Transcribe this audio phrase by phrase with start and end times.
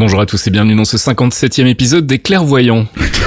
[0.00, 2.86] Bonjour à tous et bienvenue dans ce 57e épisode des Clairvoyants.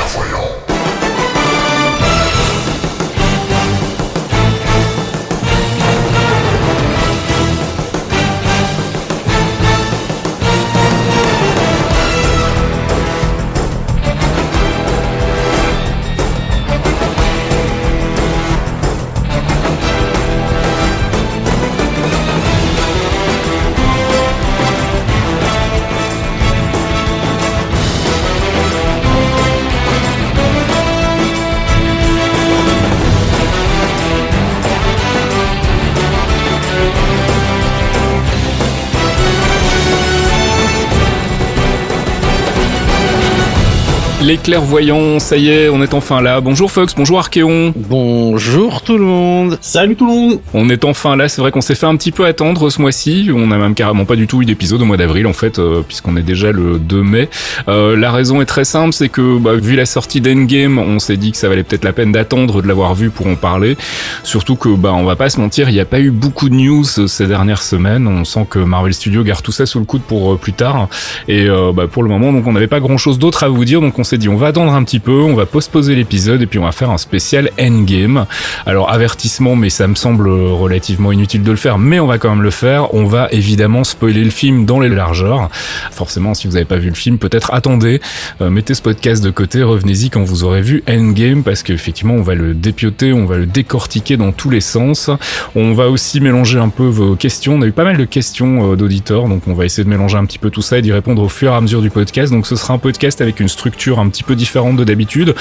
[44.33, 46.41] Les clairvoyants, ça y est, on est enfin là.
[46.41, 47.71] Bonjour Fox, bonjour Archeon.
[47.75, 49.59] Bonjour tout le monde.
[49.61, 50.39] Salut tout le monde.
[50.55, 53.29] On est enfin là, c'est vrai qu'on s'est fait un petit peu attendre ce mois-ci.
[53.31, 55.83] On a même carrément pas du tout eu d'épisode au mois d'avril en fait, euh,
[55.87, 57.29] puisqu'on est déjà le 2 mai.
[57.67, 61.17] Euh, la raison est très simple, c'est que bah, vu la sortie d'Endgame, on s'est
[61.17, 63.77] dit que ça valait peut-être la peine d'attendre de l'avoir vu pour en parler.
[64.23, 66.55] Surtout que bah on va pas se mentir, il n'y a pas eu beaucoup de
[66.55, 68.07] news ces dernières semaines.
[68.07, 70.87] On sent que Marvel Studios garde tout ça sous le coude pour euh, plus tard.
[71.27, 73.79] Et euh, bah, pour le moment, donc on n'avait pas grand-chose d'autre à vous dire,
[73.79, 76.45] donc on s'est dit on va attendre un petit peu, on va postposer l'épisode et
[76.45, 78.25] puis on va faire un spécial Endgame.
[78.65, 82.29] Alors avertissement, mais ça me semble relativement inutile de le faire, mais on va quand
[82.29, 82.93] même le faire.
[82.93, 85.49] On va évidemment spoiler le film dans les largeurs.
[85.91, 88.01] Forcément, si vous n'avez pas vu le film, peut-être attendez,
[88.41, 92.21] euh, mettez ce podcast de côté, revenez-y quand vous aurez vu Endgame parce qu'effectivement on
[92.21, 95.09] va le dépioter, on va le décortiquer dans tous les sens.
[95.55, 97.55] On va aussi mélanger un peu vos questions.
[97.55, 100.17] On a eu pas mal de questions euh, d'auditeurs, donc on va essayer de mélanger
[100.17, 102.31] un petit peu tout ça et d'y répondre au fur et à mesure du podcast.
[102.31, 105.33] Donc ce sera un podcast avec une structure un petit peu différente de d'habitude.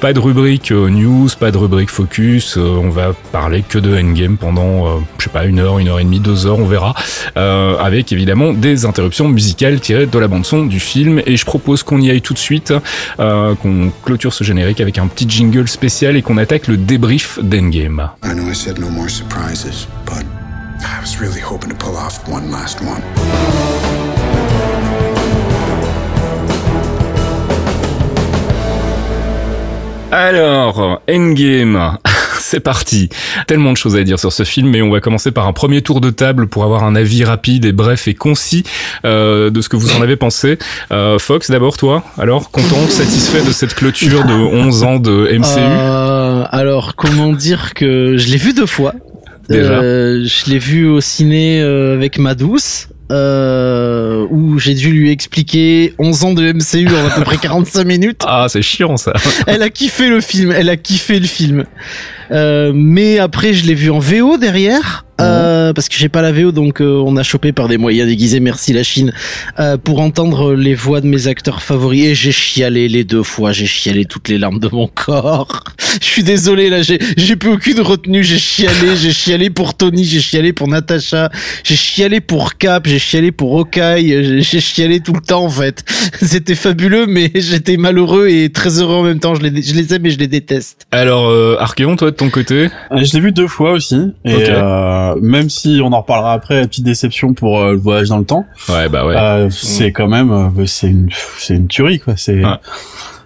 [0.00, 2.56] Pas de rubrique euh, news, pas de rubrique focus.
[2.56, 5.88] euh, on va parler que de Endgame pendant, euh, je sais pas, une heure, une
[5.88, 6.94] heure et demie, deux heures, on verra.
[7.34, 11.20] Avec évidemment des interruptions musicales tirées de la bande son du film.
[11.26, 12.72] Et je propose qu'on y aille tout de suite,
[13.18, 18.10] qu'on clôture ce générique avec un petit jingle spécial et qu'on attaque le débrief d'Endgame.
[18.24, 20.24] I know I said no more surprises, but
[20.80, 23.91] I was really hoping to pull off one last one.
[30.14, 31.96] Alors, Endgame,
[32.38, 33.08] c'est parti.
[33.46, 35.80] Tellement de choses à dire sur ce film, mais on va commencer par un premier
[35.80, 38.62] tour de table pour avoir un avis rapide et bref et concis
[39.06, 40.58] euh, de ce que vous en avez pensé.
[40.92, 42.04] Euh, Fox, d'abord toi.
[42.18, 47.72] Alors, content, satisfait de cette clôture de 11 ans de MCU Euh, alors, comment dire
[47.72, 48.92] que je l'ai vu deux fois.
[49.48, 49.80] Déjà.
[49.80, 52.88] Euh, je l'ai vu au ciné euh, avec ma douce.
[53.12, 57.84] Euh, où j'ai dû lui expliquer 11 ans de MCU en à peu près 45
[57.84, 58.22] minutes.
[58.26, 59.12] Ah, c'est chiant ça.
[59.46, 61.64] Elle a kiffé le film, elle a kiffé le film.
[62.30, 65.04] Euh, mais après, je l'ai vu en VO derrière.
[65.22, 68.08] Euh, parce que j'ai pas la VO donc euh, on a chopé par des moyens
[68.08, 68.40] déguisés.
[68.40, 69.12] Merci la Chine.
[69.58, 73.52] Euh, pour entendre les voix de mes acteurs favoris et j'ai chialé les deux fois.
[73.52, 75.64] J'ai chialé toutes les larmes de mon corps.
[76.00, 78.24] Je suis désolé là j'ai j'ai plus aucune retenue.
[78.24, 81.30] J'ai chialé j'ai chialé pour Tony j'ai chialé pour Natasha
[81.64, 85.84] j'ai chialé pour Cap j'ai chialé pour Hawkeye j'ai chialé tout le temps en fait.
[86.22, 89.34] C'était fabuleux mais j'étais malheureux et très heureux en même temps.
[89.34, 90.86] Je les je les aime et je les déteste.
[90.90, 92.68] Alors, euh, Archeon, toi de ton côté?
[92.90, 94.42] Euh, Je l'ai vu deux fois aussi, et Ok.
[94.48, 98.24] euh, même si on en reparlera après, petite déception pour euh, le voyage dans le
[98.24, 99.16] temps, Ouais, bah ouais.
[99.16, 101.08] euh, c'est quand même, euh, c'est une,
[101.38, 102.14] c'est une tuerie quoi.
[102.16, 102.56] C'est, Ouais.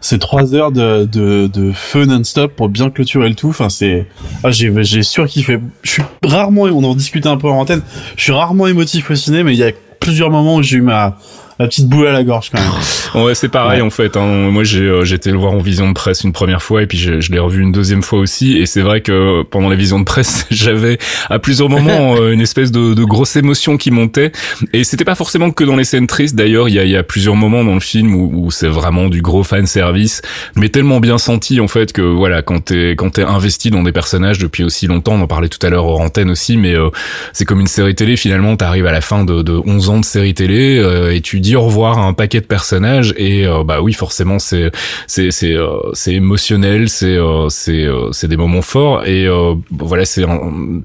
[0.01, 3.49] c'est trois heures de de, de feu non-stop pour bien clôturer le tout.
[3.49, 4.07] Enfin, c'est,
[4.45, 5.59] ah, j'ai j'ai surkiffé.
[5.83, 7.83] Je suis rarement, on en discutait un peu en antenne.
[8.17, 10.83] Je suis rarement émotif au ciné, mais il y a plusieurs moments où j'ai eu
[10.83, 11.17] ma
[11.59, 12.71] la petite boule à la gorge quand même.
[13.15, 13.87] Ouais, c'est pareil Ouais.
[13.87, 14.17] en fait.
[14.19, 14.51] Hein.
[14.51, 16.99] Moi, j'ai euh, j'étais le voir en vision de presse une première fois et puis
[16.99, 18.59] je, je l'ai revu une deuxième fois aussi.
[18.59, 20.99] Et c'est vrai que pendant la vision de presse, j'avais
[21.31, 24.33] à plusieurs moments euh, une espèce de, de grosse émotion qui montait.
[24.75, 26.35] Et c'était pas forcément que dans les scènes tristes.
[26.35, 29.09] D'ailleurs, il y a, y a plusieurs moments dans le film où, où c'est vraiment
[29.09, 30.21] du gros fan service,
[30.57, 33.93] mais tellement bien senti en fait que voilà, quand t'es quand t'es investi dans des
[33.93, 36.91] personnages depuis aussi longtemps, on en parlait tout à l'heure hors antenne aussi, mais euh,
[37.33, 38.57] c'est comme une série télé finalement.
[38.57, 41.46] T'arrives à la fin de, de 11 ans de série télé euh, et tu dis
[41.47, 44.71] dit au revoir à un paquet de personnages et bah oui forcément c'est
[45.07, 45.55] c'est c'est
[45.93, 49.29] c'est émotionnel, c'est c'est c'est des moments forts et
[49.71, 50.25] voilà c'est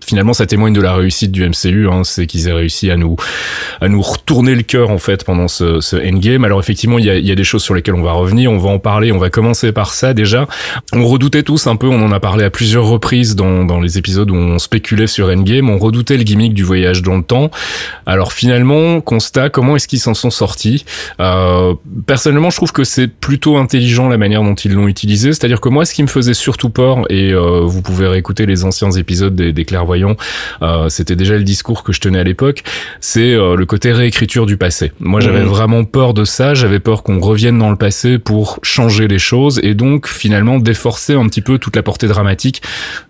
[0.05, 3.15] finalement ça témoigne de la réussite du MCU, hein, c'est qu'ils aient réussi à nous
[3.79, 6.45] à nous retourner le cœur en fait pendant ce, ce endgame.
[6.45, 8.57] Alors effectivement il y a, y a des choses sur lesquelles on va revenir, on
[8.57, 10.47] va en parler, on va commencer par ça déjà.
[10.93, 13.97] On redoutait tous un peu, on en a parlé à plusieurs reprises dans dans les
[13.97, 17.49] épisodes où on spéculait sur endgame, on redoutait le gimmick du voyage dans le temps.
[18.05, 20.50] Alors finalement constat, comment est-ce qu'ils s'en sont sortis?
[21.19, 21.73] Euh,
[22.05, 25.69] Personnellement je trouve que c'est plutôt intelligent la manière dont ils l'ont utilisé, c'est-à-dire que
[25.69, 29.35] moi ce qui me faisait surtout peur et euh, vous pouvez réécouter les anciens épisodes
[29.35, 30.15] des, des clairvoyants,
[30.61, 32.63] euh, c'était déjà le discours que je tenais à l'époque,
[32.99, 34.91] c'est euh, le côté réécriture du passé.
[34.99, 35.47] Moi, j'avais mmh.
[35.47, 36.53] vraiment peur de ça.
[36.53, 41.13] J'avais peur qu'on revienne dans le passé pour changer les choses et donc finalement déforcer
[41.13, 42.61] un petit peu toute la portée dramatique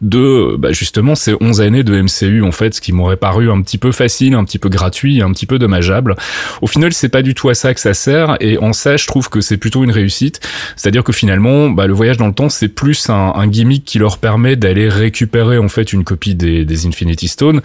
[0.02, 3.62] de bah, justement ces 11 années de MCU en fait, ce qui m'aurait paru un
[3.62, 6.16] petit peu facile, un petit peu gratuit, un petit peu dommageable.
[6.62, 9.08] Au final, c'est pas du tout à ça que ça sert et en ça, je
[9.08, 10.40] trouve que c'est plutôt une réussite.
[10.76, 14.18] C'est-à-dire que finalement, bah, le voyage dans le temps, c'est plus un, gimmick qui leur
[14.18, 17.62] permet d'aller récupérer en fait une copie des, Infinity Stones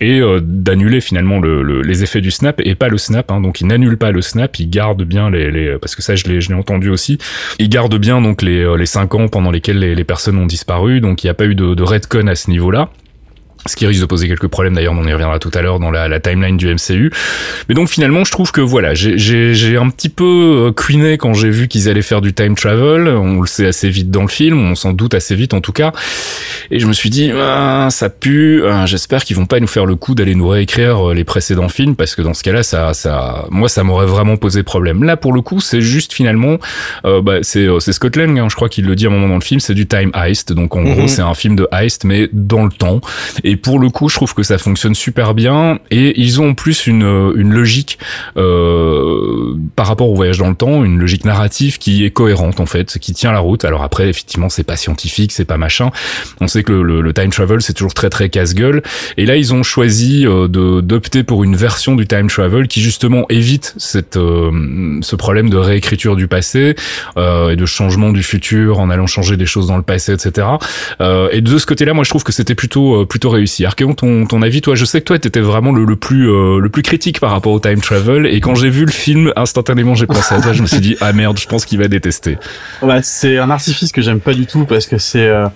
[0.00, 3.30] et euh, d'annuler finalement le, les effets du snap et pas le snap.
[3.30, 6.24] Hein, donc ils n'annulent pas le snap, ils gardent bien les, parce que ça je
[6.24, 7.18] l'ai entendu aussi.
[7.58, 11.00] Ils gardent bien donc les euh, cinq ans pendant lesquels les, les personnes ont disparu.
[11.00, 12.90] Donc il n'y a pas eu de, de redcon à ce niveau-là
[13.66, 15.90] ce qui risque de poser quelques problèmes d'ailleurs, on y reviendra tout à l'heure dans
[15.90, 17.12] la, la, timeline du MCU.
[17.68, 21.50] Mais donc finalement, je trouve que voilà, j'ai un petit peu queené euh, quand j'ai
[21.50, 23.08] vu qu'ils allaient faire du time travel.
[23.08, 25.72] On le sait assez vite dans le film, on s'en doute assez vite en tout
[25.72, 25.92] cas.
[26.70, 28.62] Et je me suis dit, ah, ça pue.
[28.66, 31.68] Ah, j'espère qu'ils vont pas nous faire le coup d'aller nous réécrire euh, les précédents
[31.68, 35.04] films parce que dans ce cas-là, ça, ça, moi, ça m'aurait vraiment posé problème.
[35.04, 36.58] Là, pour le coup, c'est juste finalement,
[37.04, 39.34] euh, bah, c'est Scott Lang, hein, je crois qu'il le dit à un moment dans
[39.34, 40.52] le film, c'est du time heist.
[40.52, 41.08] Donc en gros, mhm.
[41.08, 43.00] c'est un film de heist mais dans le temps.
[43.44, 46.54] Et pour le coup, je trouve que ça fonctionne super bien et ils ont en
[46.54, 47.98] plus une, une logique
[48.36, 52.66] euh, par rapport au voyage dans le temps, une logique narrative qui est cohérente en
[52.66, 53.64] fait, qui tient la route.
[53.64, 55.90] Alors après, effectivement, c'est pas scientifique, c'est pas machin.
[56.40, 58.82] On sait que le, le, time travel c'est toujours très très casse-gueule.
[59.16, 62.80] Et là, ils ont choisi euh, de d'opter pour une version du time travel qui
[62.80, 66.74] justement évite cette euh, ce problème de réécriture du passé
[67.16, 70.46] euh, et de changement du futur en allant changer des choses dans le passé, etc.
[71.00, 73.64] Euh, et de ce côté-là, moi, je trouve que c'était plutôt plutôt réussi.
[73.64, 76.60] Archéon, ton, ton avis, toi, je sais que toi, t'étais vraiment le, le plus euh,
[76.60, 79.94] le plus critique par rapport au time travel, et quand j'ai vu le film, instantanément,
[79.94, 80.52] j'ai pensé à toi.
[80.52, 82.38] Je me suis dit, ah merde, je pense qu'il va détester.
[83.02, 85.46] C'est un artifice que j'aime pas du tout parce que c'est euh,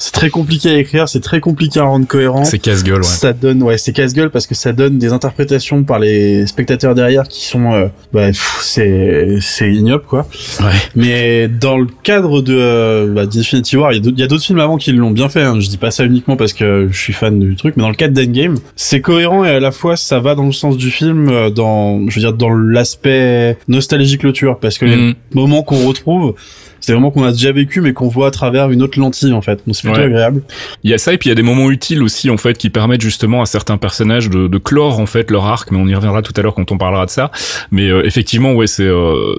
[0.00, 2.44] c'est très compliqué à écrire, c'est très compliqué à rendre cohérent.
[2.44, 3.02] C'est casse-gueule, ouais.
[3.02, 7.28] Ça donne, ouais, c'est casse-gueule parce que ça donne des interprétations par les spectateurs derrière
[7.28, 10.26] qui sont, euh, bah, c'est, c'est ignoble, quoi.
[10.60, 10.72] Ouais.
[10.96, 14.78] Mais dans le cadre de euh, bah, d'Infinity War, il y a d'autres films avant
[14.78, 15.42] qui l'ont bien fait.
[15.42, 15.60] Hein.
[15.60, 17.94] Je dis pas ça uniquement parce que je suis fan du truc, mais dans le
[17.94, 21.28] cadre d'Endgame, c'est cohérent et à la fois ça va dans le sens du film,
[21.28, 25.14] euh, dans, je veux dire, dans l'aspect nostalgie clôture, parce que les mm.
[25.34, 26.34] moments qu'on retrouve
[26.80, 29.42] c'est vraiment qu'on a déjà vécu mais qu'on voit à travers une autre lentille en
[29.42, 29.62] fait.
[29.66, 30.42] Donc c'est plutôt agréable.
[30.84, 32.56] Il y a ça et puis il y a des moments utiles aussi en fait
[32.58, 35.86] qui permettent justement à certains personnages de, de clore en fait leur arc, mais on
[35.86, 37.30] y reviendra tout à l'heure quand on parlera de ça.
[37.70, 39.36] Mais euh, effectivement ouais c'est euh,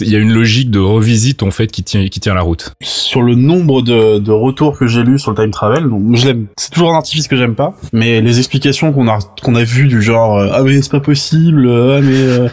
[0.00, 2.72] il y a une logique de revisite en fait qui tient qui tient la route.
[2.80, 6.26] Sur le nombre de, de retours que j'ai lus sur le time travel, donc je
[6.26, 6.46] l'aime.
[6.56, 9.88] C'est toujours un artifice que j'aime pas, mais les explications qu'on a qu'on a vues
[9.88, 12.48] du genre euh, ah mais c'est pas possible, ah mais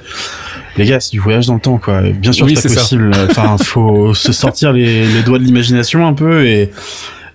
[0.77, 2.01] les gars, c'est du voyage dans le temps, quoi.
[2.01, 3.11] Bien sûr, c'est possible.
[3.29, 6.71] Enfin, faut se sortir les, les doigts de l'imagination un peu et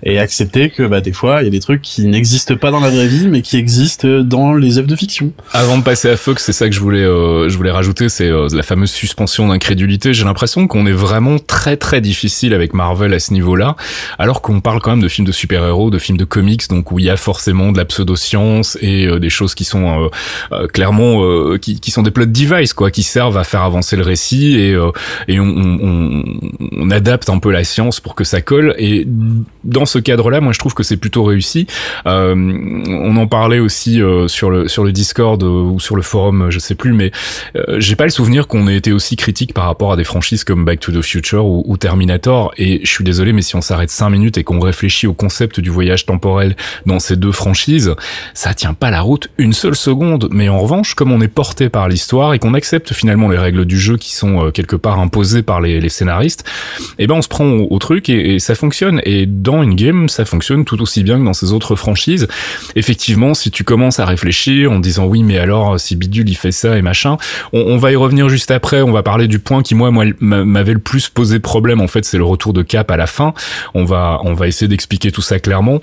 [0.03, 2.81] et accepter que bah des fois il y a des trucs qui n'existent pas dans
[2.81, 5.33] la vraie vie mais qui existent dans les œuvres de fiction.
[5.53, 8.29] Avant de passer à Fox, c'est ça que je voulais euh, je voulais rajouter, c'est
[8.29, 10.15] euh, la fameuse suspension d'incrédulité.
[10.15, 13.77] J'ai l'impression qu'on est vraiment très très difficile avec Marvel à ce niveau-là,
[14.19, 16.99] alors qu'on parle quand même de films de super-héros, de films de comics, donc où
[16.99, 20.11] il y a forcément de la pseudo-science et euh, des choses qui sont
[20.73, 24.57] clairement qui, qui, sont des plot devices quoi, qui servent à faire avancer le récit
[24.57, 24.77] et
[25.29, 26.23] et on, on,
[26.77, 28.75] on adapte un peu la science pour que ça colle.
[28.79, 29.07] Et
[29.65, 31.67] dans ce cadre-là, moi je trouve que c'est plutôt réussi.
[32.07, 32.35] Euh,
[32.89, 36.47] on en parlait aussi euh, sur le sur le Discord euh, ou sur le forum,
[36.51, 37.11] je sais plus, mais
[37.79, 40.65] j'ai pas le souvenir qu'on ait été aussi critique par rapport à des franchises comme
[40.65, 42.53] Back to the Future ou, Terminator.
[42.57, 45.61] Et je suis désolé, mais si on s'arrête cinq minutes et qu'on réfléchit au concept
[45.61, 46.57] du voyage temporel
[46.87, 47.95] dans ces deux franchises,
[48.35, 50.29] ça tient pas la route une seule seconde.
[50.31, 53.65] Mais en revanche, comme on est porté par l'histoire et qu'on accepte finalement les règles
[53.65, 56.45] du jeu qui sont quelque part imposées par les, les scénaristes,
[56.99, 59.01] eh ben on se prend au, truc et, et ça fonctionne.
[59.05, 59.75] Et dans une
[60.09, 62.29] ça fonctionne tout aussi bien que dans ces autres franchises.
[62.77, 66.53] Effectivement, si tu commences à réfléchir en disant oui, mais alors si Bidule il fait
[66.53, 67.17] ça et machin,
[67.53, 68.83] on, va y revenir juste après.
[68.83, 71.81] On va parler du point qui moi, moi m'avait le plus posé problème.
[71.81, 73.35] En fait, c'est le retour de Cap à la fin.
[73.75, 75.81] On va on va essayer d'expliquer tout ça clairement.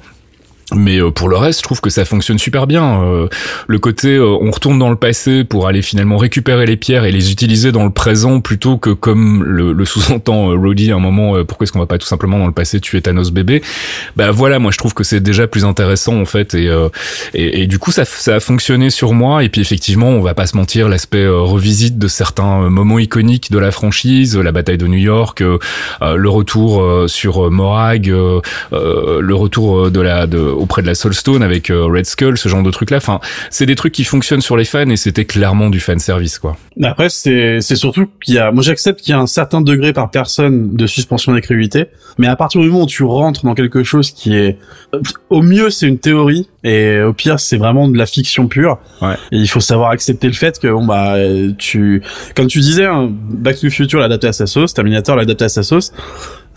[0.75, 3.01] Mais euh, pour le reste, je trouve que ça fonctionne super bien.
[3.01, 3.27] Euh,
[3.67, 7.11] le côté, euh, on retourne dans le passé pour aller finalement récupérer les pierres et
[7.11, 11.41] les utiliser dans le présent plutôt que comme le, le sous-entend Roddy à un moment,
[11.45, 13.61] pourquoi est-ce qu'on va pas tout simplement dans le passé tuer Thanos bébé?
[14.17, 16.69] Bah voilà, moi je trouve que c'est déjà plus intéressant en fait et,
[17.33, 20.33] et, et, du coup ça, ça a fonctionné sur moi et puis effectivement on va
[20.33, 24.87] pas se mentir, l'aspect revisite de certains moments iconiques de la franchise, la bataille de
[24.87, 25.41] New York,
[26.01, 31.85] le retour sur Morag, le retour de la de auprès de la Soulstone avec euh,
[31.85, 32.97] Red Skull, ce genre de trucs là.
[32.97, 36.39] Enfin, c'est des trucs qui fonctionnent sur les fans et c'était clairement du fan service
[36.39, 36.57] quoi.
[36.83, 39.93] Après, c'est c'est surtout qu'il y a, moi j'accepte qu'il y a un certain degré
[39.93, 41.85] par personne de suspension d'incrédulité,
[42.17, 44.57] mais à partir du moment où tu rentres dans quelque chose qui est,
[45.29, 48.79] au mieux c'est une théorie et au pire c'est vraiment de la fiction pure.
[49.01, 49.15] Ouais.
[49.31, 51.15] Et il faut savoir accepter le fait que bon bah
[51.57, 52.01] tu,
[52.35, 55.49] comme tu disais, hein, Back to the Future l'adapté à sa sauce, Terminator l'adapté à
[55.49, 55.91] sa sauce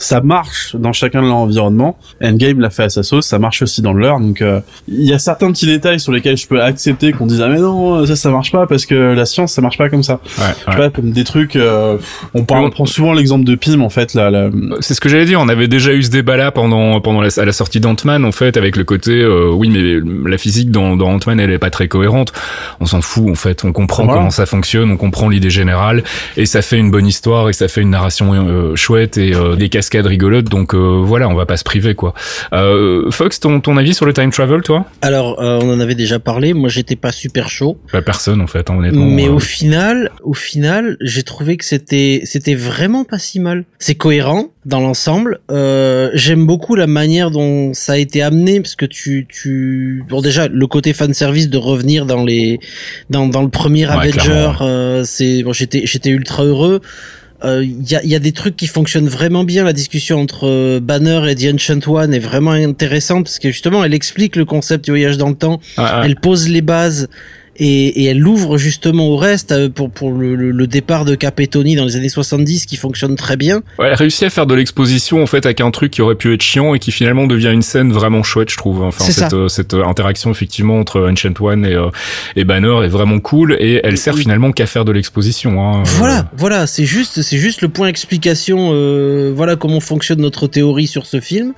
[0.01, 1.97] ça marche dans chacun de leur environnement.
[2.23, 4.19] Endgame l'a fait à sa sauce, ça marche aussi dans le leur.
[4.19, 7.43] Donc euh, il y a certains petits détails sur lesquels je peux accepter qu'on dise
[7.43, 10.03] ah mais non ça ça marche pas parce que la science ça marche pas comme
[10.03, 10.21] ça.
[10.39, 11.55] Ouais, tu vois comme des trucs.
[11.55, 11.99] Euh,
[12.33, 14.51] on, parle, on prend souvent l'exemple de Pym en fait là.
[14.81, 15.39] C'est ce que j'allais dire.
[15.39, 18.33] On avait déjà eu ce débat là pendant pendant la, à la sortie d'Ant-Man en
[18.33, 21.71] fait avec le côté euh, oui mais la physique dans, dans Ant-Man elle est pas
[21.71, 22.33] très cohérente.
[22.81, 23.65] On s'en fout en fait.
[23.65, 26.05] On comprend comment ça fonctionne, on comprend l'idée générale
[26.39, 29.69] et ça fait une bonne histoire et ça fait une narration euh, chouette et des
[29.69, 32.15] cascades cascade rigolote, donc euh, voilà, on va pas se priver quoi.
[32.53, 34.87] Euh, Fox, ton, ton avis sur le time travel, toi?
[35.03, 36.55] Alors, euh, on en avait déjà parlé.
[36.55, 37.79] Moi, j'étais pas super chaud.
[37.93, 39.07] Bah, personne en fait, hein, honnêtement.
[39.07, 43.65] Mais au final, au final, j'ai trouvé que c'était c'était vraiment pas si mal.
[43.79, 45.41] C'est cohérent dans l'ensemble.
[46.15, 50.49] J'aime beaucoup la manière dont ça a été amené, parce que tu tu bon déjà
[50.49, 52.61] le côté fan service de revenir dans les
[53.11, 54.53] dans dans le premier Avenger,
[55.05, 56.81] c'est bon, j'étais j'étais ultra heureux
[57.43, 59.65] il euh, y, a, y, a, des trucs qui fonctionnent vraiment bien.
[59.65, 63.83] La discussion entre euh, Banner et The Ancient One est vraiment intéressante parce que justement,
[63.83, 65.61] elle explique le concept du voyage dans le temps.
[66.03, 67.09] Elle pose les bases
[67.61, 71.39] et, et, elle l'ouvre justement au reste euh, pour, pour le, le, départ de Cap
[71.41, 73.63] et Tony dans les années 70 qui fonctionne très bien.
[73.79, 76.33] Ouais, elle réussit à faire de l'exposition en fait avec un truc qui aurait pu
[76.35, 78.83] être chiant et qui finalement devient une scène vraiment chouette je trouve.
[78.83, 81.77] Enfin cette, euh, cette euh, interaction effectivement entre Ancient One et,
[82.37, 85.63] et Banner est vraiment cool et elle sert finalement qu'à faire de l'exposition.
[85.63, 88.71] Hein, voilà, voilà, c'est juste c'est juste le point explication.
[88.73, 91.53] Euh, voilà comment fonctionne notre théorie sur ce film.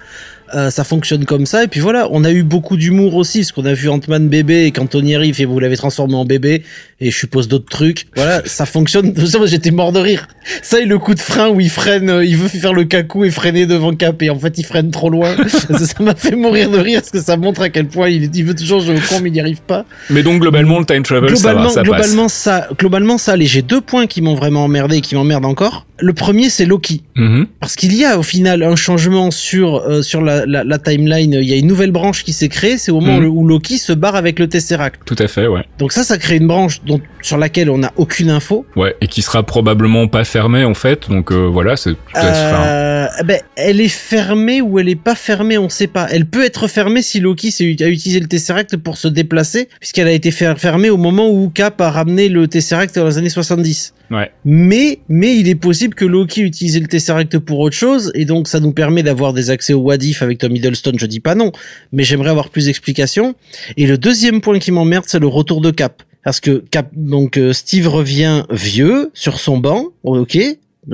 [0.55, 1.65] Euh, ça fonctionne comme ça.
[1.65, 4.65] Et puis voilà, on a eu beaucoup d'humour aussi, parce qu'on a vu Ant-Man bébé
[4.65, 6.63] et quand Tony arrive et vous l'avez transformé en bébé,
[7.01, 8.07] et je suppose d'autres trucs.
[8.17, 9.15] Voilà, ça fonctionne.
[9.47, 10.29] J'étais mort de rire.
[10.63, 13.25] Ça et le coup de frein où il freine, euh, il veut faire le cacou
[13.25, 15.35] et freiner devant Cap et en fait il freine trop loin.
[15.49, 18.45] ça m'a fait mourir de rire parce que ça montre à quel point il, il
[18.45, 19.85] veut toujours jouer au con mais il n'y arrive pas.
[20.11, 23.33] Mais donc globalement le time travel globalement, ça va, ça globalement ça, globalement ça.
[23.33, 25.87] Allez, j'ai deux points qui m'ont vraiment emmerdé et qui m'emmerdent encore.
[25.99, 27.47] Le premier c'est Loki, mm-hmm.
[27.61, 31.33] parce qu'il y a au final un changement sur euh, sur la, la, la timeline
[31.35, 33.27] il y a une nouvelle branche qui s'est créée, c'est au moment mhm.
[33.27, 35.01] où Loki se barre avec le Tesseract.
[35.05, 35.65] Tout à fait, ouais.
[35.79, 38.67] Donc ça, ça crée une branche dont, sur laquelle on n'a aucune info.
[38.77, 41.95] Ouais, et qui sera probablement pas fermée en fait, donc euh, voilà, c'est...
[42.17, 46.07] Euh, ben, elle est fermée ou elle est pas fermée, on sait pas.
[46.11, 50.13] Elle peut être fermée si Loki a utilisé le Tesseract pour se déplacer, puisqu'elle a
[50.13, 53.95] été fermée au moment où Cap a ramené le Tesseract dans les années 70.
[54.11, 54.31] Ouais.
[54.45, 58.49] Mais, mais il est possible que Loki utilise le Tesseract pour autre chose, et donc
[58.49, 61.53] ça nous permet d'avoir des accès au Wadif avec Tom Hiddleston, je dis pas non,
[61.93, 63.35] mais j'aimerais avoir plus d'explications.
[63.77, 66.03] Et le deuxième point qui m'emmerde, c'est le retour de Cap.
[66.25, 70.39] Parce que Cap, donc euh, Steve revient vieux sur son banc, ok,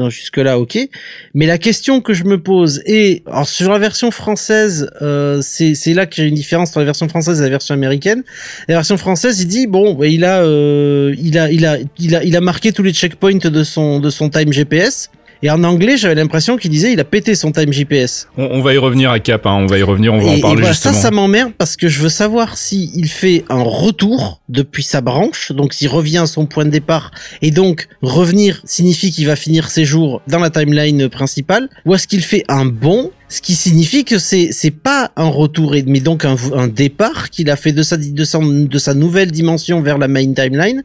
[0.09, 0.79] jusque là ok
[1.35, 5.95] mais la question que je me pose est alors sur la version française euh, c'est
[5.95, 8.23] là que j'ai une différence entre la version française et la version américaine
[8.69, 12.23] la version française il dit bon il a euh, il a il a il a
[12.23, 15.11] il a marqué tous les checkpoints de son de son time GPS
[15.43, 18.29] et en anglais, j'avais l'impression qu'il disait il a pété son time GPS.
[18.37, 20.69] On, va y revenir à Cap, hein, on va y revenir, on va en parler
[20.69, 24.83] et Ça, ça m'emmerde parce que je veux savoir si il fait un retour depuis
[24.83, 27.11] sa branche, donc s'il revient à son point de départ,
[27.43, 32.09] et donc revenir signifie qu'il va finir ses jours dans la timeline principale, ou est-ce
[32.09, 36.25] qu'il fait un bon ce qui signifie que c'est c'est pas un retour mais donc
[36.25, 39.99] un, un départ qu'il a fait de sa de sa de sa nouvelle dimension vers
[39.99, 40.83] la main timeline,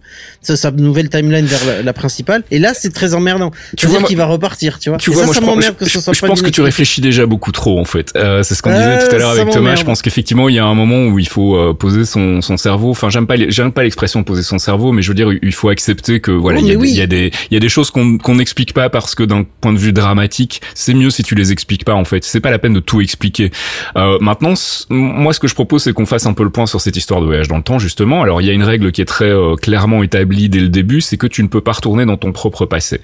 [0.48, 2.44] de sa nouvelle timeline vers la, principale.
[2.52, 3.52] Et là, c'est très emmerdant.
[3.78, 4.98] Tu vois qu'il va repartir, tu vois.
[4.98, 7.52] Tu vois, ça, moi, je, que ce soit je pense que tu réfléchis déjà beaucoup
[7.52, 8.12] trop en fait.
[8.16, 9.76] Euh, c'est ce qu'on disait tout à l'heure avec Thomas.
[9.76, 12.58] Je pense qu'effectivement, il y a un moment où il faut euh, poser son son
[12.58, 12.92] cerveau.
[12.92, 15.70] Enfin, j'aime pas j'aime pas l'expression poser son cerveau, mais je veux dire, il faut
[15.70, 17.60] accepter que voilà, oh, il y, a des, il y a des il y a
[17.60, 21.10] des choses qu'on qu'on n'explique pas parce que d'un point de vue dramatique, c'est mieux
[21.10, 23.52] si tu les expliques pas en fait c'est pas la peine de tout expliquer.
[23.96, 24.54] Euh, maintenant,
[24.90, 27.22] moi, ce que je propose, c'est qu'on fasse un peu le point sur cette histoire
[27.22, 28.22] de voyage dans le temps, justement.
[28.24, 31.02] Alors, il y a une règle qui est très euh, clairement établie dès le début,
[31.02, 33.00] c'est que tu ne peux pas retourner dans ton propre passé.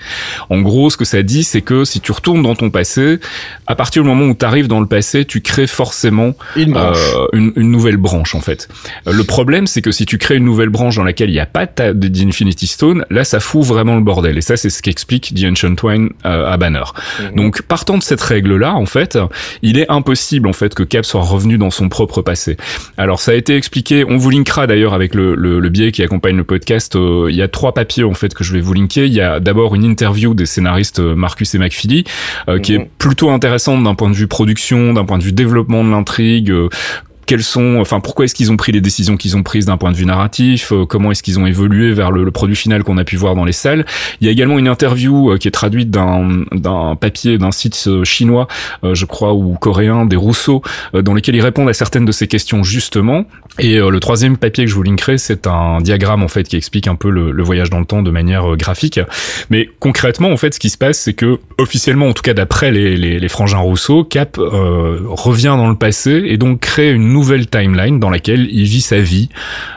[0.50, 3.20] En gros, ce que ça dit, c'est que si tu retournes dans ton passé,
[3.68, 6.98] à partir du moment où tu arrives dans le passé, tu crées forcément Une branche.
[7.16, 8.68] euh, une, une nouvelle branche en fait.
[9.08, 11.40] Euh, Le problème, c'est que si tu crées une nouvelle branche dans laquelle il n'y
[11.40, 14.38] a pas d'Infinity Stone, là, ça fout vraiment le bordel.
[14.38, 16.84] Et ça, c'est ce qu'explique The Ancient euh, à Banner.
[17.36, 19.19] Donc, partant de cette règle-là, en fait,
[19.62, 22.58] il est impossible en fait que Cap soit revenu dans son propre passé.
[22.98, 24.06] Alors, ça a été expliqué.
[24.08, 26.96] On vous linkera d'ailleurs avec le, le, le biais qui accompagne le podcast.
[26.96, 29.06] euh, il y a trois papiers en fait que je vais vous linker.
[29.06, 32.04] Il y a d'abord une interview des scénaristes euh, Marcus et McFeely,
[32.48, 32.82] euh, qui Mhm.
[32.82, 36.52] est plutôt intéressante d'un point de vue production, d'un point de vue développement de l'intrigue.
[37.30, 39.92] Quelles sont, enfin, pourquoi est-ce qu'ils ont pris les décisions qu'ils ont prises d'un point
[39.92, 42.98] de vue narratif euh, Comment est-ce qu'ils ont évolué vers le, le produit final qu'on
[42.98, 43.86] a pu voir dans les salles
[44.20, 47.84] Il y a également une interview euh, qui est traduite d'un d'un papier d'un site
[47.86, 48.48] euh, chinois,
[48.84, 50.64] euh, je crois, ou coréen, des Rousseau,
[50.96, 53.26] euh, dans lesquels ils répondent à certaines de ces questions justement.
[53.60, 56.88] Et le troisième papier que je vous linkerai, c'est un diagramme en fait qui explique
[56.88, 59.02] un peu le, le voyage dans le temps de manière graphique.
[59.50, 62.72] Mais concrètement, en fait, ce qui se passe, c'est que officiellement, en tout cas d'après
[62.72, 67.10] les, les, les frangins Rousseau, Cap revient dans le passé et donc crée une
[67.46, 69.30] timeline dans laquelle il vit sa vie,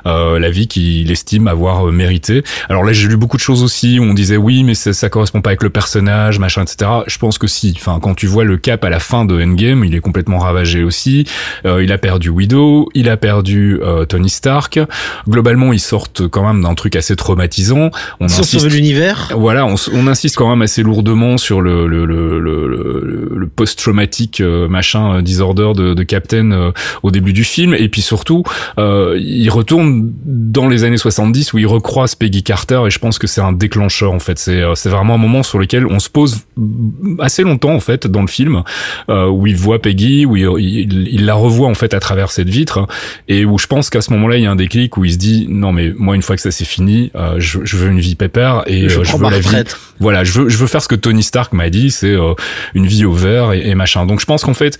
[0.07, 2.43] euh, la vie qu'il estime avoir euh, mérité.
[2.69, 5.09] Alors là, j'ai lu beaucoup de choses aussi où on disait oui, mais ça, ça
[5.09, 6.91] correspond pas avec le personnage, machin, etc.
[7.07, 7.75] Je pense que si.
[7.77, 10.83] Enfin, quand tu vois le Cap à la fin de Endgame, il est complètement ravagé
[10.85, 11.25] aussi.
[11.67, 14.79] Euh, il a perdu Widow, il a perdu euh, Tony Stark.
[15.29, 17.91] Globalement, ils sortent quand même d'un truc assez traumatisant.
[18.21, 19.31] On Ils insiste l'univers.
[19.37, 24.67] voilà, on, insiste quand même assez lourdement sur le, le, le, le, le- post-traumatique euh,
[24.69, 26.73] machin disorder de, de Captain
[27.03, 28.43] au début du film, et puis surtout,
[28.79, 33.19] euh, il retourne dans les années 70 où il recroise Peggy Carter, et je pense
[33.19, 34.39] que c'est un déclencheur en fait.
[34.39, 36.41] C'est euh, c'est vraiment un moment sur lequel on se pose
[37.19, 38.63] assez longtemps en fait dans le film,
[39.09, 42.31] euh, où il voit Peggy, où il, il, il la revoit en fait à travers
[42.31, 42.87] cette vitre,
[43.29, 45.19] et où je pense qu'à ce moment-là il y a un déclic où il se
[45.19, 48.01] dit non mais moi une fois que ça c'est fini, euh, je, je veux une
[48.01, 49.65] vie pépère et je euh, je veux la vie
[50.01, 52.35] voilà, je veux, je veux faire ce que Tony Stark m'a dit, c'est euh,
[52.75, 54.05] une vie au vert et, et machin.
[54.05, 54.79] Donc je pense qu'en fait,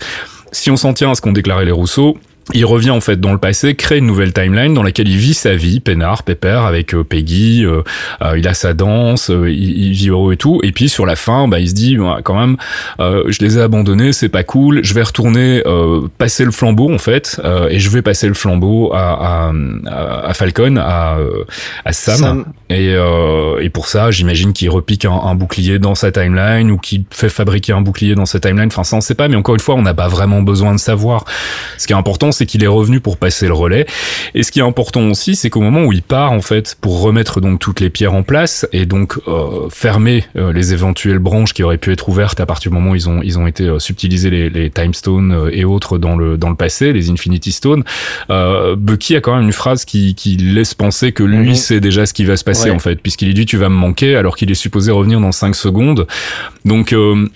[0.51, 2.17] si on s'en tient à ce qu'ont déclaré les Rousseau,
[2.53, 5.33] il revient en fait dans le passé, crée une nouvelle timeline dans laquelle il vit
[5.33, 7.81] sa vie, peinard, pépère, avec euh, Peggy, euh,
[8.21, 10.59] euh, il a sa danse, euh, il, il vit heureux et tout.
[10.63, 12.57] Et puis sur la fin, bah, il se dit, ouais, quand même,
[12.99, 16.93] euh, je les ai abandonnés, c'est pas cool, je vais retourner euh, passer le flambeau
[16.93, 19.51] en fait, euh, et je vais passer le flambeau à, à,
[20.27, 21.17] à- Falcon, à,
[21.85, 22.17] à Sam.
[22.17, 22.45] Sam.
[22.69, 26.77] Et, euh, et pour ça, j'imagine qu'il repique un, un bouclier dans sa timeline ou
[26.77, 28.67] qu'il fait fabriquer un bouclier dans sa timeline.
[28.67, 29.27] Enfin, ça, on sait pas.
[29.27, 31.23] Mais encore une fois, on n'a pas vraiment besoin de savoir.
[31.77, 33.85] Ce qui est important, c'est qu'il est revenu pour passer le relais.
[34.35, 37.01] Et ce qui est important aussi, c'est qu'au moment où il part, en fait, pour
[37.01, 41.53] remettre donc toutes les pierres en place et donc euh, fermer euh, les éventuelles branches
[41.53, 43.63] qui auraient pu être ouvertes à partir du moment où ils ont ils ont été
[43.65, 47.09] euh, subtilisés les, les time stones euh, et autres dans le dans le passé, les
[47.09, 47.83] Infinity Stones.
[48.29, 51.55] Euh, Bucky a quand même une phrase qui qui laisse penser que lui Mhm.
[51.55, 52.75] sait déjà ce qui va se passer Ouais.
[52.75, 55.31] en fait, puisqu'il lui dit tu vas me manquer alors qu'il est supposé revenir dans
[55.31, 56.07] 5 secondes.
[56.65, 57.27] Donc euh,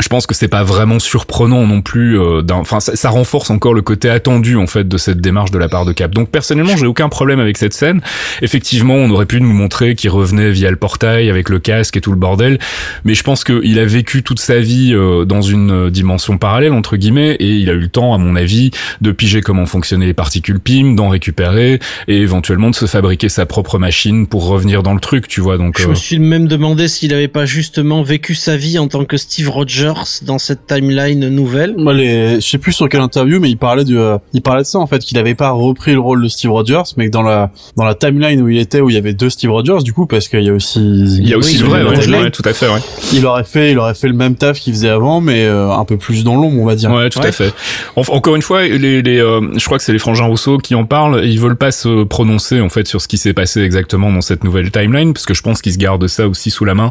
[0.00, 2.18] je pense que c'est pas vraiment surprenant non plus.
[2.18, 5.58] euh, Enfin, ça, ça renforce encore le côté attendu en fait de cette démarche de
[5.58, 6.12] la part de Cap.
[6.12, 8.00] Donc personnellement, j'ai aucun problème avec cette scène.
[8.40, 12.00] Effectivement, on aurait pu nous montrer qu'il revenait via le portail avec le casque et
[12.00, 12.58] tout le bordel,
[13.04, 16.72] mais je pense qu'il a vécu toute sa vie euh, dans une euh, dimension parallèle
[16.72, 20.06] entre guillemets, et il a eu le temps, à mon avis, de piger comment fonctionnaient
[20.06, 21.78] les particules PIM, d'en récupérer
[22.08, 25.58] et éventuellement de se fabriquer sa propre machine pour revenir dans le truc, tu vois.
[25.58, 28.88] Donc Je euh, me suis même demandé s'il avait pas justement vécu sa vie en
[28.88, 29.81] tant que Steve Rogers
[30.22, 31.74] dans cette timeline nouvelle.
[31.76, 34.62] Moi, les, je sais plus sur quelle interview, mais il parlait de, euh, il parlait
[34.62, 37.10] de ça en fait, qu'il avait pas repris le rôle de Steve Rogers, mais que
[37.10, 39.82] dans la, dans la timeline où il était, où il y avait deux Steve Rogers,
[39.84, 42.14] du coup, parce qu'il y a aussi, il y a aussi Oui, le vrai, il
[42.14, 42.80] ouais, tout à fait, ouais.
[43.12, 45.84] il aurait fait, il aurait fait le même taf qu'il faisait avant, mais euh, un
[45.84, 46.90] peu plus dans l'ombre, on va dire.
[46.90, 47.26] Ouais, tout Ouais.
[47.26, 47.52] à fait.
[47.96, 50.74] En- encore une fois, les, les, euh, je crois que c'est les frangins Rousseau qui
[50.74, 51.22] en parlent.
[51.24, 54.44] Ils veulent pas se prononcer en fait sur ce qui s'est passé exactement dans cette
[54.44, 56.90] nouvelle timeline, parce que je pense qu'ils se gardent ça aussi sous la main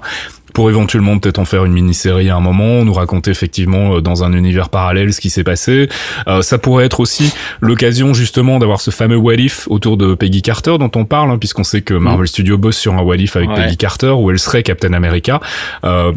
[0.54, 4.24] pour éventuellement peut-être en faire une mini-série à un moment, nous raconter effectivement euh, dans
[4.24, 5.90] un univers parallèle ce qui s'est passé.
[6.28, 10.42] Euh, ça pourrait être aussi l'occasion justement d'avoir ce fameux What If autour de Peggy
[10.42, 13.36] Carter dont on parle, hein, puisqu'on sait que Marvel Studios bosse sur un What If
[13.36, 13.56] avec Ouais.
[13.56, 15.40] Peggy Carter où elle serait Captain America.
[15.84, 16.12] Euh,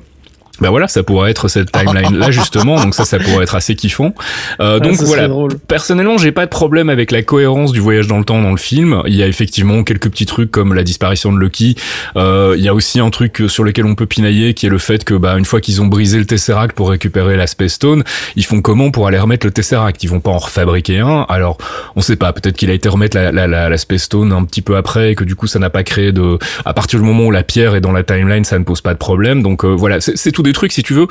[0.60, 3.74] ben voilà, ça pourrait être cette timeline là justement, donc ça, ça pourrait être assez
[3.74, 4.14] kiffant.
[4.60, 5.58] Euh, donc voilà, drôle.
[5.58, 8.56] personnellement, j'ai pas de problème avec la cohérence du voyage dans le temps dans le
[8.56, 9.02] film.
[9.06, 11.74] Il y a effectivement quelques petits trucs comme la disparition de Loki.
[12.16, 14.78] Euh, il y a aussi un truc sur lequel on peut pinailler, qui est le
[14.78, 18.04] fait que bah une fois qu'ils ont brisé le Tesseract pour récupérer la Space Stone,
[18.36, 20.02] ils font comment pour aller remettre le Tesseract?
[20.04, 21.26] Ils vont pas en refabriquer un?
[21.28, 21.58] Alors,
[21.96, 22.32] on sait pas.
[22.32, 25.12] Peut-être qu'il a été remettre la, la, la, la Space Stone un petit peu après
[25.12, 26.38] et que du coup ça n'a pas créé de.
[26.64, 28.92] À partir du moment où la pierre est dans la timeline, ça ne pose pas
[28.92, 29.42] de problème.
[29.42, 31.08] Donc euh, voilà, c'est tout des trucs, si tu veux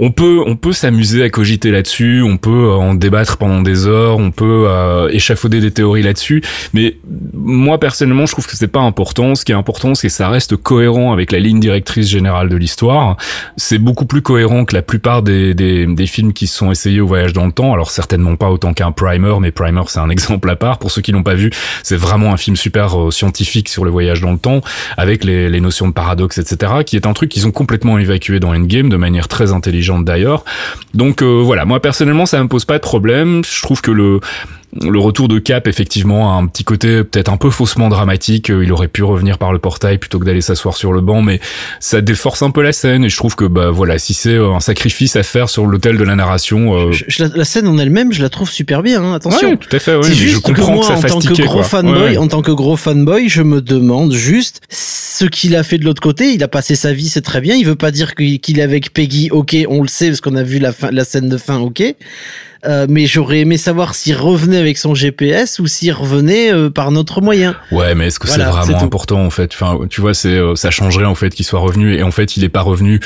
[0.00, 3.86] on peut on peut s'amuser à cogiter là-dessus, on peut euh, en débattre pendant des
[3.86, 6.96] heures, on peut euh, échafauder des théories là-dessus, mais
[7.34, 9.34] moi personnellement, je trouve que c'est pas important.
[9.34, 12.56] Ce qui est important, c'est que ça reste cohérent avec la ligne directrice générale de
[12.56, 13.16] l'histoire.
[13.56, 17.06] C'est beaucoup plus cohérent que la plupart des, des, des films qui sont essayés au
[17.06, 17.72] voyage dans le temps.
[17.72, 20.78] Alors certainement pas autant qu'un Primer, mais Primer c'est un exemple à part.
[20.78, 21.50] Pour ceux qui l'ont pas vu,
[21.82, 24.60] c'est vraiment un film super euh, scientifique sur le voyage dans le temps,
[24.96, 28.38] avec les, les notions de paradoxe, etc., qui est un truc qu'ils ont complètement évacué
[28.38, 30.44] dans Endgame de manière très intelligente d'ailleurs.
[30.94, 33.42] Donc euh, voilà, moi personnellement ça me pose pas de problème.
[33.44, 34.20] Je trouve que le
[34.72, 38.48] le retour de Cap, effectivement, a un petit côté peut-être un peu faussement dramatique.
[38.48, 41.40] Il aurait pu revenir par le portail plutôt que d'aller s'asseoir sur le banc, mais
[41.80, 43.04] ça déforce un peu la scène.
[43.04, 46.04] Et je trouve que, bah voilà, si c'est un sacrifice à faire sur l'hôtel de
[46.04, 46.92] la narration, euh...
[47.18, 49.02] la, scène en elle-même, je la trouve super bien.
[49.02, 49.50] Hein, attention.
[49.50, 49.96] Ouais, tout à fait.
[49.96, 52.76] Oui, juste je comprends que, moi, en tant que gros fanboy, en tant que gros
[52.76, 56.34] fanboy, je me demande juste ce qu'il a fait de l'autre côté.
[56.34, 57.54] Il a passé sa vie, c'est très bien.
[57.54, 59.30] Il veut pas dire qu'il est avec Peggy.
[59.30, 61.58] Ok, on le sait parce qu'on a vu la fin, la scène de fin.
[61.58, 61.82] Ok.
[62.66, 66.90] Euh, mais j'aurais aimé savoir s'il revenait avec son GPS ou s'il revenait euh, par
[66.90, 67.56] notre moyen.
[67.70, 69.52] Ouais, mais est-ce que c'est vraiment important en fait?
[69.52, 71.94] Enfin, tu vois, c'est euh, ça changerait en fait qu'il soit revenu.
[71.94, 73.00] Et en fait il est pas revenu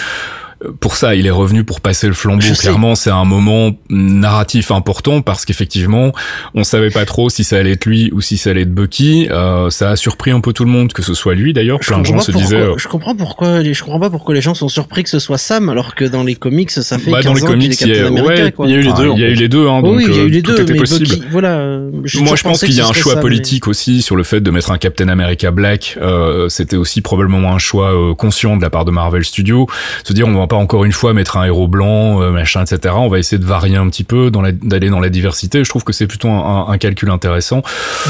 [0.80, 2.44] pour ça, il est revenu pour passer le flambeau.
[2.58, 6.12] Clairement, c'est un moment narratif important parce qu'effectivement,
[6.54, 9.28] on savait pas trop si ça allait être lui ou si ça allait être Bucky.
[9.30, 11.52] Euh, ça a surpris un peu tout le monde que ce soit lui.
[11.52, 12.56] D'ailleurs, plein de gens se disaient.
[12.56, 13.62] Euh, je comprends pourquoi.
[13.62, 16.22] Je comprends pas pourquoi les gens sont surpris que ce soit Sam, alors que dans
[16.22, 18.74] les comics, ça fait bah, 15 dans les ans comics, il, est ouais, il y
[18.74, 19.10] a eu les deux.
[19.14, 19.68] il y a eu les deux.
[19.68, 20.64] Hein, donc, oui, il y a eu les euh, deux.
[20.64, 21.08] mais possible.
[21.08, 21.78] Bucky, voilà.
[22.20, 24.70] Moi, je pense qu'il y a un choix politique aussi sur le fait de mettre
[24.70, 25.98] un Captain America Black.
[26.00, 29.66] Euh, C'était aussi probablement un choix euh, conscient de la part de Marvel Studios.
[30.04, 32.94] Se dire, on va pas encore une fois mettre un héros blanc, euh, machin, etc.
[32.98, 35.64] On va essayer de varier un petit peu, d'aller dans la diversité.
[35.64, 37.62] Je trouve que c'est plutôt un, un, calcul intéressant.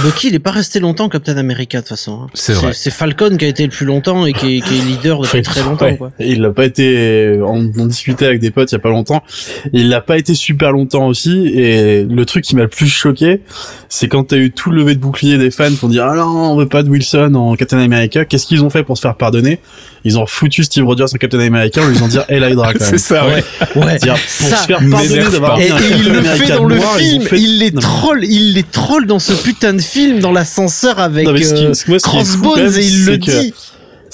[0.03, 2.23] Bucky, il est pas resté longtemps Captain America de toute façon.
[2.25, 2.27] Hein.
[2.35, 2.73] C'est vrai.
[2.75, 5.41] C'est Falcon qui a été le plus longtemps et qui est, qui est leader depuis
[5.43, 5.85] très longtemps.
[5.85, 5.97] Ouais.
[5.97, 6.11] Quoi.
[6.19, 7.39] Il l'a pas été.
[7.47, 9.23] On, on, discutait avec des potes il y a pas longtemps.
[9.73, 11.47] Il l'a pas été super longtemps aussi.
[11.47, 13.43] Et le truc qui m'a le plus choqué,
[13.89, 16.25] c'est quand t'as eu tout le levé de bouclier des fans pour dire ah non
[16.25, 18.25] on veut pas de Wilson en Captain America.
[18.25, 19.61] Qu'est-ce qu'ils ont fait pour se faire pardonner?
[20.05, 22.99] Ils ont foutu Steve Rogers en Captain America en lui ont dit Hey Hydra c'est
[22.99, 23.27] ça.
[23.27, 23.45] Ouais.
[23.77, 23.99] Ouais.
[23.99, 26.77] Dire, pour ça, se faire pardonner d'avoir et, un et il le fait dans le
[26.77, 27.23] noir, film.
[27.23, 31.27] fait- Il les troll, il les troll dans ce putain de film dans l'ascenseur avec
[31.27, 33.55] Non, ce qui- euh, ce moi, ce Crossbones même, et il le dit.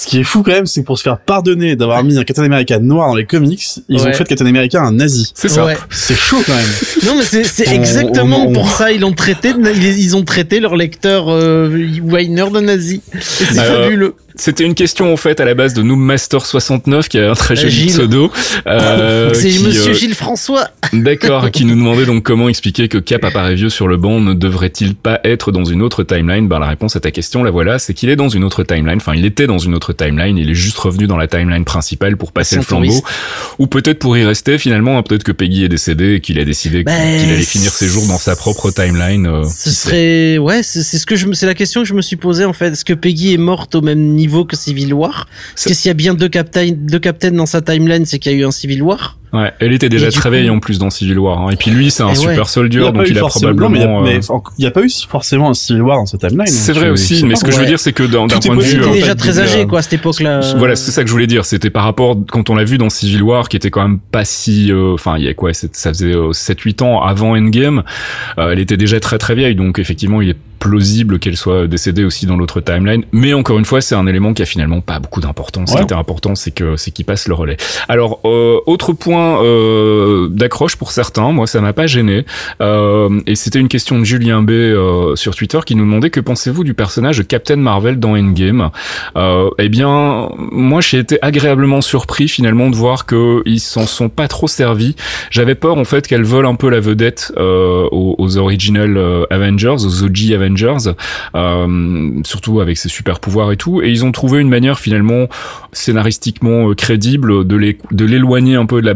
[0.01, 2.23] Ce qui est fou quand même, c'est que pour se faire pardonner d'avoir mis un
[2.23, 4.03] Captain America noir dans les comics, ils Ouais.
[4.07, 5.33] ont fait de Captain America un nazi.
[5.35, 5.65] C'est ça.
[5.65, 5.77] Ouais.
[5.91, 6.65] C'est chaud quand même.
[7.05, 10.23] Non mais c'est exactement on- on- pour ça ils l'ont traité de- ils, ils ont
[10.23, 11.69] traité leur lecteur euh,
[12.05, 13.01] Weiner de nazi.
[13.13, 14.15] Et c'est Euh, fabuleux.
[14.41, 17.71] C'était une question en fait à la base de Noobmaster69 qui a un très joli
[17.71, 17.89] Gilles.
[17.91, 18.31] pseudo.
[18.67, 20.69] euh, c'est qui, Monsieur euh, Gilles François.
[20.93, 24.35] D'accord, qui nous demandait donc comment expliquer que Cap apparaît vieux sur le banc, ne
[24.35, 26.47] devrait-il pas être dans une autre timeline?
[26.49, 28.97] Ben la réponse à ta question, la voilà, c'est qu'il est dans une autre timeline,
[28.99, 32.17] enfin il était dans une autre timeline, il est juste revenu dans la timeline principale
[32.17, 33.05] pour passer le flambeau, touriste.
[33.59, 36.45] ou peut-être pour y rester finalement, hein, peut-être que Peggy est décédé et qu'il a
[36.45, 39.27] décidé Ben, qu'il allait finir ses jours dans sa propre timeline.
[39.27, 39.75] euh, Ce sait.
[39.89, 42.17] serait ouais c'est c'est ce que je me c'est la question que je me suis
[42.17, 42.69] posée en fait.
[42.69, 45.91] Est-ce que Peggy est morte au même niveau que Civil War Parce que s'il y
[45.91, 48.51] a bien deux captains deux captains dans sa timeline c'est qu'il y a eu un
[48.51, 49.19] Civil War.
[49.33, 51.51] Ouais, elle était déjà très vieille coup- en plus dans Civil War, hein.
[51.51, 52.15] et puis lui c'est un ouais.
[52.15, 53.69] super soldier, Il donc il a probablement...
[53.69, 56.47] mais il y a- euh, a pas eu forcément un Civil War dans cette timeline.
[56.47, 58.61] C'est donc vrai aussi, mais ce que je veux dire, c'est que d'un point de
[58.63, 60.41] vue, Il était euh, déjà fait, très âgé euh, quoi à cette époque-là.
[60.57, 61.45] Voilà, c'est ça que je voulais dire.
[61.45, 64.25] C'était par rapport quand on l'a vu dans Civil War, qui était quand même pas
[64.25, 67.83] si, euh, enfin, il y a quoi, c'est- ça faisait 7-8 ans avant Endgame.
[68.39, 72.03] Euh, elle était déjà très très vieille, donc effectivement, il est plausible qu'elle soit décédée
[72.03, 73.05] aussi dans l'autre timeline.
[73.13, 75.71] Mais encore une fois, c'est un élément qui a finalement pas beaucoup d'importance.
[75.71, 77.57] Ce qui était important, c'est que c'est qu'il passe le relais.
[77.89, 82.25] Alors, euh, autre point euh, d'accroche pour certains, moi ça m'a pas gêné.
[82.61, 86.21] Euh, et c'était une question de Julien B euh, sur Twitter qui nous demandait que
[86.21, 88.71] pensez-vous du personnage de Captain Marvel dans Endgame?
[89.17, 94.09] Euh, Eh bien, moi j'ai été agréablement surpris finalement de voir que ils s'en sont
[94.09, 94.97] pas trop servis.
[95.31, 98.99] J'avais peur en fait qu'elle vole un peu la vedette euh, aux, aux original
[99.31, 100.93] Avengers, aux OG Avengers,
[102.25, 103.83] surtout avec ses super pouvoirs et tout.
[103.83, 105.29] Et ils ont trouvé une manière finalement
[105.73, 108.95] scénaristiquement crédible de l'éloigner un peu de la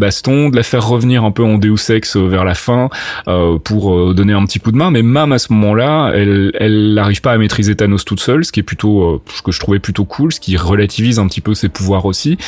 [0.50, 2.88] de la faire revenir un peu en Deus Ex euh, vers la fin
[3.28, 4.90] euh, pour euh, donner un petit coup de main.
[4.90, 8.52] Mais même à ce moment-là, elle elle n'arrive pas à maîtriser Thanos toute seule, ce
[8.52, 11.40] qui est plutôt euh, ce que je trouvais plutôt cool, ce qui relativise un petit
[11.40, 12.38] peu ses pouvoirs aussi,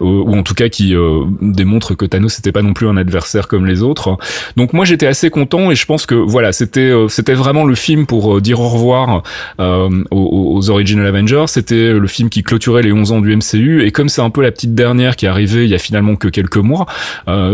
[0.00, 2.96] euh, ou en tout cas qui euh, démontre que Thanos n'était pas non plus un
[2.96, 4.16] adversaire comme les autres.
[4.56, 8.06] Donc moi j'étais assez content et je pense que voilà c'était c'était vraiment le film
[8.06, 9.22] pour dire au revoir
[9.58, 11.44] aux, aux Original Avengers.
[11.46, 14.42] C'était le film qui clôturait les 11 ans du MCU et comme c'est un peu
[14.42, 16.86] la petite dernière qui est arrivée il y a finalement que quelques mois,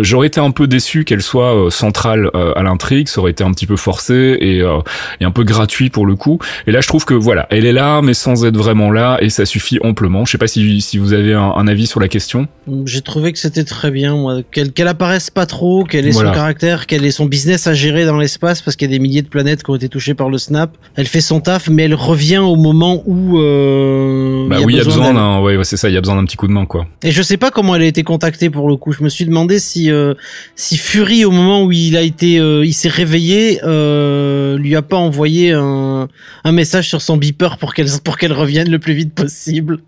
[0.03, 3.45] J'aurais été un peu déçu qu'elle soit euh, centrale euh, à l'intrigue, ça aurait été
[3.45, 4.79] un petit peu forcé et, euh,
[5.21, 6.39] et un peu gratuit pour le coup.
[6.67, 9.31] Et là, je trouve que voilà, elle est là, mais sans être vraiment là, et
[9.31, 10.25] ça suffit amplement.
[10.25, 12.47] Je sais pas si, si vous avez un, un avis sur la question.
[12.85, 14.39] J'ai trouvé que c'était très bien, moi.
[14.51, 16.31] Qu'elle qu'elle apparaisse pas trop, ait Voilà.
[16.31, 19.01] son caractère, qu'elle ait son business à gérer dans l'espace parce qu'il y a des
[19.03, 20.77] milliers de planètes qui ont été touchées par le snap.
[20.97, 23.39] Elle fait son taf, mais elle revient au moment où.
[23.39, 25.97] Euh, Bah y oui, il y a besoin d'un, ouais, ouais, c'est ça, il y
[25.97, 26.87] a besoin d'un petit coup de main, quoi.
[27.03, 28.93] Et je sais pas comment elle a été contactée pour le coup.
[28.93, 30.15] Je me suis demandé si euh,
[30.57, 34.83] si Fury au moment où il a été euh, il s'est réveillé euh, lui a
[34.83, 36.09] pas envoyé un,
[36.45, 39.79] un message sur son beeper pour qu'elle pour qu'elle revienne le plus vite possible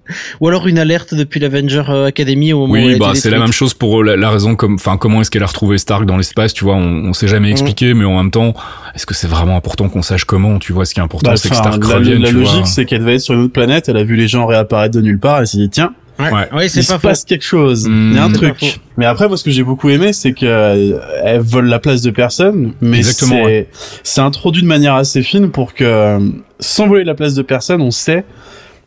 [0.40, 3.38] ou alors une alerte depuis l'Avenger Academy au moment où elle Oui, bah c'est la
[3.38, 6.16] même chose pour la, la raison comme, enfin comment est-ce qu'elle a retrouvé Stark dans
[6.16, 7.52] l'espace, tu vois, on, on s'est jamais Mm.
[7.52, 8.54] expliqué, mais en même temps,
[8.94, 11.36] est-ce que c'est vraiment important qu'on sache comment, tu vois, ce qui est important, Bah,
[11.36, 12.44] c'est que Stark la, revienne, la tu vois.
[12.44, 14.94] logique, c'est qu'elle devait être sur une autre planète, elle a vu les gens réapparaître
[14.96, 16.66] de nulle part, elle s'est dit, tiens, Ouais, Ouais.
[16.66, 17.08] il c'est se pas faux.
[17.08, 18.10] passe quelque chose, Hmm.
[18.12, 18.80] il y a un truc.
[18.96, 22.02] Mais après, moi, ce que j'ai beaucoup aimé, c'est que euh, elle vole la place
[22.02, 23.68] de personne, mais Exactement, c'est ouais.
[24.02, 26.18] c'est introduit de manière assez fine pour que, euh,
[26.60, 28.24] sans voler la place de personne, on sait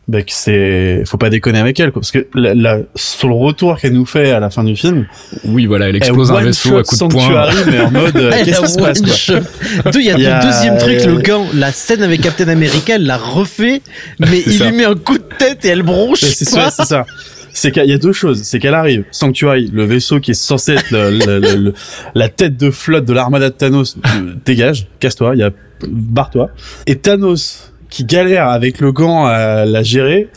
[0.08, 2.00] bah, que c'est, faut pas déconner avec elle, quoi.
[2.00, 5.06] Parce que la, la- sur le retour qu'elle nous fait à la fin du film,
[5.44, 7.22] Oui, voilà, elle explose un elle vaisseau à coups de poing.
[7.22, 9.90] Sanctuary, mais en mode, euh, Elle qu'est-ce qui se passe, quoi one-shot.
[9.92, 12.20] Deux, Il y a Il y a- le deuxième truc, le gant, la scène avec
[12.20, 13.82] Captain America, elle l'a refait,
[14.20, 14.68] mais il ça.
[14.70, 17.04] lui met un coup de tête et elle bronche C'est ça, c'est ça.
[17.52, 18.42] C'est qu'il y a deux choses.
[18.42, 21.74] C'est qu'elle arrive, Sanctuary, le vaisseau qui est censé être le- le- le- le-
[22.14, 25.50] la tête de flotte de l'armada de Thanos, euh, dégage, casse-toi, il y a,
[25.88, 26.50] barre-toi.
[26.86, 30.28] Et Thanos, qui galère avec le gant à la gérer,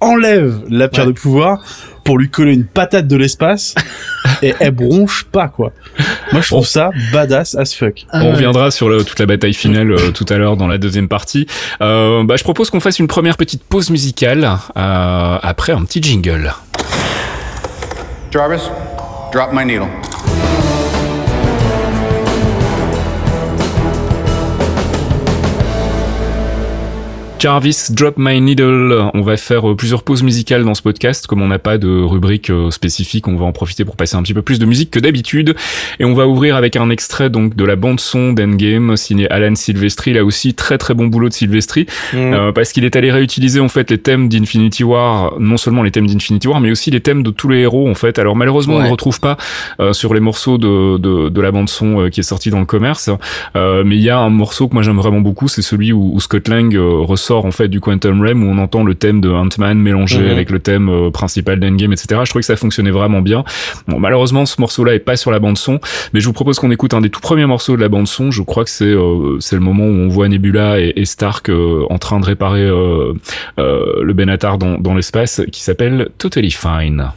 [0.00, 1.12] enlève la pierre Ouais.
[1.12, 1.62] de pouvoir
[2.04, 3.74] pour lui coller une patate de l'espace
[4.42, 5.72] et elle bronche pas, quoi.
[6.32, 8.06] Moi, je trouve ça badass as fuck.
[8.10, 8.32] Ah On ouais.
[8.32, 11.46] reviendra sur le- toute la bataille finale euh, tout à l'heure dans la deuxième partie.
[11.82, 14.44] Euh, bah, je propose qu'on fasse une première petite pause musicale
[14.76, 16.50] euh, après un petit jingle.
[18.32, 18.62] Jarvis,
[19.34, 19.88] drop my needle.
[27.42, 29.10] Jarvis, Drop My Needle.
[29.14, 31.26] On va faire euh, plusieurs pauses musicales dans ce podcast.
[31.26, 34.22] Comme on n'a pas de rubrique euh, spécifique, on va en profiter pour passer un
[34.22, 35.56] petit peu plus de musique que d'habitude.
[35.98, 39.56] Et on va ouvrir avec un extrait donc de la bande son d'Endgame, signé Alan
[39.56, 40.12] Silvestri.
[40.12, 41.86] Là aussi, très très bon boulot de Silvestri.
[42.12, 42.16] Mm.
[42.16, 45.90] Euh, parce qu'il est allé réutiliser en fait les thèmes d'Infinity War, non seulement les
[45.90, 48.20] thèmes d'Infinity War, mais aussi les thèmes de tous les héros en fait.
[48.20, 49.36] Alors malheureusement, on ne retrouve pas
[49.80, 52.60] euh, sur les morceaux de, de, de la bande son euh, qui est sortie dans
[52.60, 53.10] le commerce,
[53.56, 56.20] mais il y a un morceau que moi j'aime vraiment beaucoup, c'est celui où, où
[56.20, 57.02] Scott Lang euh,
[57.32, 60.30] ressort en fait du Quantum Realm où on entend le thème de Ant-Man mélangé Mhm.
[60.30, 62.20] avec le thème euh, principal d'Endgame, etc.
[62.24, 63.44] Je trouvais que ça fonctionnait vraiment bien.
[63.88, 65.80] Bon, malheureusement, ce morceau-là est pas sur la bande son,
[66.12, 68.30] mais je vous propose qu'on écoute un des tout premiers morceaux de la bande son.
[68.30, 71.48] Je crois que c'est euh, c'est le moment où on voit Nebula et, et Stark
[71.48, 73.14] euh, en train de réparer euh,
[73.58, 77.12] euh, le Benatar dans, dans l'espace, qui s'appelle Totally Fine.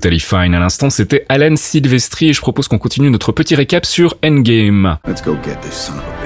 [0.00, 0.54] Totally Fine.
[0.54, 4.96] À l'instant, c'était Alan Silvestri et je propose qu'on continue notre petit récap sur Endgame.
[5.06, 6.19] Let's go get this son of a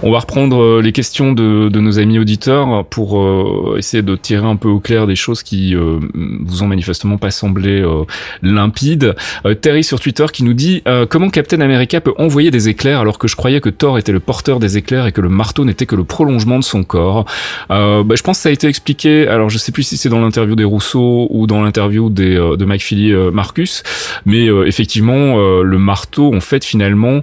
[0.00, 4.14] On va reprendre euh, les questions de, de nos amis auditeurs pour euh, essayer de
[4.14, 8.04] tirer un peu au clair des choses qui euh, vous ont manifestement pas semblé euh,
[8.40, 9.16] limpides.
[9.44, 13.00] Euh, Terry sur Twitter qui nous dit euh, comment Captain America peut envoyer des éclairs
[13.00, 15.64] alors que je croyais que Thor était le porteur des éclairs et que le marteau
[15.64, 17.24] n'était que le prolongement de son corps?
[17.68, 19.26] Bah, je pense que ça a été expliqué.
[19.26, 23.14] Alors je sais plus si c'est dans l'interview des Rousseau ou dans l'interview des de
[23.14, 23.82] euh, Marcus,
[24.26, 27.22] mais effectivement le marteau en fait finalement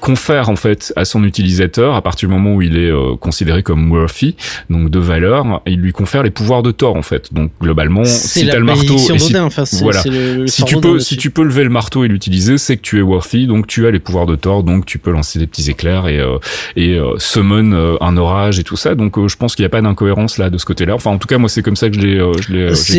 [0.00, 1.24] confère en fait à son
[1.54, 4.36] utilisateur à partir du moment où il est euh, considéré comme worthy,
[4.70, 7.32] donc de valeur, il lui confère les pouvoirs de Thor en fait.
[7.32, 10.00] Donc globalement, si t'as le marteau, et si, d'Odin, enfin, c'est voilà.
[10.00, 12.58] c'est le, le si sort tu peux, si tu peux lever le marteau et l'utiliser,
[12.58, 15.10] c'est que tu es worthy, donc tu as les pouvoirs de Thor, donc tu peux
[15.10, 16.38] lancer des petits éclairs et euh,
[16.76, 18.94] et euh, summon un orage et tout ça.
[18.94, 20.94] Donc je pense qu'il n'y a pas d'incohérence là de ce côté-là.
[20.94, 22.18] Enfin en tout cas moi c'est comme ça que je l'ai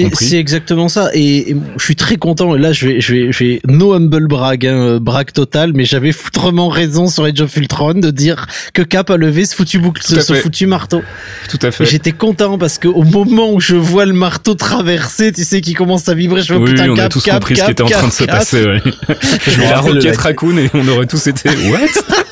[0.03, 0.11] compris.
[0.15, 3.31] c'est exactement ça et, et je suis très content et là je vais je vais
[3.31, 7.55] je vais no humble brag hein, brag total mais j'avais foutrement raison sur Age of
[7.57, 11.01] Ultron de dire que Cap a levé ce foutu boucle ce, foutu marteau
[11.49, 11.85] Tout à fait.
[11.85, 15.73] j'étais content parce que au moment où je vois le marteau traverser tu sais qui
[15.73, 17.71] commence à vibrer je me Oui, putain on Cap a tous Cap compris ce qui
[17.71, 18.63] était en train de se passer.
[18.65, 18.81] Ouais.
[19.47, 21.79] Je la roquette la- raccoon et on aurait tous été what?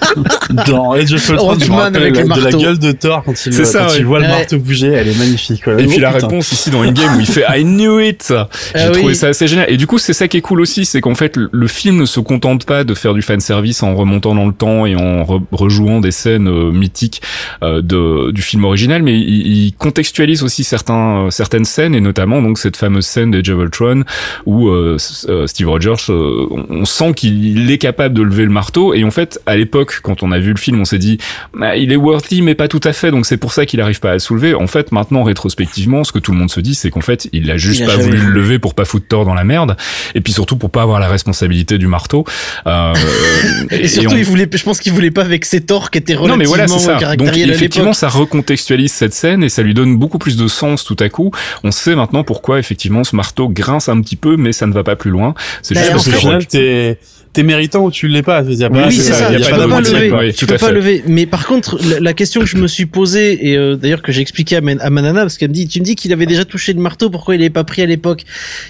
[0.67, 3.53] Dans Age of Ultron, je me rappelle avec de la gueule de Thor quand il,
[3.53, 3.97] C'est ça, quand ouais.
[3.99, 4.31] il voit le Ouais.
[4.31, 5.63] marteau bouger, elle est magnifique.
[5.63, 5.73] quoi.
[5.73, 6.27] Et Oh, puis la putain.
[6.27, 8.25] réponse ici dans Endgame où il fait I knew it.
[8.29, 9.15] J'ai Ah trouvé oui.
[9.15, 9.69] ça assez génial.
[9.69, 12.05] Et du coup, c'est ça qui est cool aussi, c'est qu'en fait, le- film ne
[12.05, 15.23] se contente pas de faire du fan service en remontant dans le temps et en
[15.23, 17.21] re- rejouant des scènes euh, mythiques
[17.63, 22.01] euh, de du film original, mais il, il contextualise aussi certains euh, certaines scènes et
[22.01, 24.03] notamment donc cette fameuse scène des of Ultron
[24.45, 24.97] où euh,
[25.29, 29.03] euh, Steve Rogers, euh, on on sent qu'il est capable de lever le marteau et
[29.03, 31.17] en fait, à l'époque, quand on a vu le film, on s'est dit
[31.61, 33.99] ah, il est worthy mais pas tout à fait, donc c'est pour ça qu'il arrive
[33.99, 34.53] pas à le soulever.
[34.55, 37.49] En fait, maintenant rétrospectivement, ce que tout le monde se dit, c'est qu'en fait, il
[37.51, 39.75] a juste Il a pas voulu le lever pour pas foutre Thor dans la merde,
[40.15, 42.23] et puis surtout pour pas avoir la responsabilité du marteau.
[42.67, 42.93] Euh,
[43.71, 46.21] et, surtout on- il voulait je pense qu'il voulait pas vexer Thor qui était non
[46.21, 47.15] relativement mais voilà c'est ça.
[47.15, 50.97] Donc effectivement ça recontextualise cette scène et ça lui donne beaucoup plus de sens tout
[50.99, 51.31] à coup.
[51.63, 54.83] On sait maintenant pourquoi effectivement ce marteau grince un petit peu mais ça ne va
[54.83, 55.33] pas plus loin.
[55.61, 56.97] C'est Bah, juste parce que final, t'es,
[57.33, 58.43] t'es méritant ou tu l'es pas.
[58.47, 59.27] Il y a pas- oui, c'est ça, ça.
[59.31, 60.33] il y a tu pas de lever.
[60.33, 60.73] tu peux pas fait.
[60.73, 61.03] lever.
[61.07, 64.11] Mais par contre, la, la question que je me suis posée et euh, d'ailleurs que
[64.11, 66.25] j'ai expliqué à, Man- à Manana parce qu'elle me dit, tu me dis qu'il avait
[66.25, 68.23] déjà touché le marteau, pourquoi il l'avait pas pris à l'époque?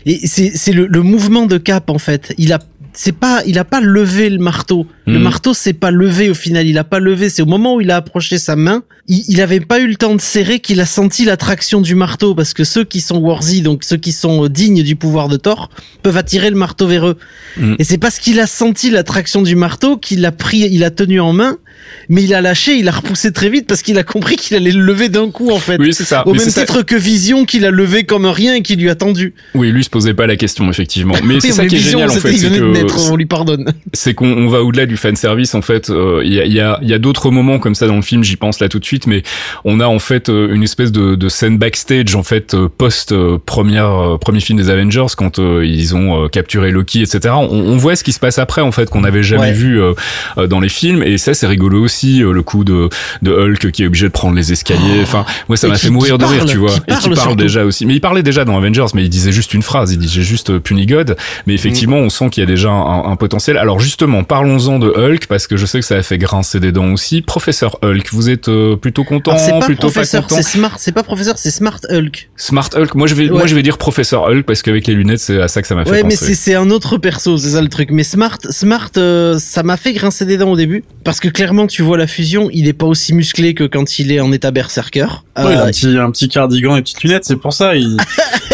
[0.06, 2.33] Et c'est c'est le, le mouvement de Cap en fait.
[2.38, 2.60] Il a
[2.96, 4.85] c'est pas, il a pas levé le marteau.
[5.06, 5.23] Le Mhm.
[5.23, 6.65] marteau c'est pas levé au final.
[6.67, 7.29] Il a pas levé.
[7.29, 9.95] C'est au moment où il a approché sa main, il, il avait pas eu le
[9.95, 13.62] temps de serrer qu'il a senti l'attraction du marteau parce que ceux qui sont worthy,
[13.62, 15.69] donc ceux qui sont euh, dignes du pouvoir de Thor,
[16.04, 17.17] peuvent attirer le marteau vers eux.
[17.58, 17.75] Mhm.
[17.79, 21.19] Et c'est parce qu'il a senti l'attraction du marteau qu'il l'a pris, il a tenu
[21.19, 21.58] en main,
[22.08, 24.71] mais il a lâché, il a repoussé très vite parce qu'il a compris qu'il allait
[24.71, 25.77] le lever d'un coup en fait.
[25.79, 26.25] Oui c'est ça.
[26.25, 26.62] Au Mais même ça.
[26.62, 29.33] titre que Vision qu'il a levé comme rien et qui lui a tendu.
[29.54, 31.15] Oui lui se posait pas la question effectivement.
[31.25, 33.25] Mais c'est ça mais qui est Vision, génial en fait, c'est que naître, on lui
[33.25, 33.73] pardonne.
[33.91, 36.54] c'est qu'on on va au-delà du fan service en fait euh, il y a il
[36.54, 38.77] y a, y a d'autres moments comme ça dans le film j'y pense là tout
[38.79, 39.23] de suite mais
[39.65, 43.12] on a en fait euh, une espèce de, de scène backstage en fait euh, post
[43.12, 47.33] euh, première euh, premier film des Avengers quand euh, ils ont euh, capturé Loki etc
[47.35, 49.52] on, on voit ce qui se passe après en fait qu'on n'avait jamais Ouais.
[49.52, 49.94] vu euh,
[50.37, 52.87] euh, dans les films et ça c'est rigolo aussi euh, le coup de
[53.23, 55.02] de Hulk qui est obligé de prendre les escaliers.
[55.02, 56.71] Enfin moi ça m'a fait mourir de rire tu vois.
[56.87, 57.85] et qui parle déjà aussi.
[57.87, 59.91] Mais il parlait déjà dans Avengers mais il disait juste une phrase.
[59.91, 61.15] Il disait juste euh, Puny God
[61.48, 63.58] mais effectivement on sent qu'il y a déjà un, un potentiel.
[63.58, 66.71] Alors justement parlons-en de Hulk parce que je sais que ça a fait grincer des
[66.71, 70.25] dents aussi professeur Hulk vous êtes euh, plutôt content Alors, c'est pas plutôt pas professeur,
[70.29, 72.29] c'est smart, c'est pas professeur, c'est smart Hulk.
[72.38, 75.19] Smart Hulk moi je vais moi je vais dire professeur Hulk parce qu'avec les lunettes
[75.19, 77.38] c'est à ça que ça m'a fait Ouais, mais penser c'est c'est un autre perso,
[77.38, 77.90] c'est ça le truc.
[77.92, 81.67] Mais Smart, Smart, euh, ça m'a fait grincer des dents au début parce que clairement,
[81.67, 84.52] tu vois la fusion, il est pas aussi musclé que quand il est en état
[84.52, 85.23] berserker.
[85.38, 87.75] Ouais, il a Euh, un petit, un petit cardigan et petites lunettes, c'est pour ça.
[87.75, 87.98] Il,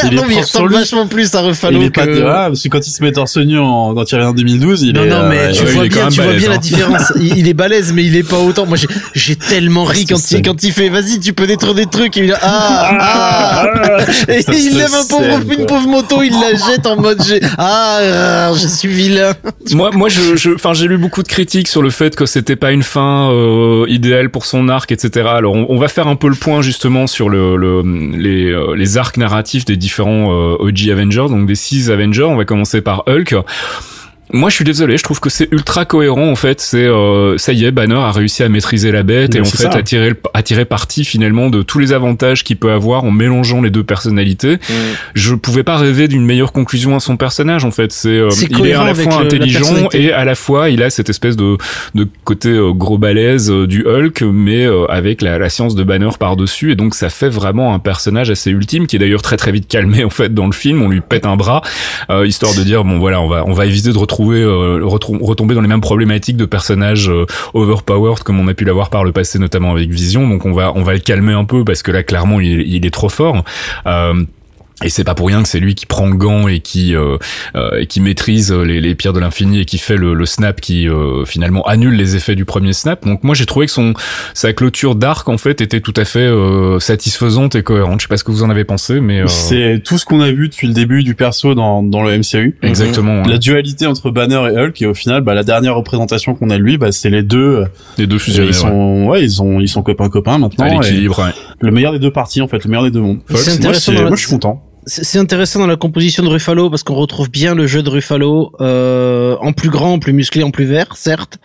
[0.03, 2.11] il est non, il sur ressemble vachement plus à Ruffalo Il est pas, que...
[2.21, 4.83] voilà, parce que quand il se met torse nu en, quand il revient en 2012,
[4.83, 6.49] il non, est, non, mais euh, tu ouais, vois est bien, même tu vois bien
[6.49, 6.59] la hein.
[6.59, 7.13] différence.
[7.19, 8.65] il, il est balèze, mais il est pas autant.
[8.65, 8.77] Moi,
[9.15, 12.17] j'ai- tellement ri quand il, quand il fait, vas-y, tu peux détruire des trucs.
[12.17, 13.67] Et il ah, ah,
[14.27, 16.97] et Ça, il c'est lève un pauvre, scène, une pauvre moto, il la jette en
[16.97, 19.33] mode, j'ai, ah, je suis vilain.
[19.73, 22.71] moi moi je enfin j'ai lu beaucoup de critiques sur le fait que c'était pas
[22.71, 26.27] une fin euh, idéale pour son arc etc alors on, on va faire un peu
[26.27, 27.81] le point justement sur le, le
[28.17, 32.35] les euh, les arcs narratifs des différents euh, OG Avengers donc des six Avengers on
[32.35, 33.35] va commencer par Hulk
[34.31, 36.61] Moi, je suis désolé, je trouve que c'est ultra cohérent en fait.
[36.61, 39.65] C'est euh, ça y est, Banner a réussi à maîtriser la bête et en fait
[39.65, 43.61] à tirer, à tirer parti finalement de tous les avantages qu'il peut avoir en mélangeant
[43.61, 44.57] les deux personnalités.
[45.15, 47.91] Je pouvais pas rêver d'une meilleure conclusion à son personnage en fait.
[47.91, 50.91] C'est euh, il est à la fois la intelligent et à la fois il a
[50.91, 51.57] cette espèce de
[51.95, 55.83] de côté euh, gros balèze euh, du Hulk, mais euh, avec la, la science de
[55.83, 59.23] Banner par dessus et donc ça fait vraiment un personnage assez ultime qui est d'ailleurs
[59.23, 60.83] très très vite calmé en fait dans le film.
[60.83, 61.63] On lui pète un bras
[62.11, 65.23] euh, histoire de dire bon voilà on va on va éviter de retrouver euh, retrou-
[65.23, 69.03] retomber dans les mêmes problématiques de personnages euh, overpowered comme on a pu l'avoir par
[69.03, 70.27] le passé notamment avec Vision.
[70.27, 72.85] Donc on va on va le calmer un peu parce que là clairement il, il
[72.85, 73.43] est trop fort.
[73.85, 74.23] Euh,
[74.83, 77.17] et c'est pas pour rien que c'est lui qui prend le gant et qui euh,
[77.55, 80.61] euh, et qui maîtrise les, les pierres de l'infini et qui fait le, le snap
[80.61, 83.05] qui euh, finalement annule les effets du premier snap.
[83.05, 83.93] Donc moi j'ai trouvé que son
[84.33, 87.99] sa clôture d'arc en fait était tout à fait euh, satisfaisante et cohérente.
[88.01, 90.21] Je sais pas ce que vous en avez pensé, mais euh, C'est tout ce qu'on
[90.21, 92.57] a vu depuis le début du perso dans, dans le MCU.
[92.61, 96.49] exactement La dualité entre Banner et Hulk et au final, bah, la dernière représentation qu'on
[96.49, 97.65] a de lui, bah, c'est les deux.
[97.97, 98.47] les deux Ils fusionnés.
[98.47, 98.53] ouais.
[98.53, 100.65] sont, ouais, ils sont, ils sont copains copains maintenant.
[100.65, 101.19] à l'équilibre.
[101.19, 101.31] ouais.
[101.59, 103.19] Le meilleur des deux parties en fait, le meilleur des deux mondes.
[103.35, 103.73] C'est Moi,
[104.07, 104.63] moi, je suis content.
[104.91, 108.51] C'est intéressant dans la composition de Ruffalo parce qu'on retrouve bien le jeu de Ruffalo
[108.59, 111.37] euh, en plus grand, en plus musclé, en plus vert, certes.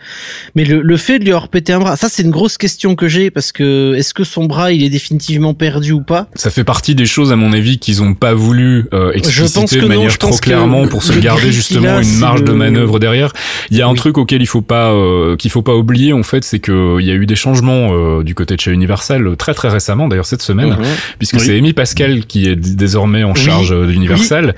[0.55, 2.95] Mais le, le fait de lui avoir pété un bras, ça c'est une grosse question
[2.95, 6.27] que j'ai parce que est-ce que son bras il est définitivement perdu ou pas?
[6.33, 9.81] Ça fait partie des choses à mon avis qu'ils ont pas voulu euh, expliciter de
[9.83, 13.31] non, manière je trop clairement pour se garder justement a, une marge de manœuvre derrière.
[13.69, 16.23] Il y a un truc auquel il faut pas euh, qu'il faut pas oublier en
[16.23, 19.27] fait, c'est que il y a eu des changements euh, du côté de chez Universal
[19.27, 20.83] euh, très très récemment d'ailleurs cette semaine Mhm.
[21.19, 21.41] puisque Oui.
[21.45, 24.55] c'est Amy Pascal qui est désormais en Charge euh, d'Universal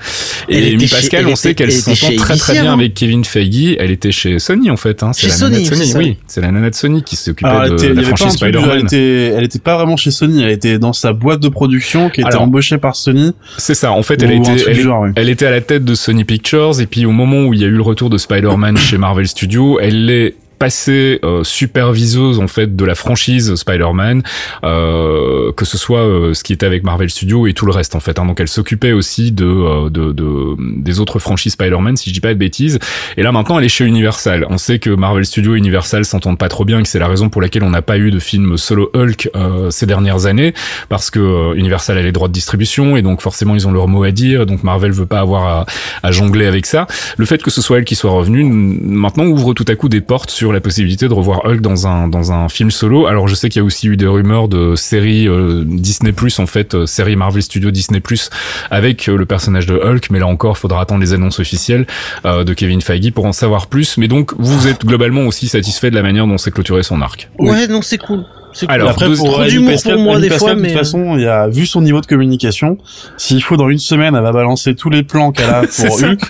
[0.48, 2.62] et Amy était chez- Pascal on sait était- qu'elle elle était s'entend très très bien
[2.64, 2.72] avant.
[2.74, 5.64] avec Kevin Feige, elle était chez Sony en fait hein, c'est Chez la nana de
[5.64, 8.32] Sony, Sony, oui, c'est la nana de Sony qui s'occupait de était, la franchise elle
[8.32, 8.78] Spider-Man.
[8.84, 12.20] était, elle était pas vraiment chez Sony, elle était dans sa boîte de production qui
[12.20, 13.32] était Alors, embauchée par Sony.
[13.56, 15.06] C'est ça, en fait elle truc elle genre.
[15.16, 17.64] Elle était à la tête de Sony Pictures et puis au moment où il y
[17.64, 22.48] a eu le retour de Spider-Man chez Marvel Studios, elle est passée euh, superviseuse en
[22.48, 24.22] fait de la franchise Spider-Man,
[24.64, 27.94] euh, que ce soit euh, ce qui était avec Marvel Studios et tout le reste
[27.94, 28.18] en fait.
[28.18, 28.26] Hein.
[28.26, 32.34] Donc elle s'occupait aussi de, de, de des autres franchises Spider-Man, si je dis pas
[32.34, 32.78] de bêtises.
[33.16, 34.46] Et là maintenant elle est chez Universal.
[34.50, 37.28] On sait que Marvel Studios et Universal s'entendent pas trop bien, que c'est la raison
[37.28, 39.30] pour laquelle on n'a pas eu de film solo Hulk
[39.70, 40.54] ces dernières années,
[40.88, 44.02] parce que Universal a les droits de distribution et donc forcément ils ont leur mot
[44.02, 44.42] à dire.
[44.42, 45.66] Et donc Marvel veut pas avoir à,
[46.02, 46.86] à jongler avec ça.
[47.16, 50.00] Le fait que ce soit elle qui soit revenue maintenant ouvre tout à coup des
[50.00, 53.06] portes sur la possibilité de revoir Hulk dans un dans un film solo.
[53.06, 56.38] Alors je sais qu'il y a aussi eu des rumeurs de séries euh, Disney Plus
[56.38, 58.30] en fait, euh, série Marvel Studios Disney Plus
[58.70, 61.86] avec euh, le personnage de Hulk, mais là encore faudra attendre les annonces officielles
[62.24, 63.96] euh, de Kevin Feige pour en savoir plus.
[63.98, 67.28] Mais donc vous êtes globalement aussi satisfait de la manière dont s'est clôturé son arc.
[67.38, 67.50] Oui.
[67.50, 68.24] Ouais, non, c'est cool.
[68.58, 68.68] Cool.
[68.70, 70.78] Alors, Après, pour trop Amy d'humour Pascal, pour moi, Amy des fois, de mais, toute
[70.78, 72.78] façon, il y a vu son niveau de communication.
[73.16, 76.02] S'il faut dans une semaine, elle va balancer tous les plans qu'elle a pour.
[76.02, 76.20] Hulk,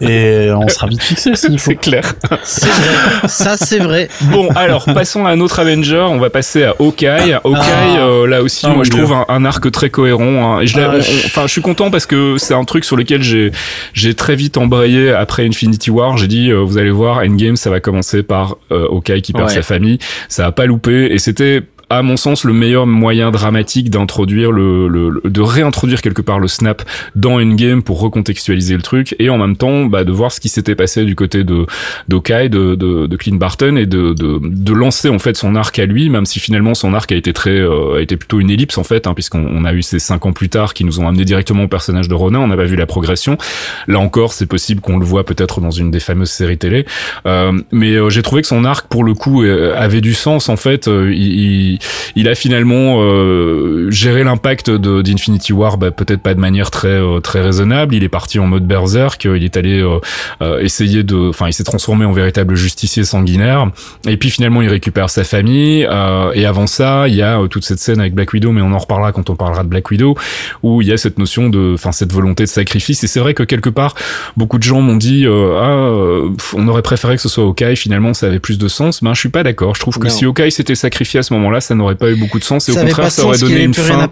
[0.00, 1.70] et on sera vite fixé s'il faut.
[1.72, 2.14] C'est clair.
[2.44, 3.28] C'est vrai.
[3.28, 4.08] ça, c'est vrai.
[4.32, 6.04] Bon, alors passons à un autre Avenger.
[6.08, 7.34] On va passer à Hawkeye.
[7.44, 7.98] Hawkeye, Ah.
[7.98, 10.56] euh, là aussi, Ah, moi je trouve un, un arc très cohérent.
[10.58, 10.60] hein.
[10.60, 13.22] Et je l'ai- Ah, enfin, je suis content parce que c'est un truc sur lequel
[13.22, 13.50] j'ai
[13.92, 16.16] j'ai très vite embrayé après Infinity War.
[16.16, 19.48] J'ai dit, euh, vous allez voir, Endgame, ça va commencer par euh, Hawkeye qui perd
[19.48, 19.54] Ouais.
[19.54, 19.98] sa famille.
[20.28, 21.57] Ça a pas loupé et c'était
[21.90, 26.38] à mon sens le meilleur moyen dramatique d'introduire le, le- le- de réintroduire quelque part
[26.38, 26.82] le snap
[27.16, 30.48] dans Endgame pour recontextualiser le truc et en même temps bah, de voir ce qui
[30.48, 31.66] s'était passé du côté de
[32.08, 35.78] d'Hawkeye de, de, de Clint Barton et de, de, de lancer en fait son arc
[35.78, 38.50] à lui même si finalement son arc a été très euh, a été plutôt une
[38.50, 41.00] ellipse en fait hein, puisqu'on on a eu ces cinq ans plus tard qui nous
[41.00, 42.40] ont amené directement au personnage de Ronin.
[42.40, 43.38] On n'a pas vu la progression.
[43.86, 46.84] Là encore c'est possible qu'on le voit peut-être dans une des fameuses séries télé.
[47.26, 50.48] Euh, mais euh, j'ai trouvé que son arc pour le coup euh, avait du sens
[50.48, 50.88] en fait.
[50.88, 51.77] Euh, il,
[52.14, 56.70] il, il a finalement euh, géré l'impact de d'Infinity War bah, peut-être pas de manière
[56.70, 57.94] très euh, très raisonnable.
[57.94, 59.98] Il est parti en mode berserk il est allé euh,
[60.42, 63.70] euh, essayer de enfin il s'est transformé en véritable justicier sanguinaire.
[64.06, 67.46] Et puis finalement il récupère sa famille euh, et avant ça il y a euh,
[67.46, 69.90] toute cette scène avec Black Widow mais on en reparlera quand on parlera de Black
[69.90, 70.16] Widow
[70.62, 73.02] où il y a cette notion de enfin cette volonté de sacrifice.
[73.04, 73.94] Et c'est vrai que quelque part
[74.36, 77.76] beaucoup de gens m'ont dit euh, ah euh, on aurait préféré que ce soit Hawkeye.
[77.76, 79.74] Finalement ça avait plus de sens ben je suis pas d'accord.
[79.74, 80.10] Je trouve que Non.
[80.12, 82.72] si Hawkeye s'était sacrifié à ce moment-là ça n'aurait pas eu beaucoup de sens et
[82.72, 84.08] ça au contraire ça aurait donné une fin.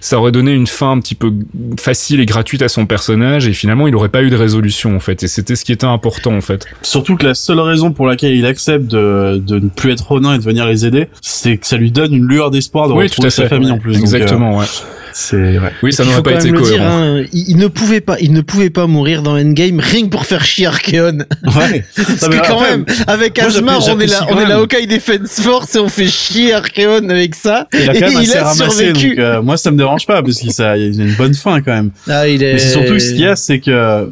[0.00, 1.32] ça aurait donné une fin un petit peu
[1.78, 5.00] facile et gratuite à son personnage et finalement il aurait pas eu de résolution en
[5.00, 5.22] fait.
[5.22, 6.66] Et c'était ce qui était important en fait.
[6.82, 10.34] Surtout que la seule raison pour laquelle il accepte de, de ne plus être Ronin
[10.34, 13.04] et de venir les aider, c'est que ça lui donne une lueur d'espoir de Oui,
[13.04, 13.48] retrouver tout à sa fait.
[13.48, 13.94] famille en plus.
[13.94, 14.64] Donc, exactement ouais.
[14.64, 15.58] euh, c'est ouais.
[15.82, 18.32] oui ça Il n'aurait pas été dire, cohérent hein, il, il ne pouvait pas, il
[18.32, 21.18] ne pouvait pas mourir dans Endgame rien que pour faire chier Archeon.
[21.44, 21.84] Ouais.
[21.96, 24.58] Parce que quand même, avec Asmar, on est là, j'apprécie on est là même.
[24.58, 27.68] Hawkeye Defense Force et on fait chier Archeon avec ça.
[27.72, 29.08] Il a quand même Et assez a ramassé, survécu.
[29.10, 31.34] donc euh, moi ça me dérange pas parce qu'il ça- il y a une bonne
[31.34, 31.90] fin quand même.
[32.08, 32.54] Ah, il est.
[32.54, 34.10] Mais c'est surtout ce qu'il y a, c'est que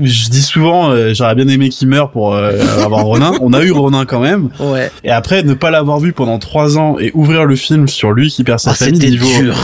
[0.00, 2.52] je dis souvent, euh, j'aurais bien aimé qu'il meure pour euh,
[2.84, 3.32] avoir Ronin.
[3.40, 4.50] On a eu Ronin quand même.
[4.60, 4.90] Ouais.
[5.04, 8.28] Et après, ne pas l'avoir vu pendant trois ans et ouvrir le film sur lui
[8.30, 9.56] qui perd sa Ah, famille niveau, dur.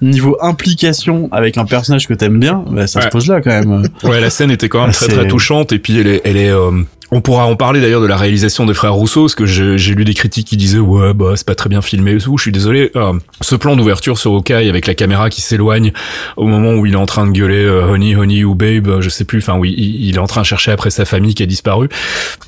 [0.00, 3.06] niveau implication avec un personnage que t'aimes bien, bah, ça Ouais.
[3.06, 3.88] se pose là quand même.
[4.04, 6.20] Ouais, la scène était quand même Ah, très c'est- très touchante et puis elle est,
[6.24, 6.50] elle est.
[6.50, 6.70] euh,
[7.14, 10.06] on pourra en parler d'ailleurs de la réalisation des frères Rousseau, parce que j'ai lu
[10.06, 12.38] des critiques qui disaient ouais bah c'est pas très bien filmé et.
[12.38, 12.90] Je suis désolé.
[12.96, 15.92] euh, ce plan d'ouverture sur Hawkeye avec la caméra qui s'éloigne
[16.38, 19.00] au moment où il est en train de gueuler euh, Honey Honey ou Babe, euh,
[19.02, 19.38] je sais plus.
[19.38, 21.90] Enfin oui, il, est en train de chercher après sa famille qui a disparu.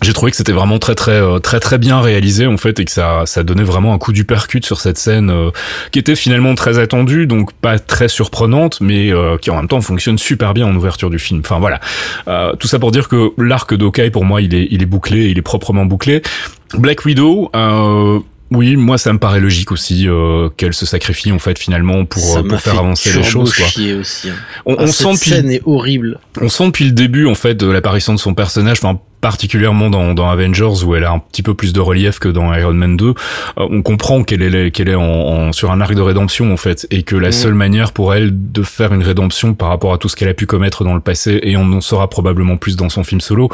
[0.00, 2.90] J'ai trouvé que c'était vraiment très très très très bien réalisé en fait et que
[2.90, 5.50] ça ça donnait vraiment un coup du percute sur cette scène euh,
[5.90, 9.82] qui était finalement très attendue, donc pas très surprenante, mais euh, qui en même temps
[9.82, 11.42] fonctionne super bien en ouverture du film.
[11.44, 11.80] Enfin voilà,
[12.58, 15.38] tout ça pour dire que l'arc d'Hawkeye pour moi il est il est bouclé, il
[15.38, 16.22] est proprement boucllé.
[16.74, 17.50] Black Widow.
[17.54, 22.04] Euh, oui, moi ça me paraît logique aussi euh, qu'elle se sacrifie en fait finalement
[22.04, 23.66] pour, euh, pour faire avancer les choses quoi.
[23.66, 24.28] chier aussi.
[24.30, 24.34] hein.
[24.66, 26.20] On, Ah, on cette sent depuis scène est horrible.
[26.40, 30.12] on sent depuis le début en fait de l'apparition de son personnage, enfin particulièrement dans,
[30.12, 32.98] dans Avengers où elle a un petit peu plus de relief que dans Iron Man
[32.98, 33.06] 2.
[33.08, 33.12] euh,
[33.56, 36.86] on comprend qu'elle est qu'elle est en, en- sur un arc de rédemption en fait
[36.90, 37.32] et que la Mm.
[37.32, 40.34] seule manière pour elle de faire une rédemption par rapport à tout ce qu'elle a
[40.34, 43.48] pu commettre dans le passé et on en saura probablement plus dans son film solo,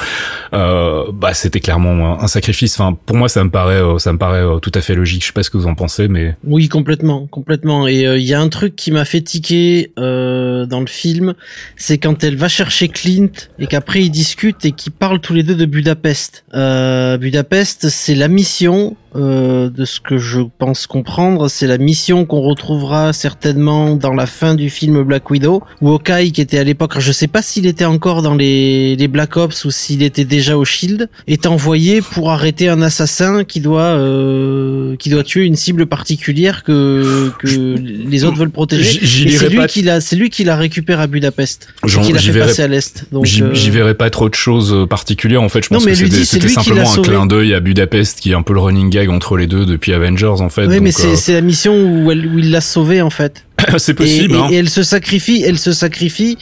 [0.55, 2.79] euh, bah c'était clairement un, un sacrifice.
[2.81, 5.23] Enfin pour moi ça me paraît euh, ça me paraît euh, tout à fait logique.
[5.23, 7.87] Je sais pas ce que vous en pensez mais Oui, complètement, complètement.
[7.87, 11.35] Et euh, il y a un truc qui m'a fait tiquer euh, dans le film,
[11.77, 13.29] c'est quand elle va chercher Clint
[13.61, 16.45] et qu'après ils discutent et qu'ils parlent tous les deux de Budapest.
[16.55, 18.97] Euh, Budapest, c'est la mission.
[19.17, 24.27] Euh, de ce que je pense comprendre, c'est la mission qu'on retrouvera certainement dans la
[24.27, 27.67] fin du film Black Widow, où Hawkeye, qui était à l'époque, je sais pas s'il
[27.67, 32.03] était encore dans les, les Black Ops ou s'il était déjà au Shield, est envoyé
[32.03, 37.47] pour arrêter un assassin qui doit euh, qui doit tuer une cible particulière que que
[37.79, 39.01] les autres veulent protéger.
[39.07, 42.31] C'est lui pas- qui l'a c'est lui qui la récupère à Budapest, qui l'a fait
[42.33, 43.07] verrai- passer à l'est.
[43.13, 45.65] Donc J'y euh, j'y verrais pas trop de choses euh, particulières en fait.
[45.65, 48.43] Je Non, pense mais que c'était simplement un clin d'œil à Budapest qui est un
[48.43, 50.67] peu le running gag entre les deux depuis Avengers en fait.
[50.67, 53.11] oui, Donc, mais c'est euh, c'est la mission où, elle, où il l'a sauvé en
[53.11, 53.45] fait.
[53.79, 54.35] c'est possible.
[54.35, 54.49] et- hein.
[54.51, 56.39] et elle se sacrifie, elle se sacrifie.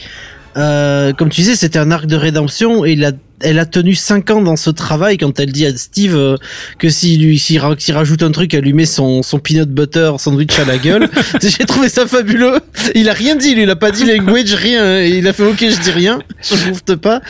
[0.57, 3.93] Euh, comme tu disais, c'était un arc de rédemption et il a, elle a tenu
[3.93, 6.37] cinq ans dans ce travail quand elle dit à Steve euh,
[6.79, 10.65] que s'il lui rajoute un truc, elle lui met son, son peanut butter sandwich à
[10.65, 11.07] la gueule.
[11.41, 12.59] J'ai trouvé ça fabuleux.
[12.95, 15.01] Il a rien dit, lui, il a pas dit language, rien.
[15.03, 17.21] Il a fait ok, je dis rien, je bouffe pas.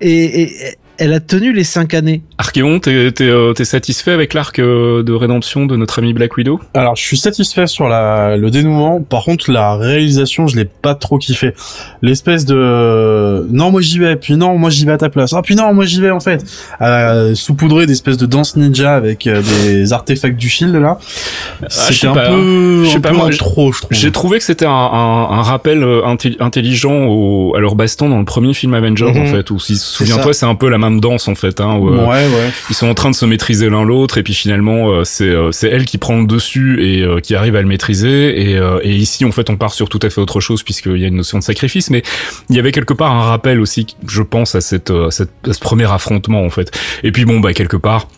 [0.00, 0.52] Et, et
[0.98, 2.22] elle a tenu les cinq années.
[2.38, 6.36] Archéon, t'es t'es, euh, t'es satisfait avec l'arc euh, de rédemption de notre ami Black
[6.36, 6.60] Widow?
[6.74, 9.00] Alors, je suis satisfait sur la, le dénouement.
[9.00, 11.52] Par contre, la réalisation, je l'ai pas trop kiffé.
[12.02, 15.32] L'espèce de non, moi j'y vais, puis non, moi j'y vais à ta place.
[15.32, 16.44] Ah, puis non, moi j'y vais en fait.
[16.80, 20.98] Euh, saupoudrer d'espèces de danse ninja avec euh, des artefacts du shield là.
[21.68, 23.72] C'était sais un pas, peu, je sais un pas, peu moi, trop.
[23.90, 28.18] J'ai trouvé que c'était un, un, un rappel intelli- intelligent au, à leur baston dans
[28.18, 29.22] le premier film Avengers Mhm.
[29.22, 29.50] en fait.
[29.50, 31.60] Où si souviens-toi, c'est un peu la même danse en fait.
[31.60, 32.50] Hein, où, euh, Ouais, ouais.
[32.70, 35.50] ils sont en train de se maîtriser l'un l'autre et puis finalement euh, c'est euh,
[35.52, 38.80] c'est elle qui prend le dessus et euh, qui arrive à le maîtriser et, euh,
[38.82, 41.08] et ici en fait on part sur tout à fait autre chose puisqu'il y a
[41.08, 42.02] une notion de sacrifice mais
[42.50, 45.60] il y avait quelque part un rappel aussi je pense à cette, cette à ce
[45.60, 46.70] premier affrontement en fait
[47.02, 48.08] et puis bon bah quelque part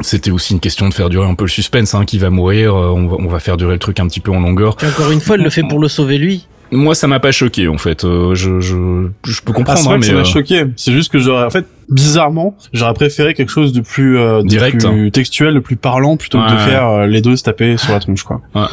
[0.00, 2.74] c'était aussi une question de faire durer un peu le suspense hein, qui va mourir
[2.74, 5.10] on, va, on va faire durer le truc un petit peu en longueur Et encore
[5.10, 6.46] une fois, elle le fait pour le sauver lui.
[6.70, 9.94] moi ça m'a pas choqué en fait euh, je, je je peux Ah, comprendre hein,
[9.94, 10.64] que mais ça m'a euh, choqué.
[10.76, 14.48] C'est juste que j'aurais, en fait, bizarrement, j'aurais préféré quelque chose de plus, euh, de
[14.48, 14.86] Direct.
[14.86, 16.64] plus textuel, de plus parlant, plutôt que de Ouais.
[16.66, 18.40] faire euh, les deux se taper sur la tronche, quoi.
[18.54, 18.68] ouais, ouais,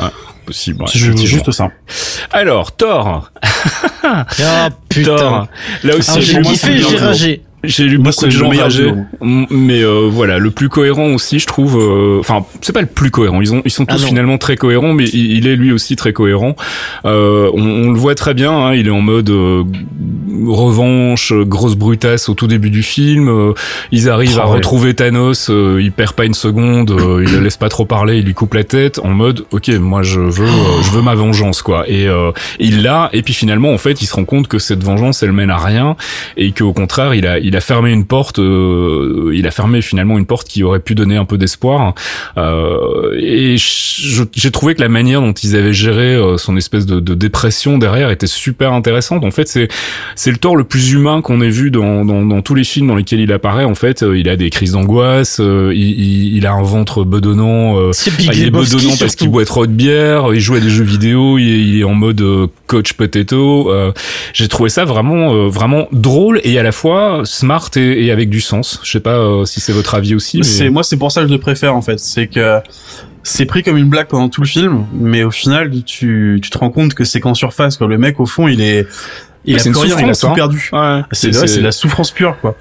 [0.45, 1.30] possible ouais, C'est ju- effectivement.
[1.45, 1.70] juste ça.
[2.32, 3.32] alors Thor
[4.03, 5.16] Ah putain.
[5.16, 5.47] Thor
[5.84, 7.41] là aussi Alors, j'ai kiffé, j'ai ragé.
[7.68, 11.45] J'ai lu Moi, beaucoup de gens rager, mais euh, voilà, le plus cohérent aussi, je
[11.47, 11.78] trouve.
[11.80, 13.41] euh, Enfin, c'est pas le plus cohérent.
[13.41, 15.95] Ils ont, ils sont Ah tous finalement très cohérents, mais il, il est lui aussi
[15.95, 16.55] très cohérent.
[17.05, 18.51] Euh, on, on le voit très bien.
[18.51, 19.63] Hein, il est en mode euh,
[20.45, 23.30] revanche, euh, grosse brutasse au tout début du film.
[23.30, 23.53] euh,
[23.91, 24.55] ils arrivent Oh, à ouais.
[24.55, 25.49] retrouver Thanos.
[25.49, 26.91] euh, il perd pas une seconde.
[26.91, 28.18] euh, il le laisse pas trop parler.
[28.18, 31.16] Il lui coupe la tête en mode, ok, moi je veux, euh, je veux ma
[31.16, 31.84] vengeance, quoi.
[31.88, 33.09] Et euh, il l'a.
[33.13, 35.57] Et puis finalement, en fait, il se rend compte que cette vengeance, elle mène à
[35.57, 35.95] rien
[36.38, 40.17] et qu'au contraire il a il a fermé une porte euh, il a fermé finalement
[40.17, 41.93] une porte qui aurait pu donner un peu d'espoir.
[42.37, 46.99] Euh, et j'ai trouvé que la manière dont ils avaient géré euh, son espèce de,
[46.99, 49.23] de dépression derrière était super intéressante.
[49.23, 49.67] En fait c'est
[50.15, 52.87] c'est le Thor le plus humain qu'on ait vu dans, dans dans tous les films
[52.87, 53.65] dans lesquels il apparaît.
[53.65, 57.03] En fait Euh, il a des crises d'angoisse euh, il, il, il a un ventre
[57.03, 60.59] bedonnant C'est ah, il est bedonnant parce qu'il boit trop de bière, il joue à
[60.59, 62.23] des jeux vidéo, il est, il est en mode
[62.67, 63.69] coach potato.
[63.71, 63.91] euh,
[64.33, 68.29] J'ai trouvé ça vraiment euh, vraiment drôle et à la fois smart et, et avec
[68.29, 68.79] du sens.
[68.83, 70.41] Je sais pas euh, si c'est votre avis aussi.
[70.59, 70.69] Mais...
[70.69, 71.99] Moi, c'est pour ça que je le préfère en fait.
[71.99, 72.59] C'est que
[73.23, 76.57] c'est pris comme une blague pendant tout le film, mais au final, tu, tu te
[76.57, 77.77] rends compte que c'est qu'en surface.
[77.77, 77.88] Quoi.
[77.88, 78.88] Le mec, au fond, il est
[79.45, 80.69] Il a c'est une plus rien, il a souffrance, tout perdu.
[80.71, 82.55] Ouais, C'est la souffrance pure, quoi.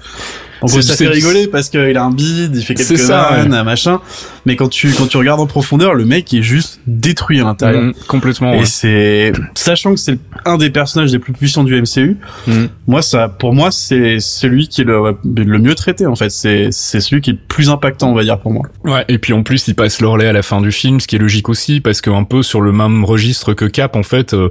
[0.61, 3.99] En gros, ça fait rigoler parce qu'il a un bide, il fait quelques vannes, machin.
[4.45, 7.81] Mais quand tu, quand tu regardes en profondeur, le mec est juste détruit à l'intérieur.
[7.81, 8.53] Mm, complètement.
[8.53, 8.65] Et ouais.
[8.65, 12.65] c'est, sachant que c'est un des personnages les plus puissants du MCU, Mm.
[12.87, 16.29] moi, ça, pour moi, c'est celui qui est le, le mieux traité, en fait.
[16.29, 18.63] C'est, c'est celui qui est le plus impactant, on va dire, pour moi.
[18.83, 21.07] Ouais, et puis en plus, il passe leur lait à la fin du film, ce
[21.07, 24.33] qui est logique aussi, parce qu'un peu sur le même registre que Cap, en fait,
[24.33, 24.49] euh,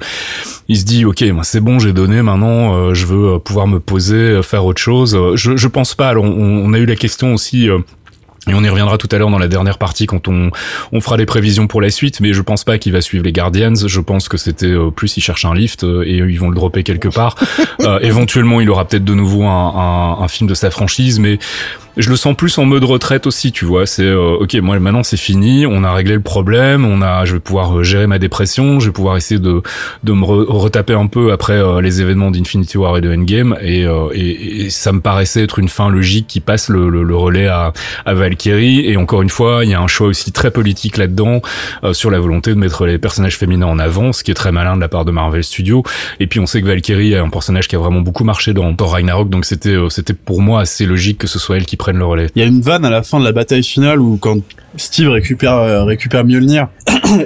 [0.68, 3.66] il se dit, ok, moi c'est bon, j'ai donné, maintenant, euh, je veux euh, pouvoir
[3.66, 5.16] me poser, faire autre chose.
[5.34, 6.08] Je, je pense pas.
[6.08, 7.68] Alors, on, on a eu la question aussi.
[7.68, 7.78] euh,
[8.46, 10.50] et on y reviendra tout à l'heure dans la dernière partie quand on,
[10.92, 13.32] on fera les prévisions pour la suite, mais je pense pas qu'il va suivre les
[13.32, 13.74] Guardians.
[13.86, 16.54] Je pense que c'était euh, plus il cherche un lift euh, et ils vont le
[16.54, 17.36] dropper quelque part.
[17.80, 21.38] Euh, éventuellement, il aura peut-être de nouveau un, un, un film de sa franchise, mais
[21.96, 23.86] je le sens plus en mode retraite aussi, tu vois.
[23.86, 27.34] C'est euh, ok, moi maintenant c'est fini, on a réglé le problème, on a, je
[27.34, 29.62] vais pouvoir euh, gérer ma dépression, je vais pouvoir essayer de
[30.02, 33.56] de me re- retaper un peu après euh, les événements d'Infinity War et de Endgame,
[33.60, 37.16] et, euh, et, et ça me paraissait être une fin logique qui passe le, le,
[37.16, 37.72] relais à,
[38.04, 38.80] à Valkyrie.
[38.86, 41.42] Et encore une fois, il y a un choix aussi très politique là-dedans
[41.84, 44.52] euh, sur la volonté de mettre les personnages féminins en avant, ce qui est très
[44.52, 45.82] malin de la part de Marvel Studios.
[46.20, 48.72] Et puis on sait que Valkyrie est un personnage qui a vraiment beaucoup marché dans
[48.74, 51.98] Thor Ragnarok, donc c'était c'était pour moi assez logique que ce soit elle qui prenne
[51.98, 52.28] le relais.
[52.34, 54.38] Il y a une vanne à la fin de la bataille finale où quand
[54.78, 56.68] Steve récupère euh, récupère Mjolnir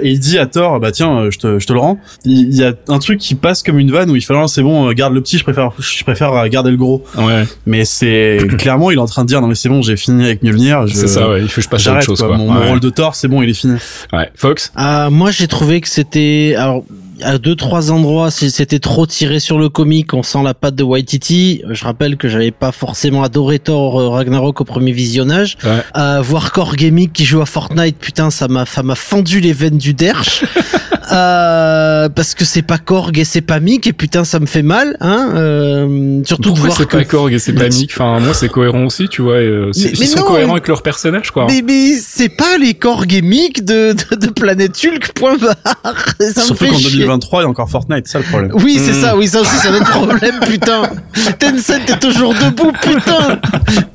[0.01, 1.97] et il dit à Thor bah tiens euh, je te je te le rends.
[2.25, 4.47] Il il y a un truc qui passe comme une vanne où il fait non
[4.47, 7.05] c'est bon euh, garde le petit je préfère je préfère euh, garder le gros.
[7.17, 9.95] Ouais, Mais c'est clairement il est en train de dire non mais c'est bon j'ai
[9.95, 10.83] fini avec Mjolnir.
[10.89, 11.29] C'est ça.
[11.29, 12.27] Ouais, il faut que je passe à autre chose quoi.
[12.27, 12.37] quoi.
[12.37, 13.77] Mon, rôle de Thor c'est bon il est fini.
[14.11, 14.29] Ouais.
[14.35, 14.73] Fox?
[14.75, 16.83] Ah, moi, j'ai trouvé que c'était alors
[17.21, 20.13] à deux trois endroits, c'était trop tiré sur le comique.
[20.13, 21.61] On sent la patte de Waititi.
[21.69, 25.57] Je rappelle que j'avais pas forcément adoré Thor euh, Ragnarok au premier visionnage.
[25.63, 25.83] Ouais.
[25.97, 29.53] Euh, voir Core Gaming qui joue à Fortnite, putain, ça m'a, ça m'a fendu les
[29.53, 30.43] veines du derche.
[31.11, 34.61] euh, parce que c'est pas Korg et c'est pas Mick et putain, ça me fait
[34.61, 35.31] mal, hein.
[35.35, 36.97] Euh, surtout de voir c'est que.
[36.97, 39.41] pas Korg et c'est pas Mick Enfin, moi, c'est cohérent aussi, tu vois.
[39.41, 41.47] et, euh, c'est- Mais- ils sont non, cohérents avec leur personnage, quoi.
[41.49, 45.55] Mais, mais c'est pas les Korg et Mick de, de, de Planète Hulk, point barre.
[46.19, 47.05] Ça me fait chier.
[47.09, 48.51] 2023 il y a encore Fortnite c'est ça le problème.
[48.63, 49.01] Oui, c'est Hmm.
[49.01, 50.83] ça, oui, ça aussi, c'est notre problème, putain.
[51.39, 53.39] Tencent est toujours debout, putain.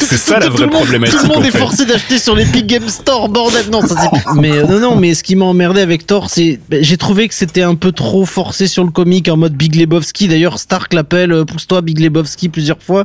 [0.00, 3.28] C'est ça, la vraie problématique, Tout le monde est forcé d'acheter sur l'Epic Game Store,
[3.28, 3.66] bordel.
[3.70, 4.34] Non, ça c'est.
[4.40, 7.28] Mais euh, non, non, mais ce qui m'a emmerdé avec Thor, c'est, ben, j'ai trouvé
[7.28, 10.28] que c'était un peu trop forcé sur le comique en mode Big Lebowski.
[10.28, 13.04] D'ailleurs, Stark l'appelle, euh, pousse-toi Big Lebowski plusieurs fois.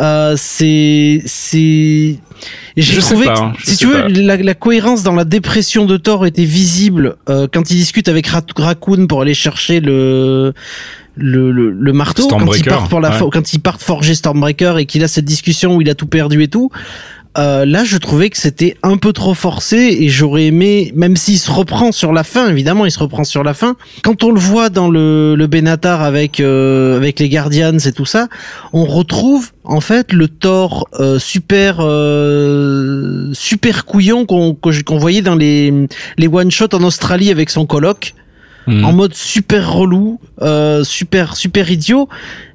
[0.00, 2.18] Euh, c'est, c'est.
[2.76, 5.96] J'ai trouvé, pas, que, hein, si tu veux, la, la cohérence dans la dépression de
[5.96, 10.52] Thor était visible euh, quand il discute avec Rat- Raccoon pour aller chercher le
[11.16, 13.30] le, le, le marteau quand il part pour la ouais.
[13.30, 16.42] quand il part forger Stormbreaker et qu'il a cette discussion où il a tout perdu
[16.42, 16.70] et tout.
[17.36, 21.38] Euh, là, je trouvais que c'était un peu trop forcé et j'aurais aimé, même s'il
[21.38, 23.74] se reprend sur la fin, évidemment, il se reprend sur la fin.
[24.04, 28.04] Quand on le voit dans le, le Benatar avec euh, avec les Guardians et tout
[28.06, 28.28] ça,
[28.72, 34.98] on retrouve en fait le Thor euh, super euh, super couillon qu'on que je- qu'on
[34.98, 35.72] voyait dans les
[36.18, 38.14] les one shot en Australie avec son coloc
[38.66, 38.82] Hmm.
[38.82, 42.08] en mode super relou, euh, super super idiot.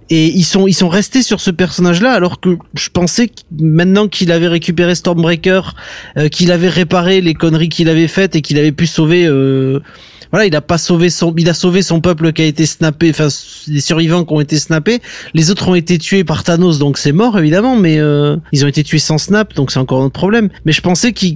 [0.09, 4.07] Et ils sont ils sont restés sur ce personnage-là alors que je pensais que maintenant
[4.07, 5.75] qu'il avait récupéré Stormbreaker,
[6.17, 9.25] euh, qu'il avait réparé les conneries qu'il avait faites et qu'il avait pu sauver.
[9.25, 9.79] Euh,
[10.31, 13.09] voilà, il a pas sauvé son, il a sauvé son peuple qui a été snappé,
[13.09, 13.29] enfin
[13.67, 14.99] les survivants qui ont été snappés.
[15.33, 18.67] Les autres ont été tués par Thanos, donc c'est mort évidemment, mais euh, ils ont
[18.67, 20.49] été tués sans snap, donc c'est encore un autre problème.
[20.65, 21.33] Mais je pensais qu'il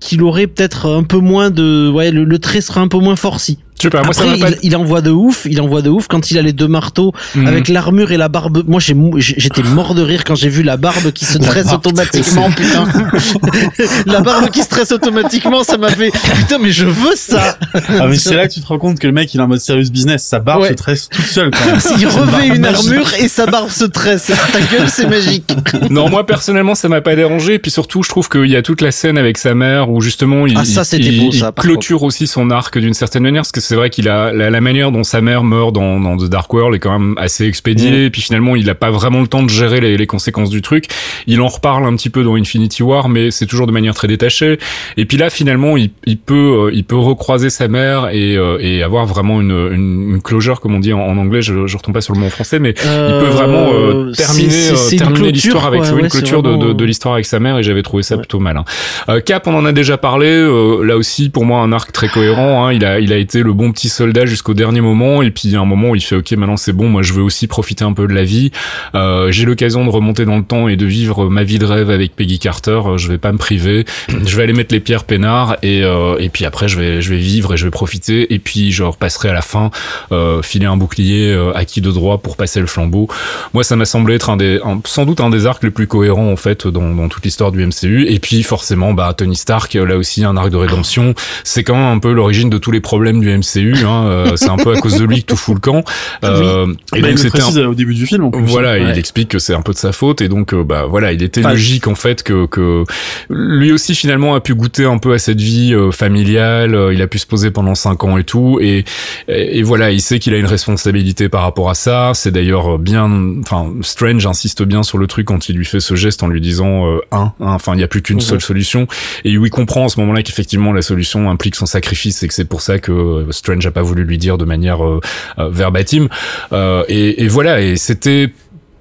[0.00, 3.16] qu'il aurait peut-être un peu moins de, ouais, le, le trait serait un peu moins
[3.16, 3.58] forci.
[3.82, 4.52] Moi, ça Après, m'a pas.
[4.62, 7.12] il, il envoie de ouf, il envoie de ouf quand il a les deux marteaux
[7.34, 7.46] Hmm.
[7.46, 8.62] avec l'armure et la barbe.
[8.66, 11.36] Moi, j'ai mou- j'ai- j'étais mort de rire quand j'ai vu la barbe qui se
[11.38, 12.86] dresse barbe automatiquement, putain.
[14.06, 17.58] la barbe qui se dresse automatiquement, ça m'a fait putain, mais je veux ça.
[17.74, 19.48] Ah mais c'est là que tu te rends compte que le mec il est en
[19.48, 20.68] mode serious business, sa barbe Ouais.
[20.68, 21.80] se tresse toute seule quand même.
[21.98, 24.30] Il revêt une armure et sa barbe se tresse.
[24.52, 25.52] Ta gueule, c'est magique.
[25.90, 27.54] Non, moi personnellement, ça m'a pas dérangé.
[27.54, 30.00] Et puis surtout, je trouve qu'il y a toute la scène avec sa mère où
[30.00, 33.52] justement il, Ah, ça, il- beau, ça, clôture aussi son arc d'une certaine manière, parce
[33.52, 36.28] que c'est vrai qu'il a la, la manière dont sa mère meurt dans, dans The
[36.28, 38.04] Dark World est quand même assez expédiée.
[38.06, 40.62] Et puis finalement, il a pas vraiment le temps de gérer les, les conséquences du
[40.62, 40.84] truc.
[41.26, 44.08] Il en reparle un petit peu dans Infinity War, mais c'est toujours de manière très
[44.08, 44.58] détachée.
[44.96, 46.34] Et puis là, finalement, il, il peut
[46.66, 50.60] euh, il peut recroiser sa mère et, euh, et avoir vraiment une, une, une closure,
[50.60, 51.42] comme on dit en, en anglais.
[51.42, 54.70] Je, je retombe pas sur le mot en français, mais il peut vraiment euh, terminer,
[54.70, 57.82] euh, terminer l'histoire avec une clôture de, de, de l'histoire avec sa mère et j'avais
[57.82, 58.20] trouvé ça Ouais.
[58.20, 58.64] plutôt malin.
[59.08, 60.26] Euh, Cap, on en a déjà parlé.
[60.28, 62.66] euh, là aussi, pour moi, un arc très cohérent.
[62.68, 65.42] Hein, il a, il a été le bon petit soldat jusqu'au dernier moment et puis
[65.46, 67.22] il y a un moment où il fait ok maintenant c'est bon moi je veux
[67.22, 68.50] aussi profiter un peu de la vie.
[68.94, 71.90] Euh, j'ai l'occasion de remonter dans le temps et de vivre ma vie de rêve
[71.90, 73.84] avec Peggy Carter euh, je vais pas me priver.
[74.26, 77.10] Je vais aller mettre les pierres peinards et euh, et puis après je vais je
[77.10, 79.70] vais vivre et je vais profiter et puis je repasserai à la fin
[80.12, 83.08] euh, filer un bouclier euh, acquis de droit pour passer le flambeau.
[83.52, 85.86] Moi ça m'a semblé être un des un- sans doute un des arcs les plus
[85.86, 89.74] cohérents en fait dans, dans toute l'histoire du MCU et puis forcément bah Tony Stark
[89.74, 91.14] là aussi un arc de rédemption.
[91.44, 93.43] C'est quand même un peu l'origine de tous les problèmes du MCU
[93.84, 95.84] hein, euh, c'est un peu à cause de lui que tout fout le camp
[96.24, 98.42] euh, et Bah, il donc le c'était un précise au début du film en plus.
[98.44, 98.90] voilà, Ouais.
[98.92, 101.22] il explique que c'est un peu de sa faute et donc euh, bah voilà, il
[101.22, 102.84] était Enfin, logique en fait que que
[103.30, 107.02] lui aussi finalement a pu goûter un peu à cette vie euh, familiale, euh, il
[107.02, 108.84] a pu se poser pendant cinq ans et tout et
[109.28, 112.78] et, et voilà, il sait qu'il a une responsabilité par rapport à ça, c'est d'ailleurs
[112.78, 116.28] bien enfin Strange insiste bien sur le truc quand il lui fait ce geste en
[116.28, 118.20] lui disant euh, un, un, enfin il y a plus qu'une Mhm.
[118.20, 118.86] seule solution
[119.24, 122.44] et il comprend à ce moment-là qu'effectivement la solution implique son sacrifice et que c'est
[122.44, 125.00] pour ça que euh, Strange a pas voulu lui dire de manière euh,
[125.38, 126.08] euh, verbatim
[126.52, 128.30] euh, et, et voilà et c'était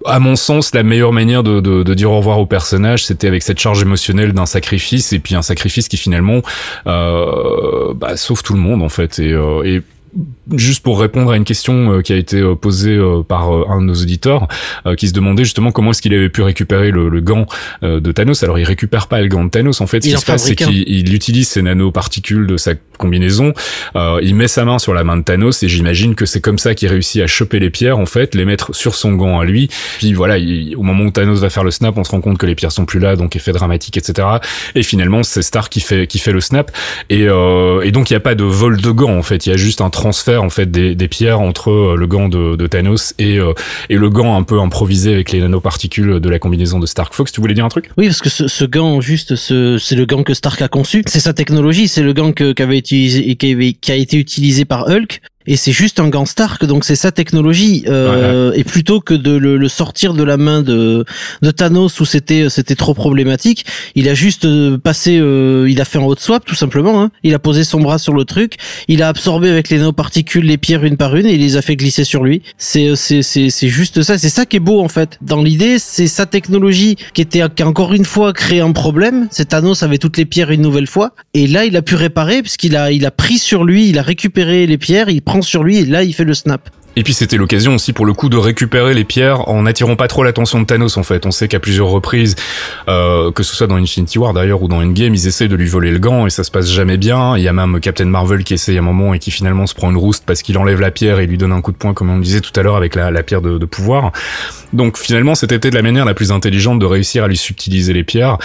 [0.06, 3.28] à mon sens, la meilleure manière de, de, de dire au revoir au personnage, c'était
[3.28, 6.42] avec cette charge émotionnelle d'un sacrifice, et puis un sacrifice qui finalement
[6.88, 9.20] euh, bah, sauve tout le monde en fait.
[9.20, 9.82] Et, euh, et
[10.54, 13.82] juste pour répondre à une question euh, qui a été euh, posée euh, par un
[13.82, 14.48] de nos auditeurs,
[14.98, 17.46] qui se demandait justement comment est-ce qu'il avait pu récupérer le, le gant
[17.82, 18.44] de Thanos.
[18.44, 19.82] Alors il récupère pas le gant de Thanos.
[19.82, 22.74] En fait, ce Il qui se passe, c'est qu'il il utilise ces nanoparticules de sa
[22.98, 23.54] combinaison.
[23.96, 26.58] Euh, il met sa main sur la main de Thanos et j'imagine que c'est comme
[26.58, 29.46] ça qu'il réussit à choper les pierres en fait, les mettre sur son gant à
[29.46, 29.70] lui.
[29.98, 32.38] Puis voilà, il- au moment où Thanos va faire le snap, on se rend compte
[32.38, 34.28] que les pierres sont plus là, donc effet dramatique, etc.
[34.76, 36.72] Et finalement, c'est Stark qui fait qui fait le snap.
[37.10, 39.50] Et, euh, et donc il y a pas de vol de gant en fait, il
[39.50, 42.68] y a juste un transfert en fait des, pierres entre euh, le gant de, de
[42.68, 43.54] Thanos et euh,
[43.90, 47.14] et le gant un peu improvisé avec les nanoparticules de la combinaison de Stark.
[47.14, 47.90] Fox, tu voulais dire un truc?
[47.98, 51.04] Oui, parce que ce, gant, juste, ce, c'est le gant que Stark a conçu.
[51.08, 54.18] C'est sa technologie, c'est le gant que, qu'avait utilisé, et qui, avait- qui a été
[54.18, 55.22] utilisé par Hulk.
[55.48, 57.84] Et c'est juste un gant Stark, donc c'est sa technologie.
[57.88, 61.06] Euh, Et plutôt que de le, le sortir de la main de,
[61.42, 63.66] de Thanos où c'était c'était trop problématique,
[63.96, 67.02] il a juste euh, passé, euh, il a fait un hot swap tout simplement.
[67.02, 67.12] Hein.
[67.24, 68.56] Il a posé son bras sur le truc,
[68.88, 71.62] il a absorbé avec les nanoparticules les pierres une par une et il les a
[71.62, 72.42] fait glisser sur lui.
[72.58, 74.18] C'est c'est c'est c'est juste ça.
[74.18, 75.18] C'est ça qui est beau en fait.
[75.22, 79.28] Dans l'idée, c'est sa technologie qui était qui a encore une fois créé un problème.
[79.32, 82.42] C'est Thanos avait toutes les pierres une nouvelle fois et là il a pu réparer
[82.42, 85.64] puisqu'il a il a pris sur lui, il a récupéré les pierres, il prend sur
[85.64, 86.70] lui et là il fait le snap.
[86.96, 90.08] Et puis c'était l'occasion aussi pour le coup de récupérer les pierres en n'attirant pas
[90.08, 91.26] trop l'attention de Thanos en fait.
[91.26, 92.36] On sait qu'à plusieurs reprises,
[92.88, 95.68] euh, que ce soit dans Infinity War d'ailleurs ou dans Endgame, ils essaient de lui
[95.68, 97.36] voler le gant et ça se passe jamais bien.
[97.36, 99.90] Il y a même Captain Marvel qui essaye un moment et qui finalement se prend
[99.90, 102.12] une rouste parce qu'il enlève la pierre et lui donne un coup de poing comme
[102.12, 104.12] on disait tout à l'heure avec la, la pierre de, de pouvoir.
[104.72, 108.04] Donc finalement c'était peut-être la manière la plus intelligente de réussir à lui subtiliser les
[108.04, 108.38] pierres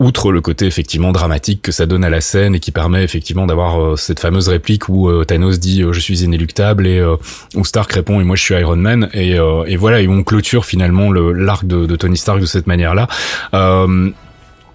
[0.00, 3.46] outre le côté effectivement dramatique que ça donne à la scène et qui permet effectivement
[3.46, 7.16] d'avoir euh, cette fameuse réplique où euh, Thanos dit euh, je suis inéluctable et euh,
[7.54, 10.24] où Stark répond et moi je suis Iron Man et, euh, et voilà et on
[10.24, 13.08] clôture finalement le l'arc de, de Tony Stark de cette manière là.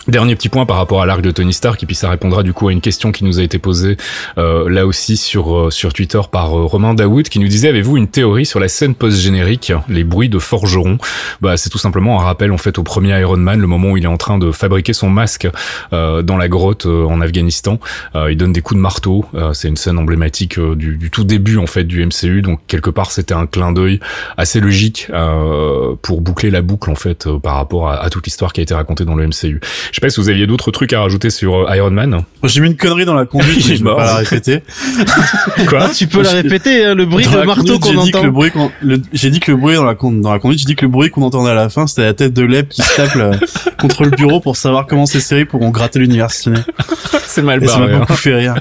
[0.08, 2.54] Dernier petit point par rapport à l'arc de Tony Stark et puis ça répondra du
[2.54, 3.98] coup à une question qui nous a été posée
[4.38, 7.98] euh, là aussi sur euh, sur Twitter par euh, Romain Daoud qui nous disait avez-vous
[7.98, 11.00] une théorie sur la scène post générique les bruits de forgeron
[11.42, 13.98] bah c'est tout simplement un rappel en fait au premier Iron Man le moment où
[13.98, 15.48] il est en train de fabriquer son masque
[15.92, 17.80] dans la grotte en Afghanistan.
[18.16, 21.84] Il donne des coups de marteau c'est une scène emblématique du, tout début en fait
[21.84, 24.00] du MCU donc quelque part c'était un clin d'œil
[24.38, 25.10] assez logique
[26.02, 29.06] pour boucler la boucle en fait par rapport à toute l'histoire qui a été racontée
[29.06, 29.62] dans le MCU
[29.96, 32.10] je sais pas si vous aviez d'autres trucs à rajouter sur euh, Iron Man.
[32.10, 33.96] Moi, J'ai mis une connerie dans la conduite, mais je vais mort.
[33.96, 34.60] pas la répéter.
[35.70, 38.26] Quoi Tu peux la répéter, hein, le bruit de marteau qu'on j'ai dit que entend.
[38.26, 40.60] le bruit qu'on- le- J'ai dit que le bruit dans la, con- dans la conduite,
[40.60, 42.68] j'ai dit que le bruit qu'on entendait à la fin, c'était la tête de Leb
[42.68, 43.32] qui se tape là,
[43.80, 46.60] contre le bureau pour savoir comment ces séries pourront gratter l'univers ciné.
[47.26, 47.96] C'est mal Et ça m'a barré.
[47.96, 48.00] hein.
[48.02, 48.56] beaucoup fait rire.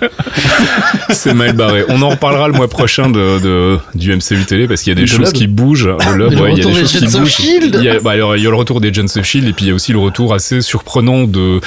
[1.11, 1.85] C'est mal barré.
[1.89, 4.97] On en reparlera le mois prochain de, de du MCU télé parce qu'il y a
[4.97, 5.87] des De choses qui bougent.
[5.87, 7.29] Ouais, il y a retour des choses qui bougent.
[7.31, 7.77] Shield.
[7.81, 9.53] Il y a, bah, alors, il y a le retour des Agents of Shield et
[9.53, 11.61] puis il y a aussi le retour assez surprenant de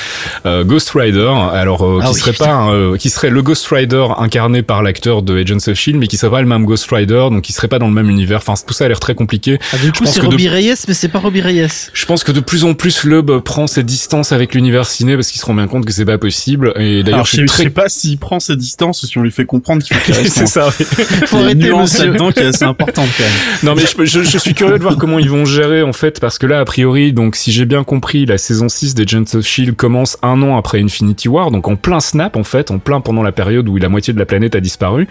[0.45, 1.31] euh, Ghost Rider.
[1.53, 2.45] Alors euh, Ah qui oui, serait putain.
[2.45, 5.99] pas un, euh, qui serait le Ghost Rider incarné par l'acteur de Agents of Shield,
[5.99, 8.09] mais qui serait pas le même Ghost Rider, donc qui serait pas dans le même
[8.09, 8.37] univers.
[8.37, 9.59] Enfin, tout ça a l'air très compliqué.
[9.73, 11.67] Ah, du coup, pense c'est de- Robbie Reyes, mais c'est pas Robbie Reyes.
[11.93, 15.29] Je pense que de plus en plus Lub prend ses distances avec l'univers ciné parce
[15.31, 16.73] qu'il se rend bien compte que c'est pas possible.
[16.77, 19.07] Et d'ailleurs, Alors, je suis sais, je sais très pas s'il prend ses distances ou
[19.07, 20.69] si on lui fait comprendre qu'il faut qu'il c'est ça.
[20.79, 20.85] oui.
[21.25, 23.31] Faut Il y a une arrêter, nuance là-dedans qui est assez importante quand même.
[23.63, 26.19] Non mais je, je, je suis curieux de voir comment ils vont gérer en fait
[26.19, 29.23] parce que là a priori donc si j'ai bien compris la saison 6 des Agents
[29.35, 32.79] of Shield commence un an après Infinity War donc en plein snap en fait en
[32.79, 35.07] plein pendant la période où la moitié de la planète a disparu.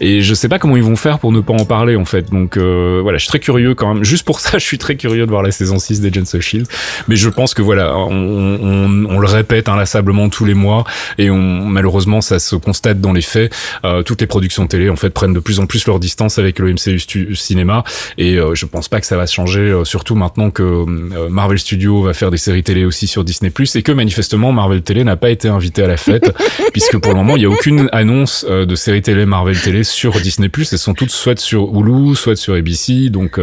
[0.00, 2.30] Et je sais pas comment ils vont faire pour ne pas en parler en fait.
[2.30, 4.04] Donc euh, voilà je suis très curieux quand même.
[4.04, 6.40] Juste pour ça je suis très curieux de voir la saison 6 des Agents of
[6.40, 6.66] Shield
[7.08, 10.84] mais je pense que voilà on, on, on le répète inlassablement tous les mois.
[11.18, 13.52] Et on, malheureusement ça se constate dans les faits.
[13.84, 16.58] Euh, toutes les productions télé en fait prennent de plus en plus leur distance avec
[16.58, 16.98] le MCU
[17.34, 17.84] cinéma.
[18.16, 21.58] Et euh, je pense pas que ça va changer euh, surtout maintenant que euh, Marvel
[21.58, 25.16] Studios va faire des séries télé aussi sur Disney Et que manifestement Marvel Télé n'a
[25.16, 26.34] pas été invité à la fête
[26.72, 30.20] puisque pour le moment il y a aucune annonce de séries télé Marvel Télé sur
[30.20, 33.38] Disney Plus elles sont toutes soit sur Hulu soit sur ABC donc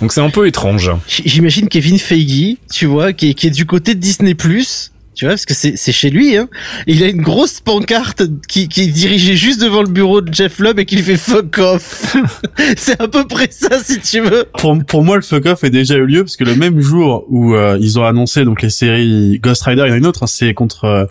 [0.00, 0.90] donc c'est un peu étrange.
[1.06, 5.26] J'imagine Kevin Feige, tu vois, qui est, qui est du côté de Disney Plus tu
[5.26, 6.48] vois, parce que c'est chez lui, hein.
[6.86, 10.58] il a une grosse pancarte qui, qui est dirigée juste devant le bureau de Jeff
[10.58, 12.16] Lubb et qui lui fait fuck off.
[12.76, 14.46] c'est à peu près ça, si tu veux.
[14.56, 17.26] Pour, pour moi, le fuck off est déjà eu lieu parce que le même jour
[17.28, 20.06] où euh, ils ont annoncé donc les séries Ghost Rider, il y en a une
[20.06, 21.04] autre, hein, c'est contre euh,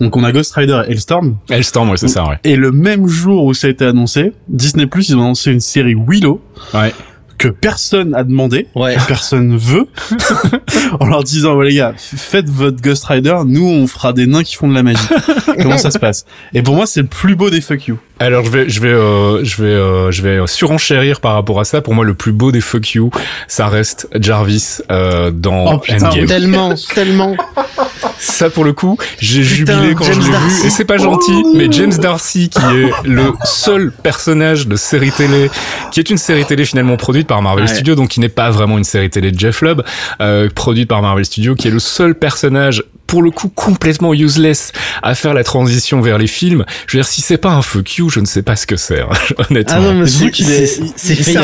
[0.00, 1.36] donc on a Ghost Rider et Hellstorm.
[1.48, 2.38] Hellstorm, ouais, c'est ça, ouais.
[2.44, 5.60] Et le même jour où ça a été annoncé, Disney Plus, ils ont annoncé une
[5.60, 6.42] série Willow.
[6.74, 6.92] Ouais
[7.38, 8.96] que personne a demandé, ouais.
[9.06, 9.86] personne veut,
[11.00, 14.42] en leur disant oh, les gars, faites votre Ghost Rider, nous on fera des nains
[14.42, 14.98] qui font de la magie.
[15.62, 16.24] Comment ça se passe?
[16.54, 17.98] Et pour moi, c'est le plus beau des fuck you.
[18.18, 21.64] Alors je vais je vais euh, je vais euh, je vais surenchérir par rapport à
[21.64, 21.82] ça.
[21.82, 23.10] Pour moi, le plus beau des fuck you,
[23.48, 26.26] ça reste Jarvis euh, dans oh, Endgame.
[26.26, 27.36] Tellement, tellement.
[28.18, 31.68] Ça pour le coup, j'ai jubilé quand je l'ai vu et c'est pas gentil, mais
[31.70, 35.50] James Darcy qui est le seul personnage de série télé
[35.90, 38.78] qui est une série télé finalement produite par Marvel Studios, donc qui n'est pas vraiment
[38.78, 39.82] une série télé de Jeff Lubb,
[40.20, 44.72] euh, produite par Marvel Studios, qui est le seul personnage pour le coup complètement useless
[45.02, 46.64] à faire la transition vers les films.
[46.86, 48.76] Je veux dire, si c'est pas un fuck you, je ne sais pas ce que
[48.76, 49.08] c'est, hein,
[49.50, 49.76] honnêtement.
[49.78, 51.34] Ah non, mais c'est fait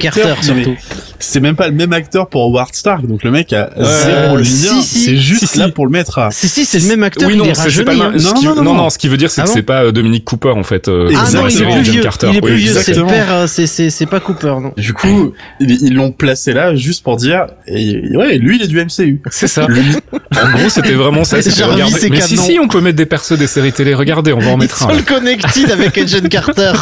[0.00, 0.76] Carter, surtout.
[1.22, 4.80] C'est même pas le même acteur pour Howard Stark, donc le mec a zéro lien.
[4.82, 6.30] C'est juste là pour le mettre à.
[6.30, 7.28] Si, si, c'est le même acteur.
[7.28, 8.12] Oui, non, c'est pas hein.
[8.42, 10.50] non, non, non, ce qui veut dire, c'est que ah c'est pas euh, Dominique Cooper,
[10.50, 12.02] en fait, euh, ah non, il est plus vieux.
[12.22, 14.72] Il est plus vieux, c'est le père, euh, c'est pas Cooper, non.
[14.76, 19.20] Du coup, ils l'ont placé là juste pour dire, ouais, lui, il est du MCU.
[19.30, 19.66] C'est ça.
[19.66, 21.36] En gros, c'était vraiment ça.
[22.10, 23.94] Mais si, si, on peut mettre des persos des séries télé.
[23.94, 24.92] Regardez, on va en mettre un.
[24.92, 26.72] Ils connected avec Agent Carter.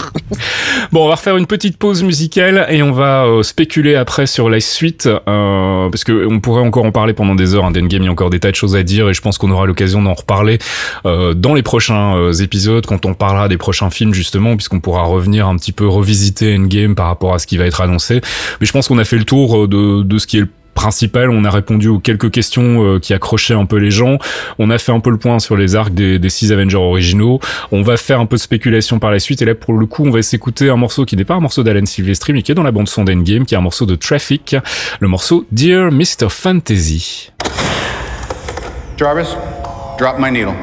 [0.92, 4.49] bon, on va refaire une petite pause musicale et on va euh, spéculer après sur
[4.49, 7.64] la suite, euh, parce que on pourrait encore en parler pendant des heures.
[7.64, 7.72] Hein.
[7.74, 9.66] Il y a encore des tas de choses à dire et je pense qu'on aura
[9.66, 10.59] l'occasion d'en reparler
[11.07, 15.03] euh, dans les prochains euh, épisodes, quand on parlera des prochains films justement, puisqu'on pourra
[15.03, 18.20] revenir un petit peu revisiter Endgame par rapport à ce qui va être annoncé.
[18.61, 20.49] Mais je pense qu'on a fait le tour de, de ce qui est le
[20.79, 21.29] principal.
[21.31, 24.18] On a répondu aux quelques questions euh, qui accrochaient un peu les gens.
[24.61, 27.41] On a fait un peu le point sur les arcs des, des six Avengers originaux.
[27.72, 29.43] On va faire un peu de spéculation par la suite.
[29.43, 31.64] Et là, pour le coup, on va s'écouter un morceau qui n'est pas un morceau
[31.64, 33.97] d'Alan Silvestri, mais qui est dans la bande son d'Endgame, qui est un morceau de
[33.97, 34.55] Traffic,
[35.01, 36.29] le morceau Dear Mr.
[36.31, 37.33] Fantasy.
[38.97, 39.35] Jarvis,
[39.99, 40.55] drop my needle.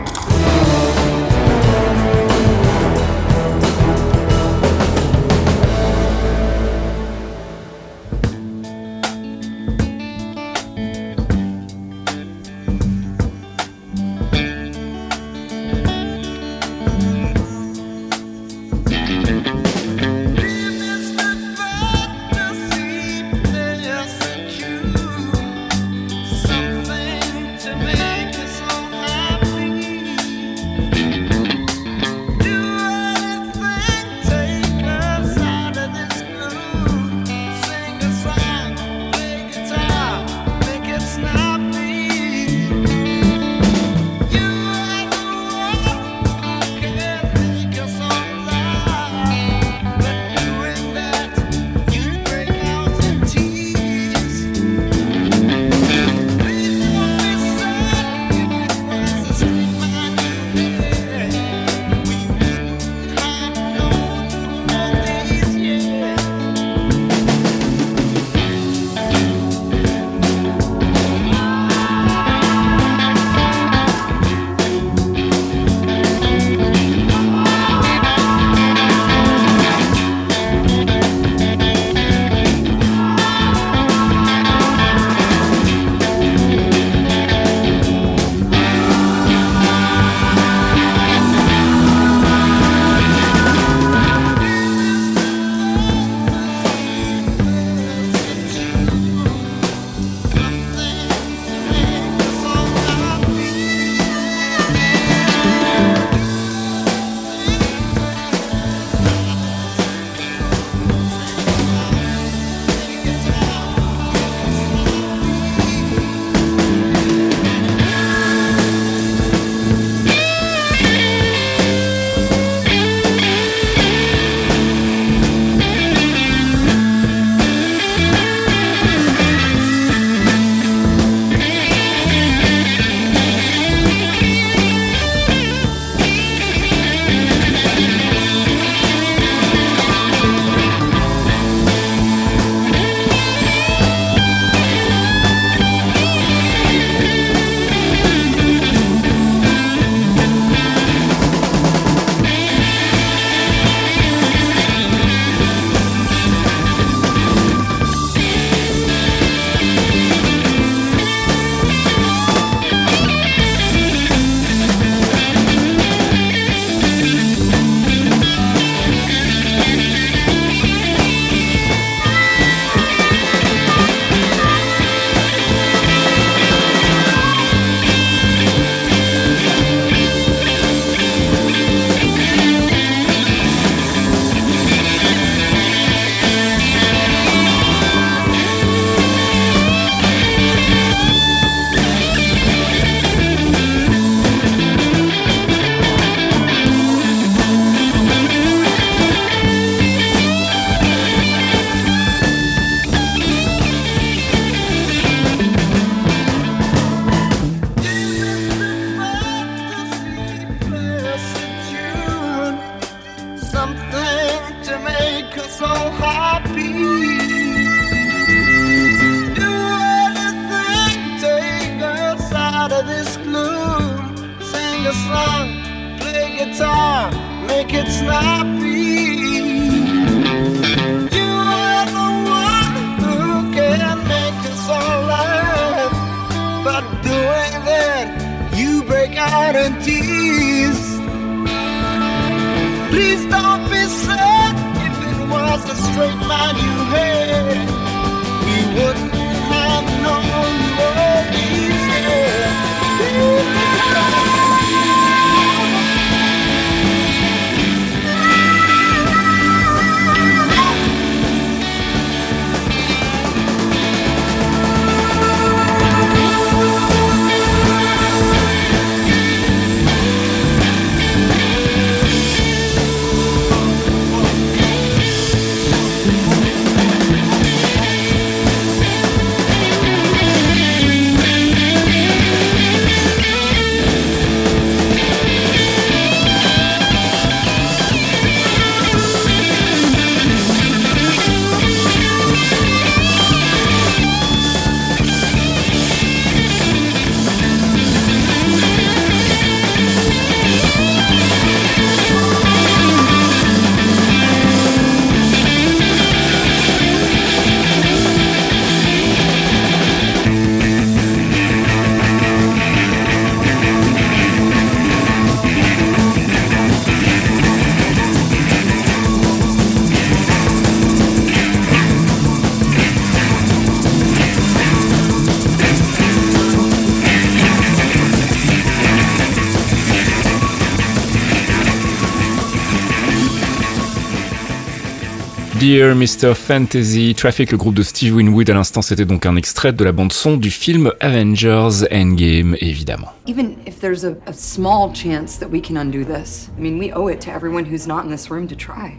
[335.68, 336.36] Dear Mr.
[336.36, 339.92] Fantasy, Traffic, le groupe de Steve Winwood à l'instant, c'était donc un extrait de la
[339.92, 343.08] bande-son du film Avengers Endgame, évidemment.
[343.28, 346.94] Even if there's a, a small chance that we can undo this, I mean, we
[346.94, 348.94] owe it to everyone who's not in this room to try.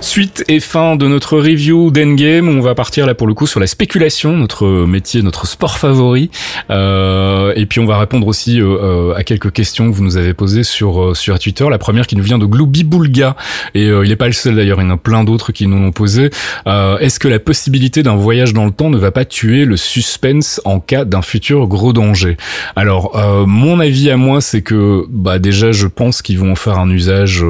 [0.00, 3.58] Suite et fin de notre review d'Endgame, on va partir là pour le coup sur
[3.58, 6.30] la spéculation, notre métier, notre sport favori,
[6.70, 10.16] euh, et puis on va répondre aussi euh, euh, à quelques questions que vous nous
[10.16, 11.66] avez posées sur sur Twitter.
[11.68, 13.34] La première qui nous vient de Glooby Boulga,
[13.74, 15.78] et il n'est pas le seul d'ailleurs, il y en a plein d'autres qui nous
[15.78, 16.30] l'ont posé.
[16.66, 20.60] Est-ce que la possibilité d'un voyage dans le temps ne va pas tuer le suspense
[20.64, 22.36] en cas d'un futur gros danger?
[22.76, 26.88] Alors mon avis à moi, c'est que bah déjà je pense qu'ils vont faire un
[26.88, 27.44] usage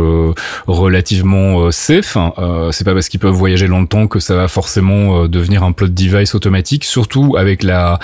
[0.67, 2.17] relativement safe.
[2.17, 5.25] Hein, euh, c'est pas parce qu'ils peuvent voyager dans le temps que ça va forcément
[5.25, 6.85] euh, devenir un plot device automatique.
[6.85, 7.99] Surtout avec la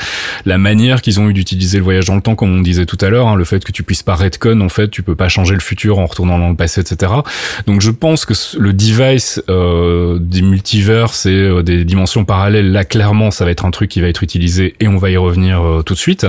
[0.45, 2.99] la manière qu'ils ont eu d'utiliser le voyage dans le temps, comme on disait tout
[3.01, 5.29] à l'heure, hein, le fait que tu puisses pas retcon, en fait, tu peux pas
[5.29, 7.13] changer le futur en retournant dans le passé, etc.
[7.67, 12.85] Donc je pense que le device euh, des multivers et euh, des dimensions parallèles, là
[12.85, 15.63] clairement, ça va être un truc qui va être utilisé et on va y revenir
[15.87, 16.27] tout de suite.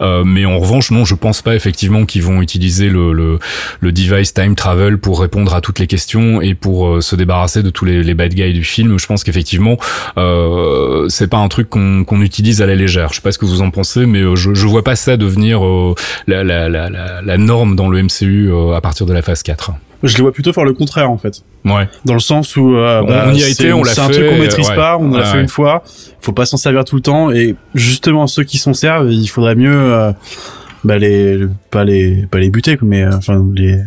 [0.00, 3.38] mais en revanche, non, je pense pas effectivement qu'ils vont utiliser le, le,
[3.80, 7.70] le device time travel pour répondre à toutes les questions et pour se débarrasser de
[7.70, 8.98] tous les, les, bad guys du film.
[8.98, 9.76] Je pense qu'effectivement,
[10.16, 13.08] euh, c'est pas un truc qu'on utilise à la légère.
[13.10, 15.16] Je sais pas ce que vous en pensez, mais euh, je, je vois pas ça
[15.16, 15.94] devenir euh,
[16.26, 19.72] la, la, la, la, norme dans le MCU euh, à partir de la phase 4.
[20.02, 21.42] Je les vois plutôt faire le contraire en fait.
[21.64, 21.88] Ouais.
[22.04, 23.94] Dans le sens où bah, on y a été, on l'a fait.
[23.94, 25.82] C'est un truc qu'on maîtrise pas, on l'a fait une fois.
[26.20, 29.54] Faut pas s'en servir tout le temps et justement ceux qui s'en servent, il faudrait
[29.54, 30.12] mieux
[30.84, 33.80] bah les pas les pas les buter mais enfin les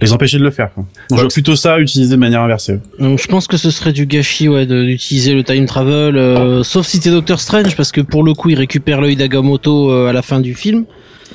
[0.00, 0.72] les empêcher de le faire.
[0.72, 0.84] Quoi.
[1.10, 2.78] Donc, je vois plutôt ça utiliser de manière inversée.
[2.98, 6.86] Donc, je pense que ce serait du gâchis ouais, d'utiliser le time travel, euh, sauf
[6.86, 10.12] si t'es Doctor Strange, parce que pour le coup, il récupère l'œil d'Agamotto euh, à
[10.12, 10.84] la fin du film.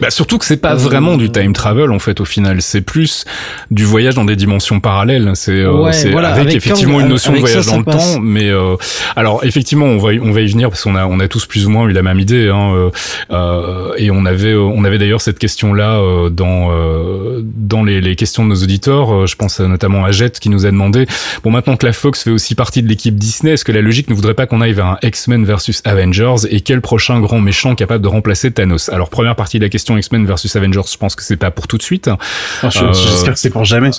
[0.02, 2.82] Bah surtout que c'est pas Euh, vraiment du time travel en fait au final, c'est
[2.82, 3.26] plus
[3.70, 5.32] du voyage dans des dimensions parallèles.
[5.36, 7.84] C'est euh, Ouais, voilà, avec, avec effectivement une notion de ça, voyage ça dans le
[7.84, 8.14] passe.
[8.16, 8.76] temps, mais euh,
[9.18, 11.46] alors effectivement on va y- on va y venir parce qu'on a on a tous
[11.46, 12.90] plus ou moins eu la même idée hein, euh,
[13.32, 18.16] euh, et on avait on avait d'ailleurs cette question là dans euh, dans les, les
[18.16, 19.28] questions de nos auditeurs.
[19.28, 21.08] Je pense notamment à Jet qui nous a demandé
[21.44, 24.10] bon maintenant que la Fox fait aussi partie de l'équipe Disney, est-ce que la logique
[24.10, 27.76] ne voudrait pas qu'on aille vers un X-Men versus Avengers et quel prochain grand méchant
[27.76, 28.90] capable de remplacer Thanos?
[28.90, 31.68] Alors première partie de la question X-Men versus Avengers, je pense que c'est pas pour
[31.68, 32.10] tout de suite.
[32.64, 33.92] Ah, je- Euh, J'espère que c'est pour jamais.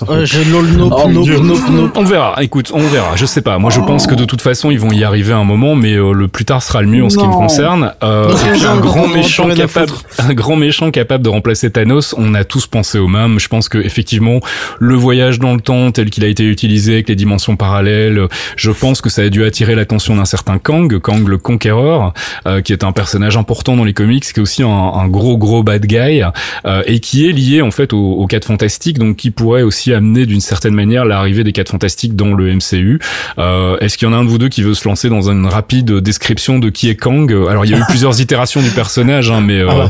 [0.77, 1.89] nope Oh.
[1.95, 2.41] On verra.
[2.43, 3.15] Écoute, on verra.
[3.15, 3.57] Je sais pas.
[3.57, 6.13] Moi, je pense que de toute façon, ils vont y arriver un moment, mais euh,
[6.13, 7.93] le plus tard sera le mieux en ce qui me concerne.
[8.03, 11.23] Euh, Dans et puis 15 ans, un grand méchant à capable, un grand méchant capable
[11.23, 12.13] de remplacer Thanos.
[12.17, 13.39] On a tous pensé au même.
[13.39, 14.39] Je pense que effectivement,
[14.79, 18.71] le voyage dans le temps tel qu'il a été utilisé avec les dimensions parallèles, je
[18.71, 22.13] pense que ça a dû attirer l'attention d'un certain Kang, Kang le Conquéreur,
[22.47, 25.37] euh, qui est un personnage important dans les comics, qui est aussi un, un gros
[25.37, 26.21] gros bad guy
[26.65, 29.93] euh, et qui est lié en fait aux, aux 4 fantastiques, donc qui pourrait aussi
[29.93, 32.99] amener d'une certaine manière l'arrivée des 4 fantastiques dans le MCU.
[33.37, 35.29] Euh, Est-ce qu'il y en a un de vous deux qui veut se lancer dans
[35.29, 37.31] une rapide description de qui est Kang?
[37.49, 39.89] Alors il y a eu plusieurs itérations du personnage, hein, mais euh, Ah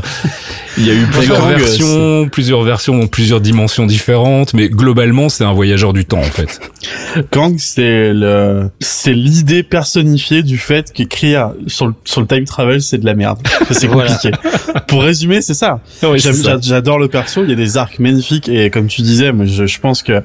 [0.78, 5.28] il y a eu plusieurs Kang, versions, plusieurs versions dans plusieurs dimensions différentes, mais globalement
[5.28, 6.60] c'est un voyageur du temps en fait.
[7.30, 12.80] Kang, c'est le, c'est l'idée personnifiée du fait qu'écrire sur le, sur le time travel,
[12.80, 13.38] c'est de la merde.
[13.70, 14.12] C'est Voilà.
[14.14, 14.34] compliqué.
[14.88, 15.71] Pour résumer, c'est ça.
[16.42, 16.58] Ça.
[16.60, 19.66] J'adore le perso, il y a des arcs magnifiques et comme tu disais, moi, je,
[19.66, 20.22] je pense que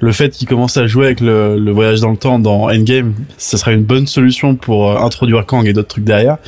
[0.00, 3.14] le fait qu'il commence à jouer avec le, le voyage dans le temps dans Endgame,
[3.38, 6.38] ce serait une bonne solution pour euh, introduire Kang et d'autres trucs derrière.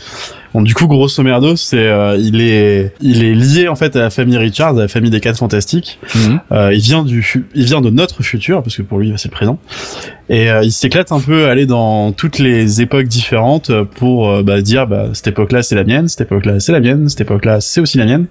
[0.59, 4.01] Bon, du coup, grosso merdo, c'est euh, il est il est lié en fait à
[4.01, 6.01] la famille Richards, à la famille des quatre fantastiques.
[6.17, 6.41] Mhm.
[6.51, 9.35] Euh, il vient du il vient de notre futur parce que pour lui c'est le
[9.35, 9.61] présent.
[10.29, 14.43] Et euh, il s'éclate un peu à aller dans toutes les époques différentes pour euh,
[14.43, 17.61] bah, dire bah, cette époque-là c'est la mienne, cette époque-là c'est la mienne, cette époque-là
[17.61, 18.27] c'est aussi la mienne.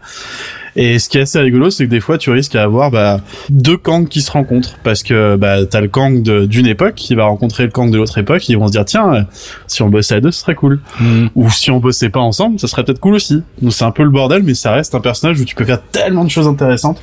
[0.78, 3.20] Et ce qui est assez rigolo, c'est que des fois tu risques à avoir bah,
[3.50, 7.26] deux Kang qui se rencontrent parce que bah, t'as le Kang d'une époque qui va
[7.26, 9.22] rencontrer le Kang de l'autre époque, et ils vont se dire tiens euh,
[9.68, 10.80] si on bossait à deux ce serait cool.
[11.00, 11.30] Mhm.
[11.36, 13.44] Ou si on bossait pas ensemble, ça serait peut-être cool aussi.
[13.62, 15.82] Donc c'est un peu le bordel, mais ça reste un personnage où tu peux faire
[15.92, 17.02] tellement de choses intéressantes.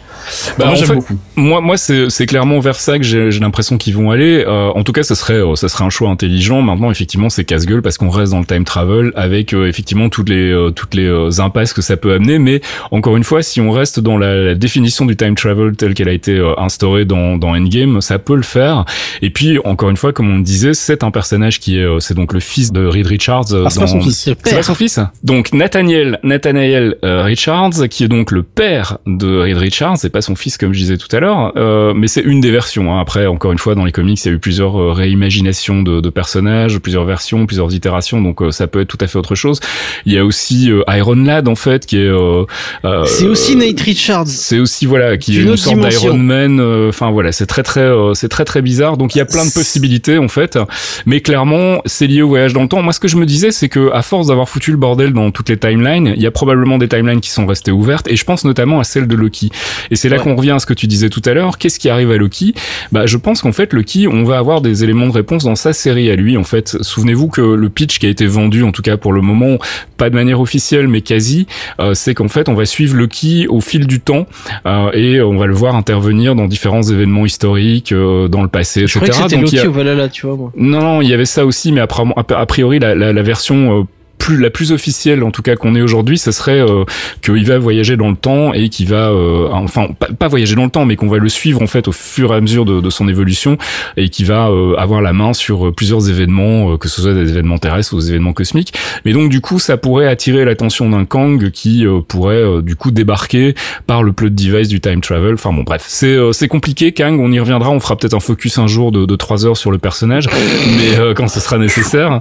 [0.58, 1.18] Bah, Moi en j'aime fait, beaucoup.
[1.36, 4.44] Moi, moi, c'est clairement vers ça que j'ai l'impression qu'ils vont aller.
[4.46, 6.62] Euh, en tout cas, ce serait, euh, ça serait un choix intelligent.
[6.62, 10.28] Maintenant, effectivement, c'est casse-gueule parce qu'on reste dans le time travel avec euh, effectivement toutes
[10.28, 12.38] les euh, toutes les impasses que ça peut amener.
[12.38, 12.60] Mais
[12.90, 16.08] encore une fois, si on reste dans la, la définition du time travel telle qu'elle
[16.08, 18.84] a été euh, instaurée dans dans Endgame, ça peut le faire.
[19.22, 22.00] Et puis, encore une fois, comme on le disait, c'est un personnage qui est, euh,
[22.00, 23.46] c'est donc le fils de Reed Richards.
[23.52, 24.30] Ah, c'est pas son fils.
[24.44, 29.40] C'est pas son fils Donc Nathaniel, Nathaniel euh, Richards, qui est donc le père de
[29.40, 32.22] Reed Richards, c'est pas son fils comme je disais tout à l'heure, euh, mais c'est
[32.22, 32.92] une des versions.
[32.94, 33.00] hein.
[33.00, 36.10] Après, encore une fois, dans les comics, il y a eu plusieurs réimaginations de, de
[36.10, 39.60] personnages, plusieurs versions, plusieurs itérations, donc euh, ça peut être tout à fait autre chose.
[40.06, 42.44] Il y a aussi euh, Iron Lad en fait, qui est euh,
[42.84, 44.26] euh, C'est aussi Nate Richards.
[44.26, 46.58] c'est aussi voilà qui est une autre sorte d'Iron Man.
[46.60, 48.96] euh, Enfin voilà, c'est très très euh, c'est très très bizarre.
[48.96, 50.58] Donc il y a plein de possibilités en fait,
[51.06, 52.82] mais clairement c'est lié au voyage dans le temps.
[52.82, 55.30] Moi ce que je me disais c'est que à force d'avoir foutu le bordel dans
[55.30, 58.24] toutes les timelines, il y a probablement des timelines qui sont restées ouvertes et je
[58.24, 59.50] pense notamment à celle de Loki.
[59.90, 60.22] Et c'est là Ouais.
[60.22, 61.58] qu'on revient à ce que tu disais tout à l'heure.
[61.58, 62.54] Qu'est-ce qui arrive à Loki?
[62.92, 65.72] Bah je pense qu'en fait Loki, on va avoir des éléments de réponse dans sa
[65.72, 66.36] série à lui.
[66.36, 69.20] En fait, souvenez-vous que le pitch qui a été vendu en tout cas pour le
[69.20, 69.58] moment,
[69.96, 71.46] pas de manière officielle mais quasi,
[71.80, 74.26] euh, c'est qu'en fait on va suivre Loki au fil du temps
[74.66, 78.86] euh, et on va le voir intervenir dans différents événements historiques euh, dans le passé,
[78.86, 78.98] Je etc.
[78.98, 80.52] croyais que c'était Donc, il y Loki a- au Valhalla, tu vois, moi.
[80.56, 83.82] Non, non, il y avait ça aussi, mais a priori la, la, la version euh,
[84.24, 86.84] plus la plus officielle en tout cas qu'on ait aujourd'hui, ce serait euh,
[87.20, 89.88] qu'il va voyager dans le temps et qu'il va euh, enfin
[90.18, 92.36] pas, voyager dans le temps, mais qu'on va le suivre en fait au fur et
[92.38, 93.58] à mesure de, de son évolution
[93.98, 97.12] et qui va euh, avoir la main sur euh, plusieurs événements, euh, que ce soit
[97.12, 98.72] des événements terrestres ou des événements cosmiques.
[99.04, 102.92] Mais donc du coup, ça pourrait attirer l'attention d'un Kang qui euh, pourrait du coup
[102.92, 103.54] débarquer
[103.86, 105.34] par le plot device du time travel.
[105.34, 106.92] Enfin bon, bref, c'est c'est compliqué.
[106.92, 107.70] Kang, on y reviendra.
[107.70, 111.12] On fera peut-être un focus un jour de, de 3 heures sur le personnage, mais
[111.14, 112.20] quand ce sera nécessaire.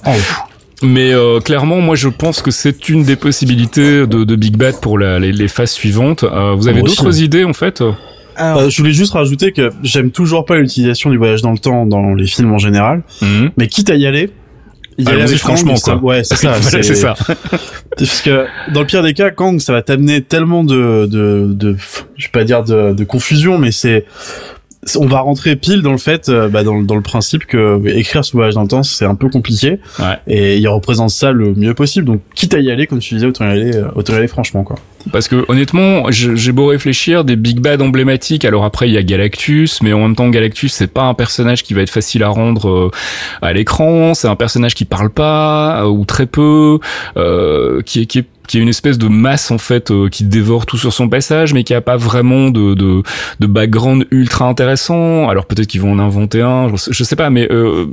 [0.84, 4.80] Mais euh, clairement, moi, je pense que c'est une des possibilités de, de Big Bad
[4.82, 6.24] pour la- les, les phases suivantes.
[6.24, 7.82] Euh, vous avez d'autres idées en fait?
[8.36, 11.58] Alors, Euh, je voulais juste rajouter que j'aime toujours pas l'utilisation du voyage dans le
[11.60, 13.52] temps dans les films en général, Mhm.
[13.58, 14.32] mais quitte à y aller,
[14.98, 16.10] y aller Allons-y avec franchement, Kang, ça- quoi.
[16.16, 16.54] Ouais, c'est ça.
[16.62, 17.14] Voilà, c'est ça.
[17.98, 21.78] Parce que dans le pire des cas, Kang, ça va t'amener tellement de, de, de,
[22.18, 24.06] je vais pas dire de, de confusion, mais c'est-
[24.98, 27.82] on va rentrer pile dans le fait, euh, bah, dans, le- dans le principe que
[27.88, 30.18] écrire ce voyage dans le temps, c'est un peu compliqué, Ouais.
[30.28, 32.06] et il représente ça le mieux possible.
[32.06, 34.28] Donc, quitte à y aller, comme tu disais, autant y aller, euh, autant y aller
[34.28, 34.76] franchement, quoi.
[35.12, 38.46] Parce que honnêtement, j'ai beau réfléchir, des Big Bad emblématiques.
[38.46, 41.62] Alors après, il y a Galactus, mais en même temps, Galactus, c'est pas un personnage
[41.64, 42.92] qui va être facile à rendre euh,
[43.42, 44.14] à l'écran.
[44.14, 46.80] C'est un personnage qui parle pas ou très peu,
[47.18, 50.24] euh, qui est qui est qui est une espèce de masse en fait euh, qui
[50.26, 53.02] dévore tout sur son passage mais qui a pas vraiment de de,
[53.40, 55.30] de background ultra intéressant.
[55.30, 57.86] Alors peut-être qu'ils vont en inventer un je sais, pas mais euh,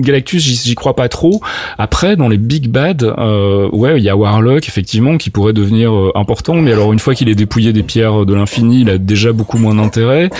[0.00, 1.40] Galactus j'y crois pas trop.
[1.78, 5.92] Après dans les big bad euh, ouais il y a Warlock effectivement qui pourrait devenir
[5.94, 8.98] euh, important mais alors une fois qu'il est dépouillé des pierres de l'infini il a
[8.98, 10.30] déjà beaucoup moins d'intérêt.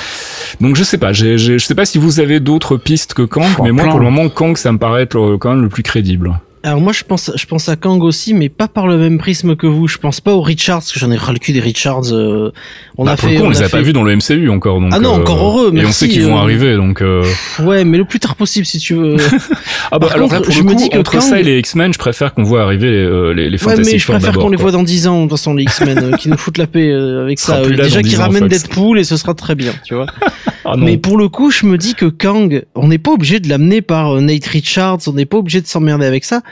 [0.61, 3.23] Donc je sais pas j'ai j'ai- je sais pas si vous avez d'autres pistes que
[3.23, 3.91] Kang mais moi plein.
[3.93, 6.81] pour le moment Kang ça me paraît être le- quand même le plus crédible alors
[6.81, 9.67] moi je pense je pense à Kang aussi mais pas par le même prisme que
[9.67, 12.13] vous je pense pas aux Richards parce que j'en ai ras le cul des Richards
[12.13, 12.53] euh,
[12.99, 14.51] on Bah, a fait coup, on, les a a pas fait- vus dans le MCU
[14.51, 14.79] encore.
[14.81, 17.01] Donc, Ah non, euh, encore heureux, Et on sait qu'ils vont euh, arriver, donc.
[17.01, 17.25] euh,
[17.61, 19.17] ouais mais le plus tard possible si tu veux
[19.91, 21.21] Ah bah Par alors contre, là, pour je le me coup, dis que entre Kang-
[21.23, 24.07] ça et les X-Men, je préfère qu'on voit arriver euh, les, les ouais mais je
[24.07, 26.37] préfère qu'on les voit dans 10 ans de toute façon les X-Men euh, qui nous
[26.37, 28.49] foutent la paix euh, avec ça déjà dans qui 10 ans, ramènent.
[28.49, 30.07] Deadpool et ce sera très bien tu vois
[30.65, 30.75] Ah.
[30.77, 33.81] Mais pour le coup, je me dis que Kang, on n'est pas obligé de l'amener
[33.83, 36.43] par euh, Nate Richards, on n'est pas obligé de s'emmerder avec ça,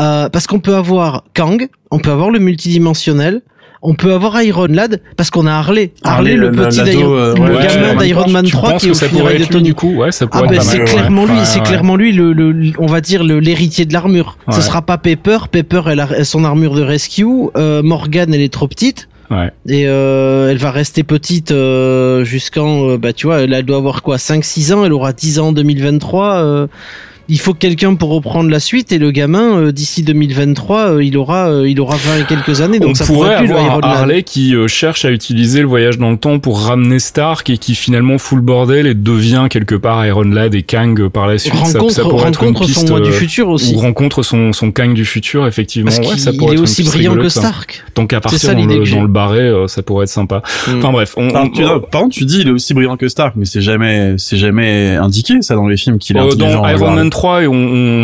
[0.00, 3.42] euh, parce qu'on peut avoir Kang, on peut avoir le multidimensionnel,
[3.82, 5.92] on peut avoir Iron Lad parce qu'on a Harley.
[6.02, 8.70] Harley, Harley, le, le- petit l'ado, d'Iron- euh, le ouais, gamin d'Iron Man tu 3
[8.70, 9.94] penses qui est au ça pourrait être lui du coup.
[9.94, 13.00] Ouais, ça Ah ben c'est clairement lui, Ouais, c'est clairement lui le, le, on va
[13.00, 14.38] dire l'héritier de l'armure.
[14.50, 17.26] Ce sera pas Pepper, Pepper elle a son armure de rescue,
[17.56, 19.50] euh, Morgan elle est trop petite Ouais.
[19.66, 23.78] et euh, elle va rester petite euh, jusqu'en euh, bah tu vois, elle, elle doit
[23.78, 26.66] avoir quoi 5 6 ans, elle aura 10 ans en 2023 euh,
[27.28, 31.16] il faut quelqu'un pour reprendre la suite et le gamin euh, d'ici 2023 euh, il
[31.16, 33.80] aura euh, il aura 20 et quelques années donc on ça pourrait avoir Iron un
[33.80, 33.96] Man.
[33.96, 37.58] Harley qui euh, cherche à utiliser le voyage dans le temps pour ramener Stark et
[37.58, 41.38] qui finalement fout le bordel et devient quelque part Iron Lad et Kang par la
[41.38, 41.54] suite.
[41.66, 43.74] Ça- rencontre ça, pourrait être une rencontre piste, son moi du futur aussi.
[43.74, 45.90] Ou rencontre son, son Kang du futur, effectivement.
[45.90, 47.40] Parce Ouais, ça il pourrait est être une aussi brillant que rigolote, ça.
[47.40, 47.84] Stark.
[47.94, 50.42] Donc à partir ça dans le, dans le barré, euh, ça pourrait être sympa.
[50.68, 50.78] Mm.
[50.78, 52.96] Enfin bref, on, Enfin, on- tu, non, par contre, tu dis il est aussi brillant
[52.96, 56.24] que Stark, mais c'est jamais, c'est jamais indiqué ça dans les films qu'il est euh,
[56.26, 56.62] intelligent.
[56.62, 56.94] dans Iron genre.
[56.94, 57.54] Man 3, et on,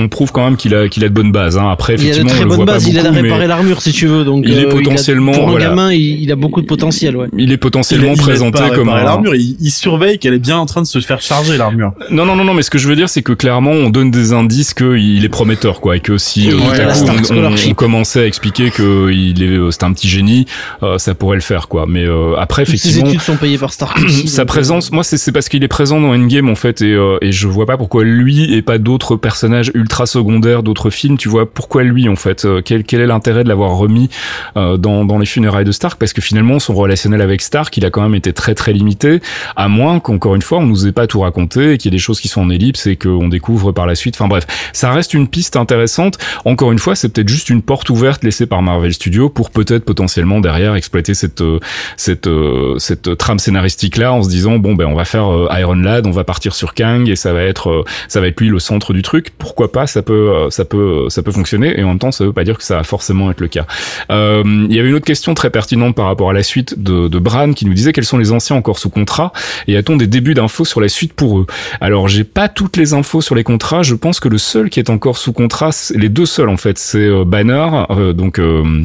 [0.05, 1.59] on prouve quand même qu'il a, qu'il a de bonnes bases.
[1.59, 1.69] Hein.
[1.71, 4.25] Après, Il a de effectivement, très bonnes bases, il a réparé l'armure si tu veux,
[4.25, 5.67] donc il est euh, potentiellement, a- pour un voilà.
[5.67, 7.27] gamin, il, il a beaucoup de potentiel, ouais.
[7.35, 9.05] il est Il est- potentiellement il présenté pas à comme un...
[9.05, 11.93] l'armure, il, il surveille qu'elle est bien en train de se faire charger l'armure.
[12.11, 14.11] Non, non, non, non, mais ce que je veux dire, c'est que clairement, on donne
[14.11, 17.25] des indices qu'il est prometteur, quoi, et que si euh, tout à coup, on, on-
[17.25, 17.71] Scholarship.
[17.71, 20.47] on commençait à expliquer que il est, euh, c'est un petit génie,
[20.83, 21.85] euh, ça pourrait le faire, quoi.
[21.87, 25.19] Mais euh, après, Toutes ses effectivement, études sont payées par Stark sa présence, moi, c'est
[25.19, 27.77] c'est parce qu'il est présent dans Endgame en fait, et, euh, et je vois pas
[27.77, 31.19] pourquoi lui et pas d'autres personnages ultra secondaires d'autres films.
[31.19, 34.09] Tu vois pourquoi lui en fait euh, Quel, quel est l'intérêt de l'avoir remis
[34.57, 35.99] euh, dans, dans les funérailles de Stark?
[35.99, 39.21] Parce que finalement, son relationnel avec Stark, il a quand même été très très limité,
[39.57, 41.99] à moins qu'encore une fois, on nous ait pas tout raconté, et qu'il y ait
[41.99, 44.15] des choses qui sont en ellipse et qu'on découvre par la suite.
[44.17, 46.19] Enfin bref, ça reste une piste intéressante.
[46.45, 49.85] Encore une fois, c'est peut-être juste une porte ouverte laissée par Marvel Studios pour peut-être
[49.85, 51.59] potentiellement derrière exploiter cette euh,
[51.97, 55.75] cette euh, cette trame scénaristique là en se disant bon ben on va faire Iron
[55.75, 58.59] Lad, on va partir sur Kang et ça va être ça va être lui le
[58.59, 59.31] centre du truc.
[59.39, 62.25] Pourquoi pas Ça peut euh, ça peut ça peut fonctionner et en même temps ça
[62.25, 63.67] veut pas dire que ça va forcément être le cas.
[64.11, 67.09] Euh, Il y avait une autre question très pertinente par rapport à la suite de,
[67.19, 69.33] Bran qui nous disait quels sont les anciens encore sous contrat
[69.69, 71.47] et a-t-on des débuts d'infos sur la suite pour eux?
[71.81, 73.83] Alors j'ai pas toutes les infos sur les contrats.
[73.83, 76.79] Je pense que le seul qui est encore sous contrat, les deux seuls en fait,
[76.79, 78.85] c'est euh, Banner, euh, donc euh,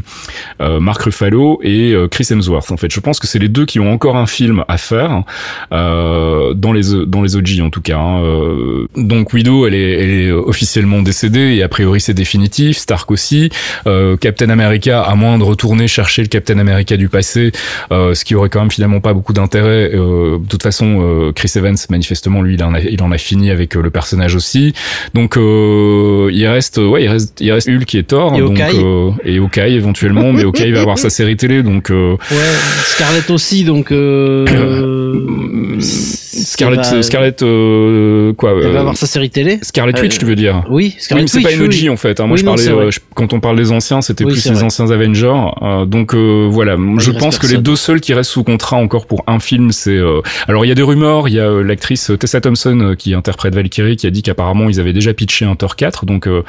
[0.61, 2.71] euh, Mark Ruffalo et euh, Chris Hemsworth.
[2.71, 5.23] En fait, je pense que c'est les deux qui ont encore un film à faire
[5.71, 7.97] euh, dans les dans les OG en tout cas.
[7.97, 8.21] hein.
[8.23, 12.77] Euh, donc Widow, elle est, est officiellement décédée et a priori c'est définitif.
[12.77, 13.49] Stark aussi.
[13.85, 17.51] Euh, Captain America, à moins de retourner chercher le Captain America du passé,
[17.91, 19.91] euh, ce qui aurait quand même finalement pas beaucoup d'intérêt.
[19.93, 23.17] Euh, de toute façon, euh, Chris Evans, manifestement, lui, il en a, il en a
[23.17, 24.73] fini avec euh, le personnage aussi.
[25.13, 28.59] Donc euh, il reste, ouais, il reste, il reste Hulk qui est Thor, Et donc
[28.59, 32.37] euh, et Hawkeye éventuellement, mais Hawkeye va avoir sa série télé, donc euh, Ouais,
[32.85, 33.91] Scarlett aussi, donc.
[36.38, 39.59] Euh, euh, Scarlett, va- Scarlett, euh, quoi Elle euh, va avoir sa série télé.
[39.61, 41.89] Scarlet Euh, Witch, tu veux dire Oui, oui, Scarlett mais c'est pas une oui.
[41.89, 42.19] en fait.
[42.19, 42.27] hein.
[42.27, 44.45] Moi, Oui, je non, parlais, euh, je- quand on parle des anciens, c'était Oui, plus
[44.45, 44.64] les vrai.
[44.64, 45.34] anciens Avengers.
[45.61, 49.07] Euh, donc euh, voilà, je pense que les deux seuls qui restent sous contrat encore
[49.07, 49.91] pour un film, c'est.
[49.97, 51.27] euh, Alors il y a des rumeurs.
[51.27, 54.69] Il y a euh, l'actrice Tessa Thompson euh, qui interprète Valkyrie qui a dit qu'apparemment
[54.69, 56.05] ils avaient déjà pitché un Thor 4.
[56.05, 56.43] Donc euh,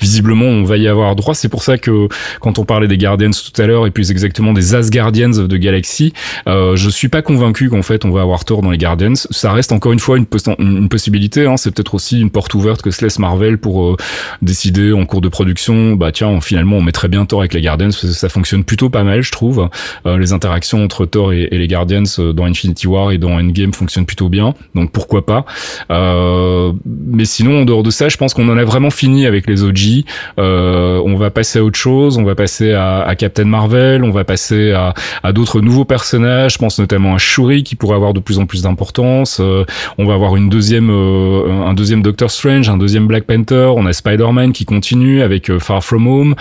[0.00, 1.34] visiblement on va y avoir droit.
[1.34, 2.08] C'est pour ça que
[2.40, 6.12] quand on parlait des Guardians tout à l'heure et plus exactement des Asgardians de Galaxy,
[6.48, 9.12] euh, je suis pas convaincu qu'en fait on va avoir Thor dans les Guardians.
[9.34, 11.46] Ça reste encore une fois une, pos- une possibilité.
[11.46, 11.56] Hein.
[11.56, 13.96] C'est peut-être aussi une porte ouverte que se laisse Marvel pour euh,
[14.42, 15.94] décider en cours de production.
[15.94, 18.90] Bah tiens, finalement on mettrait bien Thor avec les Guardians parce que ça fonctionne plutôt
[18.90, 19.68] pas mal, je trouve.
[20.06, 23.72] Euh, les interactions entre Thor et, les Guardians euh, dans Infinity War et dans Endgame
[23.72, 24.54] fonctionnent plutôt bien.
[24.74, 25.44] Donc pourquoi pas.
[25.90, 29.46] Euh, mais sinon en dehors de ça, je pense qu'on en a vraiment fini avec
[29.48, 30.04] les OG.
[30.36, 32.18] On va passer à autre chose.
[32.18, 34.04] On va passer à, Captain Marvel.
[34.04, 36.54] On va passer à d'autres nouveaux personnages.
[36.54, 39.23] Je pense notamment à Shuri qui pourrait avoir de plus en plus d'importance.
[39.40, 39.64] Euh,
[39.98, 43.72] on va avoir une deuxième, euh, un deuxième Doctor Strange, un deuxième Black Panther.
[43.76, 46.34] On a Spider-Man qui continue avec euh, Far From Home.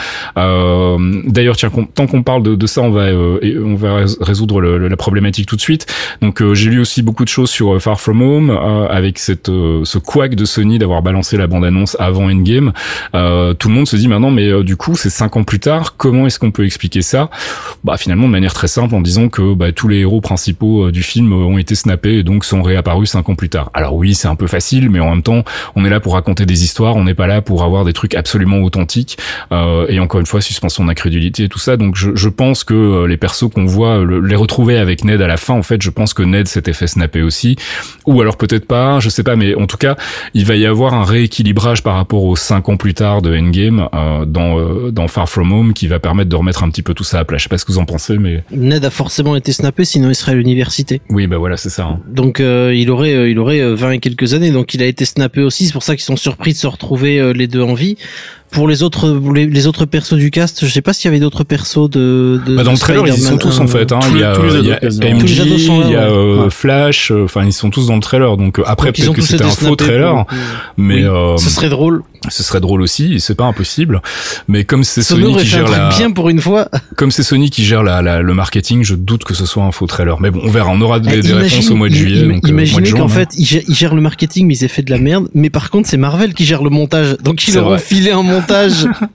[1.25, 5.47] D'ailleurs, tiens, tant qu'on parle de, ça, on va, on va rés- résoudre la problématique
[5.47, 5.85] tout de suite.
[6.21, 8.49] Donc, j'ai lu aussi beaucoup de choses sur Far From Home
[8.89, 12.73] avec ce couac de Sony d'avoir balancé la bande-annonce avant Endgame.
[13.11, 15.95] Tout le monde se dit maintenant, mais du coup, c'est cinq ans plus tard.
[15.97, 17.29] Comment est-ce qu'on peut expliquer ça?
[17.83, 21.03] Bah, finalement, de manière très simple, en disant que bah, tous les héros principaux du
[21.03, 23.69] film ont été snappés et donc sont réapparus cinq ans plus tard.
[23.73, 25.43] Alors oui, c'est un peu facile, mais en même temps,
[25.75, 26.95] on est là pour raconter des histoires.
[26.95, 29.17] On n'est pas là pour avoir des trucs absolument authentiques.
[29.51, 31.77] Euh, et encore une fois, suspension d'incrédulité et tout ça.
[31.77, 35.03] Donc, je, je pense que euh, les persos qu'on voit, euh, le- les retrouver avec
[35.03, 37.55] Ned à la fin, en fait, je pense que Ned s'était fait snapper aussi.
[38.05, 39.95] Ou alors peut-être pas, je sais pas, mais en tout cas,
[40.33, 43.87] il va y avoir un rééquilibrage par rapport aux cinq ans plus tard de Endgame
[43.93, 46.93] euh, dans euh, dans Far From Home qui va permettre de remettre un petit peu
[46.93, 47.37] tout ça à plat.
[47.37, 50.09] Je sais pas ce que vous en pensez, mais Ned a forcément été snappé, sinon
[50.09, 51.01] il serait à l'université.
[51.09, 51.83] oui, bah voilà, c'est ça.
[51.85, 51.99] hein.
[52.07, 54.85] Donc euh, il aurait euh, il aurait euh, 20 et quelques années, donc il a
[54.85, 55.65] été snappé aussi.
[55.65, 57.97] C'est pour ça qu'ils sont surpris de se retrouver euh, les deux en vie.
[58.53, 61.19] Pour les autres les, les autres persos du cast, je sais pas s'il y avait
[61.19, 63.67] d'autres persos de, de Bah, dans le trailer, ils y sont tous en 1.
[63.67, 63.91] fait.
[63.91, 63.99] Hein.
[64.01, 64.33] tous il y a,
[64.81, 65.13] il y a.
[65.15, 66.49] MJ, il y a euh, Ouais.
[66.49, 67.11] Flash.
[67.11, 68.37] euh, Enfin, ils sont tous dans le trailer.
[68.37, 70.37] Donc euh, après, Donc, ils peut-être que c'était un faux trailer, pour
[70.77, 71.03] mais Oui.
[71.03, 72.03] euh, Ce serait drôle.
[72.29, 73.19] ce serait drôle aussi.
[73.19, 74.01] C'est pas impossible.
[74.47, 76.69] Mais comme c'est Sony qui gère la, bien pour une fois.
[76.95, 79.71] comme c'est Sony qui gère la, la- le marketing, je doute que ce soit un
[79.71, 80.19] faux trailer.
[80.21, 80.69] Mais bon, on verra.
[80.71, 82.23] On aura des, Eh, des réponses au mois de juillet.
[82.27, 84.83] donc, euh, imaginez qu'en fait, il gère, il gère le marketing, mais il s'est fait
[84.83, 85.27] de la merde.
[85.33, 87.17] Mais par contre, c'est Marvel qui gère le montage.
[87.23, 87.79] Donc, ils C'est leur ont vrai.
[87.79, 88.42] filé un montage,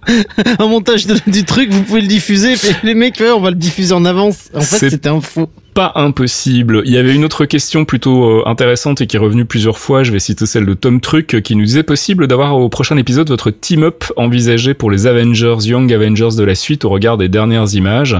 [0.58, 1.70] un montage de- du truc.
[1.70, 2.52] Vous pouvez le diffuser.
[2.54, 4.48] Et les mecs, on va le diffuser en avance.
[4.54, 5.48] En fait, c'était un faux.
[5.78, 6.82] Pas impossible.
[6.86, 10.02] Il y avait une autre question plutôt euh, intéressante et qui est revenue plusieurs fois.
[10.02, 12.96] Je vais citer celle de Tom Truc euh, qui nous disait possible d'avoir au prochain
[12.96, 17.28] épisode votre team-up envisagé pour les Avengers, Young Avengers de la suite au regard des
[17.28, 18.16] dernières images.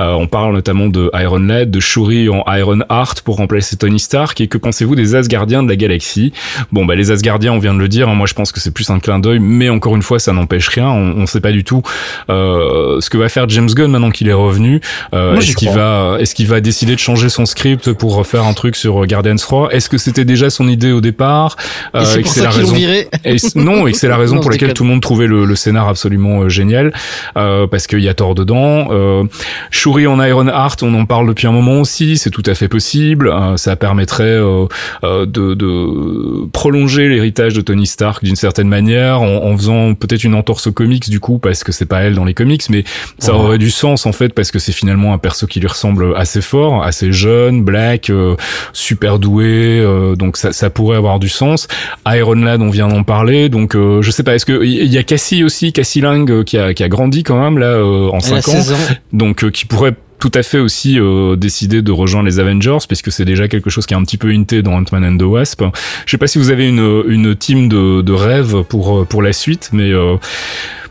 [0.00, 4.00] Euh, on parle notamment de Iron Lad, de Shuri en Iron Heart pour remplacer Tony
[4.00, 4.40] Stark.
[4.40, 6.32] Et que pensez-vous des Asgardiens de la galaxie?
[6.72, 8.08] Bon, bah les Asgardiens, on vient de le dire.
[8.08, 8.16] hein.
[8.16, 10.66] Moi, je pense que c'est plus un clin d'œil, mais encore une fois, ça n'empêche
[10.66, 10.88] rien.
[10.88, 11.82] On, on sait pas du tout
[12.30, 14.80] euh, ce que va faire James Gunn maintenant qu'il est revenu.
[15.14, 18.52] Euh, est-ce qu'il va, est-ce qu'il va décider de changer son script pour faire un
[18.54, 21.56] truc sur Guardians 3 Est-ce que c'était déjà son idée au départ
[21.94, 23.08] Et Euh, c'est et pour ça qu'ils l'ont viré.
[23.24, 25.44] et non, et que c'est la raison Non, pour laquelle tout le monde trouvait le,
[25.44, 26.92] le scénar absolument euh, génial,
[27.36, 28.88] euh, parce qu'il y a Thor dedans.
[28.90, 29.22] Euh,
[29.70, 32.68] Shuri en Iron Heart, on en parle depuis un moment aussi, c'est tout à fait
[32.68, 33.28] possible.
[33.28, 34.66] Euh, ça permettrait euh,
[35.04, 40.24] euh, de, de prolonger l'héritage de Tony Stark d'une certaine manière, en, en faisant peut-être
[40.24, 42.84] une entorse aux comics du coup, parce que c'est pas elle dans les comics, mais
[43.18, 43.38] ça Ouais.
[43.38, 46.40] aurait du sens en fait, parce que c'est finalement un perso qui lui ressemble assez
[46.40, 48.36] fort, assez jeune, black, euh,
[48.72, 51.68] super doué, euh, donc ça, ça pourrait avoir du sens.
[52.06, 54.98] Iron Lad, on vient d'en parler, donc euh, je sais pas, est-ce que il y
[54.98, 58.08] a Cassie aussi, Cassie Lang euh, qui a, qui a grandi quand même là euh,
[58.08, 58.76] en Elle a 5 ans, 16 ans.
[59.12, 63.12] donc euh, qui pourrait tout à fait aussi euh, décider de rejoindre les Avengers puisque
[63.12, 65.62] c'est déjà quelque chose qui est un petit peu hinté dans Ant-Man and the Wasp.
[66.06, 69.34] Je sais pas si vous avez une une team de de rêve pour pour la
[69.34, 70.16] suite mais euh,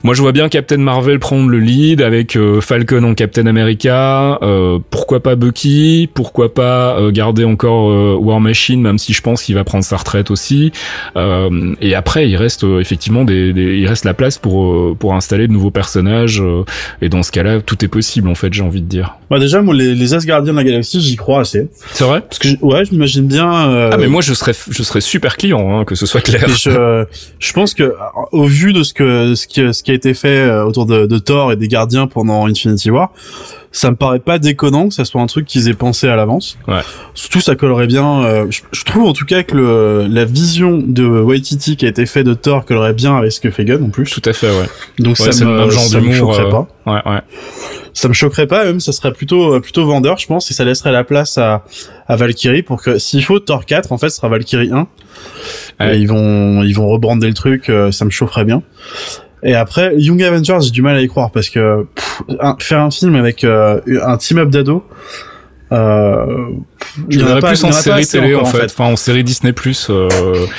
[0.06, 4.40] moi, je vois bien Captain Marvel prendre le lead avec euh, Falcon en Captain America.
[4.42, 9.22] euh, pourquoi pas Bucky Pourquoi pas euh, garder encore euh, War Machine, même si je
[9.22, 10.72] pense qu'il va prendre sa retraite aussi.
[11.18, 15.48] Euh, et après, il reste effectivement des, des- il reste la place pour pour installer
[15.48, 16.40] de nouveaux personnages.
[16.42, 16.64] euh,
[17.02, 18.54] et dans ce cas-là, tout est possible en fait.
[18.54, 19.16] J'ai envie de dire.
[19.32, 21.68] Bah déjà, moi, les, les Asgardiens de la galaxie, j'y crois assez.
[21.94, 22.22] C'est vrai?
[22.22, 23.52] Parce que, ouais, je m'imagine bien...
[23.72, 26.48] euh, Ah mais moi, je serais je serais super client, hein, que ce soit clair.
[26.48, 27.06] Je,
[27.40, 27.96] je pense que,
[28.32, 31.06] au vu de ce que, ce qui, ce qui a été fait euh, autour de,
[31.06, 33.12] de Thor et des Gardiens pendant Infinity War,
[33.72, 36.58] ça me paraît pas déconnant que ça soit un truc qu'ils aient pensé à l'avance.
[36.68, 36.80] Ouais.
[37.14, 38.24] Surtout, ça collerait bien.
[38.24, 41.90] euh, je, je trouve en tout cas que le, la vision de Waititi qui a
[41.90, 44.10] été faite de Thor collerait bien avec ce que fait Gunn en plus.
[44.10, 44.68] Tout à fait, ouais.
[45.00, 46.34] Donc Ouais, ça, le me, même genre ça me d'humour.
[46.34, 46.68] choquerait euh, pas.
[46.86, 47.22] Ouais, ouais.
[47.94, 50.92] Ça me choquerait pas, même ça serait plutôt plutôt vendeur, je pense, et ça laisserait
[50.92, 51.64] la place à,
[52.08, 54.88] à Valkyrie pour que s'il faut Thor 4, en fait, ce sera Valkyrie 1.
[55.80, 55.98] Ouais.
[55.98, 58.64] Et ils vont ils vont rebrander le truc, ça me chaufferait bien.
[59.44, 61.86] Et après, Young Avengers, j'ai du mal à y croire parce que
[62.60, 64.82] faire un film avec euh, un team-up d'ados,
[65.72, 66.50] euh,
[67.10, 68.66] Il y en a pas- plus en série télé encore, en fait.
[68.66, 69.88] enfin en série Disney Plus.
[69.90, 70.08] Euh,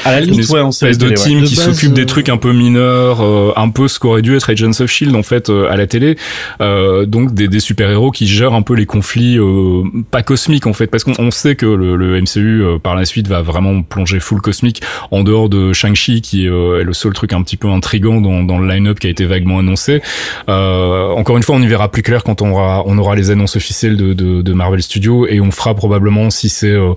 [0.04, 1.22] À la une limite, ouais, en série espèce de ouais.
[1.22, 4.36] team qui s'occupe euh, des trucs un peu mineurs, euh, un peu ce qu'aurait dû
[4.36, 6.16] être Agents of Shield en fait euh, à la télé.
[6.60, 10.66] Euh, donc des, des super héros qui gèrent un peu les conflits euh, pas cosmiques
[10.66, 13.42] en fait, parce qu'on on sait que le, le MCU euh, par la suite va
[13.42, 17.42] vraiment plonger full cosmique en dehors de Shang-Chi qui euh, est le seul truc un
[17.42, 20.02] petit peu intrigant dans, dans le line-up qui a été vaguement annoncé.
[20.48, 23.30] Euh, encore une fois, on y verra plus clair quand on aura, on aura les
[23.30, 26.94] annonces officielles de, de, de Marvel Studios et on fera probablement si c'est euh,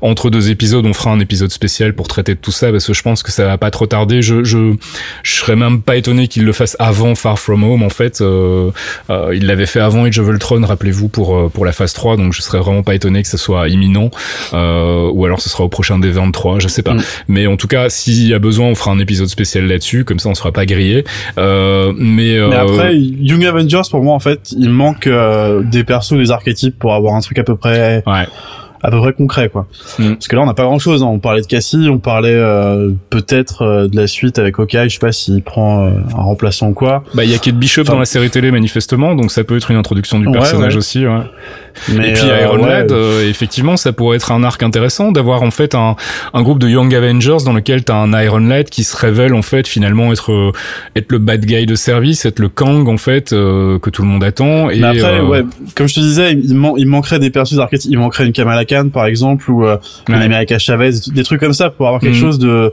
[0.00, 2.92] entre deux épisodes, on fera un épisode spécial pour traiter de tout ça parce que
[2.92, 4.22] je pense que ça va pas trop tarder.
[4.22, 4.74] Je je
[5.22, 8.20] je serais même pas étonné qu'il le fasse avant Far From Home en fait.
[8.20, 8.70] Euh,
[9.10, 12.16] euh, il l'avait fait avant Age of Ultron, rappelez-vous pour euh, pour la phase 3,
[12.16, 14.10] donc je serais vraiment pas étonné que ça soit imminent
[14.52, 16.94] euh, ou alors ce sera au prochain des 23, je sais pas.
[16.94, 17.02] Mm.
[17.28, 20.18] Mais en tout cas, s'il y a besoin, on fera un épisode spécial là-dessus, comme
[20.18, 21.04] ça on sera pas grillé.
[21.38, 25.84] Euh, mais, euh, Mais après, Young Avengers, pour moi, en fait, il manque euh, des
[25.84, 28.26] persos, des archétypes pour avoir un truc à peu près, ouais.
[28.82, 29.66] À peu près concret, quoi.
[29.98, 30.14] Mm.
[30.14, 31.02] Parce que là, on n'a pas grand chose.
[31.02, 31.06] Hein.
[31.06, 34.88] On parlait de Cassie, on parlait euh, peut-être euh, de la suite avec Hawkeye.
[34.88, 37.04] Je sais pas s'il prend euh, un remplaçant ou quoi.
[37.14, 39.56] Bah, il y a Kate Bishop Enfin- dans la série télé manifestement, donc ça peut
[39.56, 40.78] être une introduction du Ouais, personnage ouais.
[40.78, 41.06] aussi.
[41.06, 41.20] Ouais.
[41.94, 45.10] Mais, Et puis euh, Iron ouais, Lad, euh, effectivement, ça pourrait être un arc intéressant
[45.10, 45.96] d'avoir en fait un,
[46.34, 49.40] un groupe de Young Avengers dans lequel t'as un Iron Lad qui se révèle en
[49.42, 50.52] fait finalement être euh,
[50.96, 54.08] être le bad guy de service, être le Kang en fait euh, que tout le
[54.08, 54.68] monde attend.
[54.68, 55.44] Et Mais après, ouais,
[55.74, 57.90] comme je te disais, il, man- il manquerait des persos archétypes.
[57.90, 59.76] Il manquerait une Kamala Khan, par exemple, ou euh,
[60.08, 60.14] Ouais.
[60.14, 62.20] America Chavez, des trucs comme ça pour avoir quelque Mhm.
[62.20, 62.72] chose de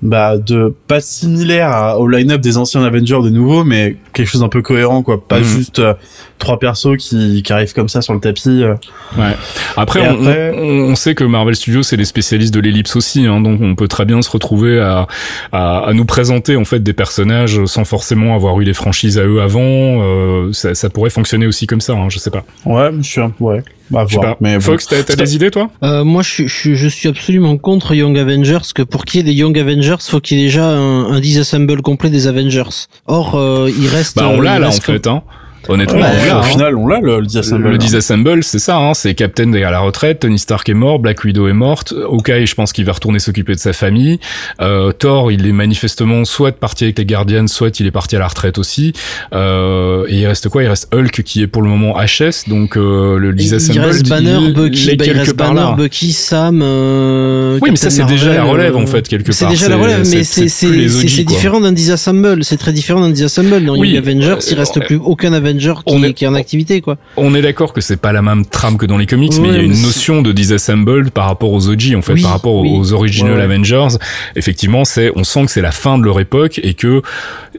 [0.00, 4.42] bah de pas similaire à- au line-up des anciens Avengers de nouveau, mais quelque chose
[4.42, 5.20] d'un peu cohérent, quoi.
[5.26, 5.44] Pas Mhm.
[5.44, 5.94] juste euh,
[6.38, 8.62] trois persos qui, qui arrivent comme ça sur le tapis.
[8.62, 8.74] euh.
[9.18, 9.34] Ouais.
[9.76, 13.26] Après, on, après- on- on sait que Marvel Studios c'est les spécialistes de l'ellipse aussi,
[13.26, 15.08] hein, donc on peut très bien se retrouver à,
[15.50, 19.24] à, à nous présenter en fait des personnages sans forcément avoir eu les franchises à
[19.24, 19.62] eux avant.
[19.64, 22.44] Euh, ça, ça pourrait fonctionner aussi comme ça, hein, je sais pas.
[22.64, 23.64] Ouais, je suis un peu, ouais.
[23.90, 24.36] Bah, voir.
[24.40, 24.60] Mais bon.
[24.60, 25.70] Fox, t'as des idées toi?
[25.82, 29.18] Euh, moi, je, suis- je, suis- je suis absolument contre Young Avengers, que pour qu'il
[29.18, 32.26] y ait des Young Avengers, faut qu'il y ait déjà un, un disassemble complet des
[32.26, 32.86] Avengers.
[33.06, 34.16] Or, euh, il reste.
[34.16, 35.06] Bah on euh, l'a là en fait.
[35.06, 35.22] Hein.
[35.68, 36.36] Honnêtement, Ouais, l'a.
[36.36, 36.42] au hein.
[36.42, 37.68] final, on l'a le, le disassemble.
[37.70, 40.98] Le disassemble, c'est ça, hein, c'est Captain est à la retraite, Tony Stark est mort,
[40.98, 44.18] Black Widow est morte, Hawkeye, je pense qu'il va retourner s'occuper de sa famille,
[44.60, 48.18] euh, Thor, il est manifestement soit parti avec les Guardians, soit il est parti à
[48.18, 48.92] la retraite aussi,
[49.34, 50.62] euh, et il reste quoi?
[50.62, 54.08] Il reste Hulk qui est pour le moment HS, donc euh, le Il disassemble, reste
[54.08, 55.74] Banner, il- Bucky, il bah, il reste Banner, là.
[55.76, 56.60] Bucky, Sam.
[56.62, 59.50] Euh, Oui, mais ça c'est déjà la relève euh, en fait quelque C'est part.
[59.50, 62.44] déjà la relève, mais c'est c'est c'est c'est- c'est différent d'un disassemble.
[62.44, 63.64] C'est très différent d'un disassemble.
[63.64, 66.24] Dans Oui, Avengers, il euh, reste on est- plus aucun Avenger qui, on est- qui
[66.24, 66.96] est en activité, quoi.
[67.16, 69.54] On est d'accord que c'est pas la même trame que dans les comics, mais il
[69.54, 72.56] y a une notion de disassembled par rapport aux OG, en fait, Oui, par rapport
[72.56, 72.70] oui.
[72.72, 73.44] aux original Ouais, ouais.
[73.44, 73.96] Avengers.
[74.36, 77.02] Effectivement, c'est, on sent que c'est la fin de leur époque et que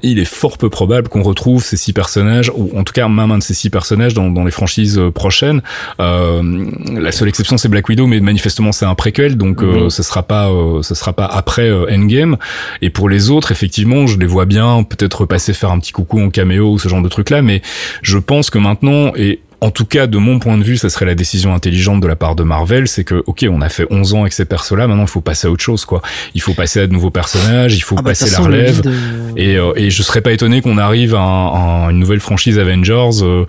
[0.01, 3.31] il est fort peu probable qu'on retrouve ces six personnages, ou en tout cas même
[3.31, 5.61] un de ces six personnages dans, dans les franchises euh, prochaines.
[5.99, 6.65] Euh,
[6.99, 9.89] la seule exception c'est Black Widow, mais manifestement c'est un préquel, donc euh, Mhm.
[9.89, 12.38] ce sera pas, euh, ce sera pas après euh, Endgame.
[12.81, 16.19] Et pour les autres, effectivement, je les vois bien peut-être repasser faire un petit coucou
[16.21, 17.61] en caméo ou ce genre de truc là, mais
[18.01, 21.06] je pense que maintenant et en tout cas, de mon point de vue, ça serait
[21.06, 24.14] la décision intelligente de la part de Marvel, c'est que, ok, on a fait 11
[24.14, 26.01] ans avec ces persos-là, maintenant il faut passer à autre chose, quoi.
[26.34, 28.81] Il faut passer à de nouveaux personnages, il faut Ah bah, passer la façon, relève.
[28.85, 32.22] euh, Et, euh, et je serais pas étonné qu'on arrive à, un- à une nouvelle
[32.22, 33.43] franchise Avengers, euh,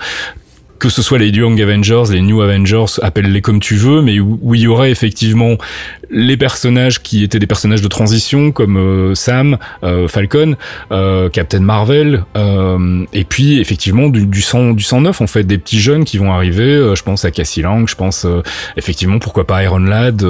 [0.81, 4.37] que ce soit les Young Avengers, les New Avengers, appelle-les comme tu veux, mais où,
[4.43, 5.59] où il y aurait effectivement
[6.11, 10.57] les personnages qui étaient des personnages de transition, comme euh, Sam, euh, Falcon,
[10.93, 15.45] euh, Captain Marvel, euh, et puis effectivement du, du sang du sang neuf en fait,
[15.45, 16.65] des petits jeunes qui vont arriver.
[16.65, 18.43] euh, je pense à Cassie Lang, je pense euh,
[18.77, 20.25] effectivement pourquoi pas Iron Lad,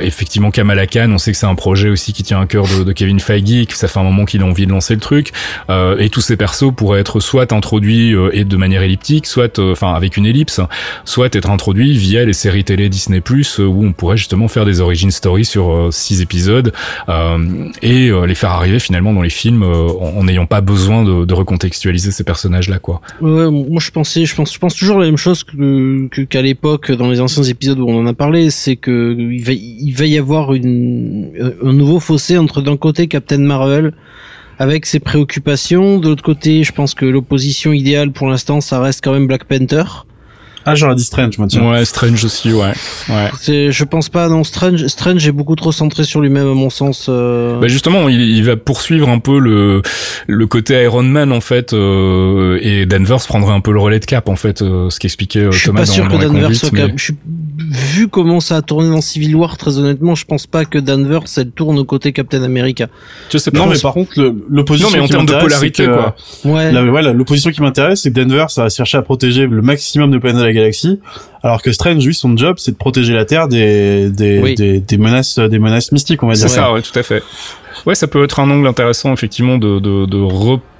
[0.00, 1.10] effectivement Kamala Khan.
[1.12, 3.66] On sait que c'est un projet aussi qui tient à cœur de, de Kevin Feige,
[3.66, 5.32] que ça fait un moment qu'il a envie de lancer le truc.
[5.68, 10.16] Et tous ces persos pourraient être soit introduits et de manière elliptique, soit enfin avec
[10.16, 10.60] une ellipse,
[11.04, 14.80] soit être introduits via les séries télé Disney Plus où on pourrait justement faire des
[14.88, 16.72] origin stories sur euh, six épisodes
[17.08, 21.38] euh, et euh, les faire arriver finalement dans les films en n'ayant pas besoin de,
[21.38, 23.00] recontextualiser ces personnages là quoi.
[23.20, 27.10] Moi je pensais, je pense, je pense toujours la même chose que qu'à l'époque dans
[27.10, 31.72] les anciens épisodes où on en a parlé, c'est que il va, y avoir un
[31.72, 33.92] nouveau fossé entre d'un côté Captain Marvel
[34.58, 39.04] avec ses préoccupations, de l'autre côté, je pense que l'opposition idéale pour l'instant, ça reste
[39.04, 39.84] quand même Black Panther.
[40.70, 41.68] Ah, j'aurais dit Strange, moi, tiens.
[41.70, 42.72] Ouais, Strange aussi, ouais.
[43.08, 43.30] ouais.
[43.40, 46.70] C'est, je pense pas, non, Strange, Strange est beaucoup trop centré sur lui-même à mon
[46.70, 47.06] sens.
[47.08, 47.58] euh.
[47.60, 49.82] Bah justement, il, il va poursuivre un peu le
[50.26, 54.04] le côté Iron Man en fait, euh, et Danvers prendrait un peu le relais de
[54.04, 56.22] Cap en fait, euh, ce qu'expliquait euh, je suis Thomas pas dans, sûr dans que
[56.24, 56.98] Danvers conduite, soit mais- capable.
[56.98, 57.14] Je suis
[57.70, 61.22] vu comment ça a tourné dans Civil War, très honnêtement, je pense pas que Danvers
[61.36, 62.86] elle tourne au côté Captain America.
[63.30, 63.58] Je sais pas.
[63.58, 66.16] Non, mais par contre, le- l'opposition non, mais en termes de polarité, que- quoi.
[66.44, 66.72] Ouais.
[67.12, 70.40] L'opposition qui m'intéresse, c'est que Denver, ça va chercher à protéger le maximum de planètes
[70.40, 71.00] de la galaxie,
[71.42, 74.54] alors que Strange, lui, son job, c'est de protéger la Terre des, des, Oui.
[74.54, 76.54] des, des menaces, des menaces mystiques, on va C'est dire.
[76.54, 77.22] ça, ouais, tout à fait.
[77.86, 80.16] Ouais, ça peut être un angle intéressant, effectivement, de, de, de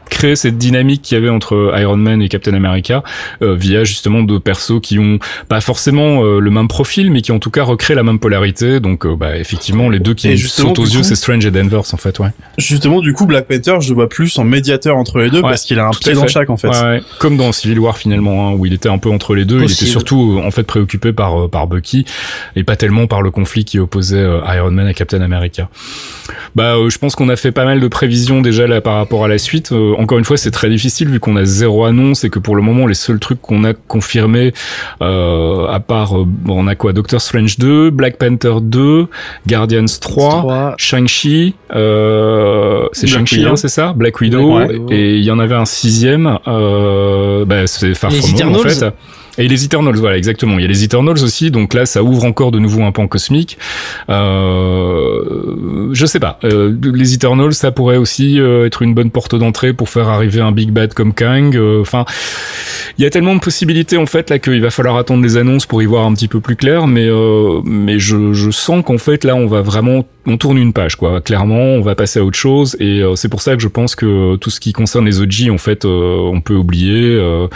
[0.08, 3.02] recréer cette dynamique qu'il y avait entre Iron Man et Captain America
[3.42, 5.18] euh, via justement deux persos qui ont
[5.48, 8.80] pas forcément euh, le même profil, mais qui en tout cas recréent la même polarité.
[8.80, 11.96] Donc, euh, bah, effectivement, les deux qui sautent aux yeux, c'est Strange et Danvers, en
[11.96, 12.28] fait, ouais.
[12.58, 15.42] Justement, du coup, Black Panther, je le vois plus en médiateur entre les deux, Ouais,
[15.42, 16.68] parce qu'il a un pied dans chaque, en fait.
[16.68, 17.02] Ouais, ouais.
[17.18, 19.56] Comme dans Civil War finalement, hein, où il était un peu entre les deux.
[19.56, 19.82] Il Possible.
[19.84, 22.04] était surtout euh, en fait préoccupé par euh, par Bucky
[22.56, 25.68] et pas tellement par le conflit qui opposait euh, Iron Man à Captain America.
[26.54, 29.24] Bah, euh, je pense qu'on a fait pas mal de prévisions déjà là par rapport
[29.24, 29.72] à la suite.
[29.98, 32.62] Encore une fois, c'est très difficile vu qu'on a zéro annonce et que pour le
[32.62, 34.52] moment les seuls trucs qu'on a confirmés,
[35.02, 39.08] euh, à part, euh, bon, on a quoi, Doctor Strange 2, Black Panther 2,
[39.46, 40.28] Guardians 3.
[40.30, 40.74] Trois.
[40.78, 43.50] Shang-Chi, euh, c'est Black Shang-Chi, Widow.
[43.50, 43.92] hein, c'est ça?
[43.94, 44.68] Black Widow, Ouais.
[44.90, 48.58] et il y en avait un sixième, euh, bah, c'est Far Les From Home en
[48.60, 48.84] fait.
[49.38, 50.58] Et les Eternals, voilà, exactement.
[50.58, 53.06] Il y a les Eternals aussi, donc là, ça ouvre encore de nouveau un pan
[53.06, 53.56] cosmique.
[54.08, 56.38] Euh, je sais pas.
[56.44, 60.40] Euh, les Eternals, ça pourrait aussi euh, être une bonne porte d'entrée pour faire arriver
[60.40, 61.54] un Big Bad comme Kang.
[61.56, 62.04] Euh, Enfin,
[62.98, 65.64] il y a tellement de possibilités en fait là qu'il va falloir attendre les annonces
[65.64, 66.86] pour y voir un petit peu plus clair.
[66.86, 67.08] Mais
[67.64, 71.20] mais je, je sens qu'en fait là, on va vraiment on tourne une page quoi.
[71.20, 72.76] Clairement, on va passer à autre chose.
[72.80, 75.50] Et euh, c'est pour ça que je pense que tout ce qui concerne les OG,
[75.50, 77.16] en fait, euh, on peut oublier.
[77.16, 77.48] Euh,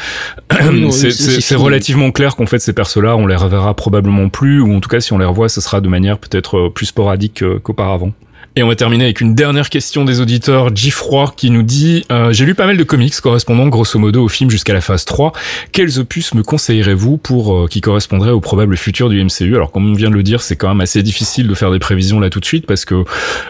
[0.90, 4.89] c'est relativement clair qu'en fait ces persos-là, on les reverra probablement plus, ou en tout
[4.89, 8.12] cas si on les revoit, ce sera de manière peut-être euh, plus sporadique qu'auparavant.
[8.55, 10.77] Et on va terminer avec une dernière question des auditeurs.
[10.77, 14.29] Gifroy qui nous dit euh, J'ai lu pas mal de comics correspondant grosso modo au
[14.29, 15.33] film jusqu'à la phase 3.
[15.73, 19.91] Quels opus me conseillerez-vous pour euh, qui correspondraient au probable futur du MCU Alors comme
[19.91, 22.29] on vient de le dire, c'est quand même assez difficile de faire des prévisions là
[22.29, 23.05] tout de suite parce que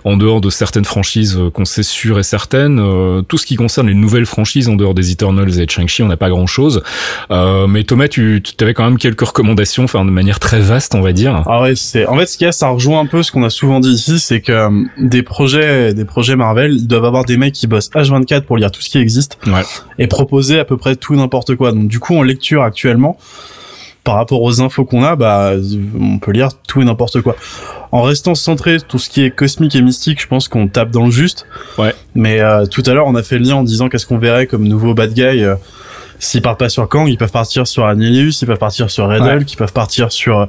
[0.05, 3.57] en dehors de certaines franchises euh, qu'on sait sûres et certaines, euh, tout ce qui
[3.57, 6.81] concerne les nouvelles franchises en dehors des Eternals et de Shang-Chi, on n'a pas grand-chose.
[7.33, 11.01] Euh, mais Thomas, tu avais quand même quelques recommandations, enfin de manière très vaste, on
[11.01, 11.43] va dire.
[11.47, 13.43] Ah ouais, c'est en fait ce qu'il y a, ça rejoint un peu ce qu'on
[13.43, 17.25] a souvent dit ici, c'est que euh, des projets, des projets Marvel, ils doivent avoir
[17.25, 19.63] des mecs qui bossent H24 pour lire tout ce qui existe Ouais.
[19.99, 21.73] et proposer à peu près tout n'importe quoi.
[21.73, 23.17] Donc du coup, en lecture actuellement,
[24.05, 25.53] par rapport aux infos qu'on a, bah
[26.01, 27.37] on peut lire tout et n'importe quoi.
[27.93, 31.05] En restant centré tout ce qui est cosmique et mystique, je pense qu'on tape dans
[31.05, 31.47] le juste.
[31.79, 31.95] Ouais.
[32.15, 34.47] Mais euh, tout à l'heure, on a fait le lien en disant qu'est-ce qu'on verrait
[34.47, 35.23] comme nouveau bad guy.
[35.45, 35.55] euh,
[36.25, 39.23] S'ils partent pas sur Kang, ils peuvent partir sur Annihilus, ils peuvent partir sur Red
[39.23, 39.33] Ouais.
[39.39, 40.47] Hulk, ils peuvent partir sur euh,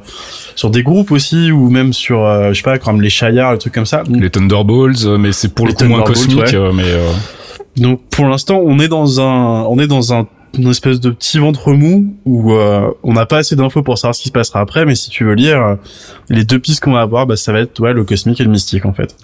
[0.55, 3.57] sur des groupes aussi ou même sur euh, je sais pas comme les Shayar, le
[3.57, 4.03] truc comme ça.
[4.07, 6.53] Les Thunderbolts, euh, mais c'est pour Les le coup moins cosmique, ouais.
[6.55, 7.11] euh, mais euh,
[7.77, 10.27] Donc pour l'instant, on est dans un on est dans un
[10.57, 14.13] une espèce de petit ventre mou où euh, on n'a pas assez d'infos pour savoir
[14.15, 15.75] ce qui se passera après, mais si tu veux lire euh,
[16.29, 18.51] les deux pistes qu'on va avoir, bah ça va être ouais le cosmique et le
[18.51, 19.15] mystique en fait.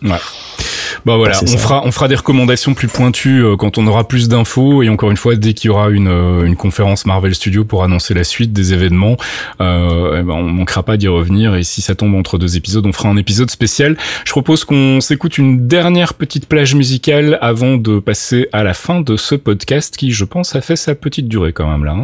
[1.05, 1.57] Bah voilà, Bah, c'est on ça.
[1.59, 5.11] fera on fera des recommandations plus pointues euh, quand on aura plus d'infos et encore
[5.11, 8.23] une fois dès qu'il y aura une euh, une conférence Marvel Studios pour annoncer la
[8.23, 9.15] suite des événements,
[9.61, 12.85] euh, eh ben, on manquera pas d'y revenir et si ça tombe entre deux épisodes,
[12.85, 13.97] on fera un épisode spécial.
[14.25, 18.99] Je propose qu'on s'écoute une dernière petite plage musicale avant de passer à la fin
[19.01, 21.93] de ce podcast qui je pense a fait sa petite durée quand même là.
[21.93, 22.03] hein.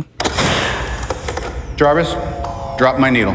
[1.78, 2.16] Jarvis,
[2.78, 3.34] drop my needle.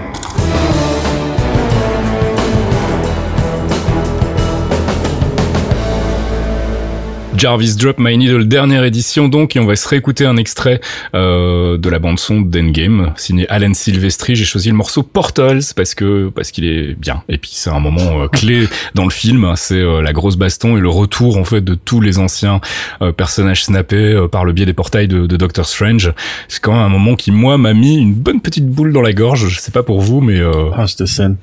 [7.40, 10.78] Jarvis Drop My Needle, dernière édition donc, et on va se réécouter un extrait
[11.14, 14.36] euh, de la bande son d'Endgame, signé Alan Silvestri.
[14.36, 17.80] J'ai choisi le morceau Portals parce que parce qu'il est bien, et puis c'est un
[17.80, 19.54] moment euh, clé dans le film.
[19.56, 22.60] C'est euh, la grosse baston et le retour en fait de tous les anciens
[23.00, 26.12] euh, personnages snappés par le biais des portails de, Doctor Strange.
[26.46, 29.14] C'est quand même un moment qui moi m'a mis une bonne petite boule dans la
[29.14, 29.48] gorge.
[29.48, 30.42] Je sais pas pour vous, mais
[30.76, 31.38] Ah cette scène.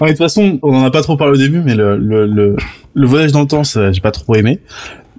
[0.00, 2.56] De toute façon, on en a pas trop parlé au début, mais le le le,
[2.94, 4.60] le voyage dans le temps, j'ai pas trop aimé.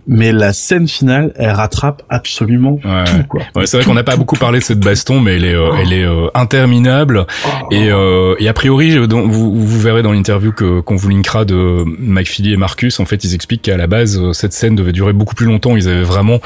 [0.07, 3.03] Mais la scène finale, elle rattrape absolument Ouais.
[3.06, 3.41] tout quoi.
[3.56, 5.72] Ouais, c'est vrai qu'on n'a pas beaucoup parlé de cette baston, mais elle est, euh,
[5.82, 7.26] elle est euh, interminable.
[7.72, 11.45] Et, euh, et a priori, dans- vous, vous verrez dans l'interview que qu'on vous linkera
[11.45, 11.84] de
[12.26, 15.14] Philly et Marcus, en fait, ils expliquent qu'à la base, euh, cette scène devait durer
[15.14, 15.76] beaucoup plus longtemps.
[15.76, 16.40] Ils avaient vraiment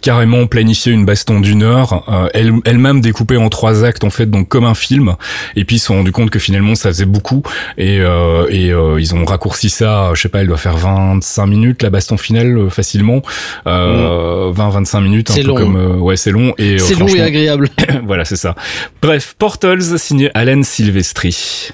[0.00, 4.26] carrément planifié une baston d'une heure, euh, elle, elle-même découpée en trois actes, en fait,
[4.30, 5.16] donc comme un film.
[5.56, 7.42] Et puis ils se sont rendus compte que finalement, ça faisait beaucoup.
[7.78, 10.10] Et, euh, et euh, ils ont raccourci ça.
[10.14, 12.70] Je sais pas, elle doit faire 25 minutes la baston finale euh,
[13.06, 13.22] facilement,
[13.66, 15.54] euh, 20-25 minutes, un C'est peu long.
[15.56, 16.54] comme euh, ouais, c'est long.
[16.58, 17.68] Et euh, C'est long et agréable.
[18.04, 18.54] voilà, c'est ça.
[19.02, 21.70] Bref, Portals signé Alan Silvestri.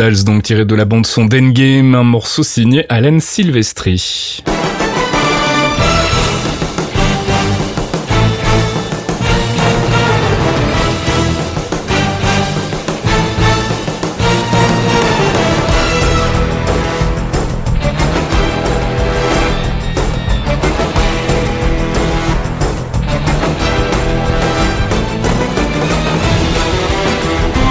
[0.00, 4.42] Immortals, donc tiré de la bande son d'Endgame, un morceau signé Alan Silvestri.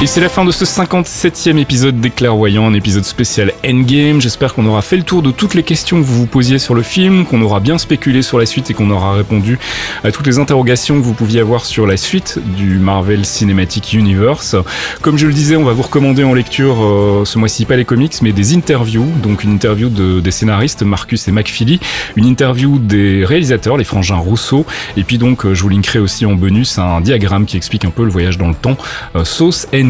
[0.01, 4.21] Et c'est la fin de ce 57e épisode des Clairvoyants, un épisode spécial Endgame.
[4.21, 6.73] J'espère qu'on aura fait le tour de toutes les questions que vous vous posiez sur
[6.73, 9.59] le film, qu'on aura bien spéculé sur la suite et qu'on aura répondu
[10.05, 14.55] à toutes les interrogations que vous pouviez avoir sur la suite du Marvel Cinematic Universe.
[15.01, 17.83] Comme je le disais, on va vous recommander en lecture euh, ce mois-ci pas les
[17.83, 19.11] comics, mais des interviews.
[19.21, 21.81] Donc une interview de, des scénaristes Marcus et McFeely,
[22.15, 24.65] une interview des réalisateurs, les frangins Rousseau,
[24.95, 27.91] et puis donc euh, je vous linkerai aussi en bonus un diagramme qui explique un
[27.91, 28.77] peu le voyage dans le temps.
[29.17, 29.88] Euh, sauce Endgame.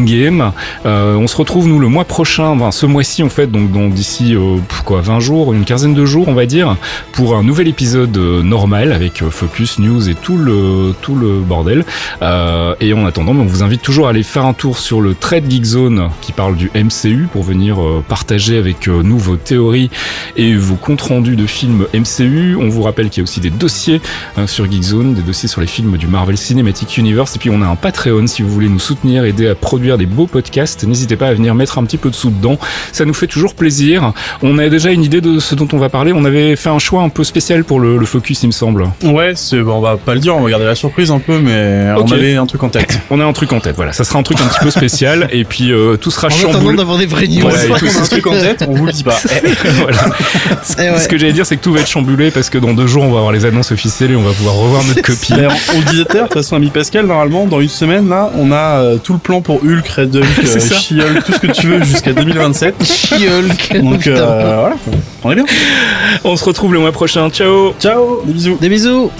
[0.86, 4.56] Euh, on se retrouve nous le mois prochain, ce mois-ci en fait, donc, d'ici euh,
[4.84, 6.76] quoi 20 jours, une quinzaine de jours on va dire,
[7.12, 11.84] pour un nouvel épisode euh, normal avec Focus News et tout le tout le bordel.
[12.80, 15.50] Et en attendant, on vous invite toujours à aller faire un tour sur le Trade
[15.50, 17.78] Geek Zone qui parle du MCU pour venir
[18.08, 19.90] partager avec nous vos théories
[20.36, 22.56] et vos comptes rendus de films MCU.
[22.56, 24.00] On vous rappelle qu'il y a aussi des dossiers
[24.38, 27.36] euh, sur Geekzone, des dossiers sur les films du Marvel Cinematic Universe.
[27.36, 30.06] Et puis on a un Patreon si vous voulez nous soutenir, aider à produire des
[30.06, 30.84] beaux podcasts.
[30.84, 32.58] N'hésitez pas à venir mettre un petit peu de sous dedans.
[32.92, 34.12] Ça nous fait toujours plaisir.
[34.42, 36.12] On a déjà une idée de ce dont on va parler.
[36.14, 38.84] On avait fait un choix un peu spécial pour le, le focus, il me semble.
[39.04, 41.38] Ouais, c'est bon, on va pas le dire, on va garder la surprise un peu,
[41.38, 43.00] mais on avait un truc en tête.
[43.10, 43.76] On a un truc en tête.
[43.76, 45.28] Voilà, ça sera un truc un petit peu spécial.
[45.32, 46.76] Et puis euh, tout sera En attendant chamboulé.
[46.76, 47.40] d'avoir des vraies news.
[47.40, 49.18] Voilà, on tout a un truc en tête, on vous le dit pas.
[49.80, 49.98] voilà.
[50.78, 50.98] Eh ouais.
[50.98, 53.02] Ce que j'allais dire, c'est que tout va être chamboulé parce que dans deux jours,
[53.04, 55.32] on va avoir les annonces officielles et on va pouvoir revoir notre copie.
[55.74, 58.56] On le disait de toute façon, ami Pascal, normalement, dans une semaine, là, on a
[58.80, 60.76] euh, tout le plan pour Hulk, Red Hulk, C'est euh.
[60.78, 62.74] She-Hulk, tout ce que tu veux jusqu'à 2027.
[62.84, 63.80] She-Hulk.
[63.82, 64.16] Donc, euh,
[64.60, 64.76] voilà,
[65.24, 65.44] on est bien.
[66.24, 67.28] On se retrouve le mois prochain.
[67.30, 68.58] Ciao Ciao, des bisous.
[68.60, 69.10] Des bisous.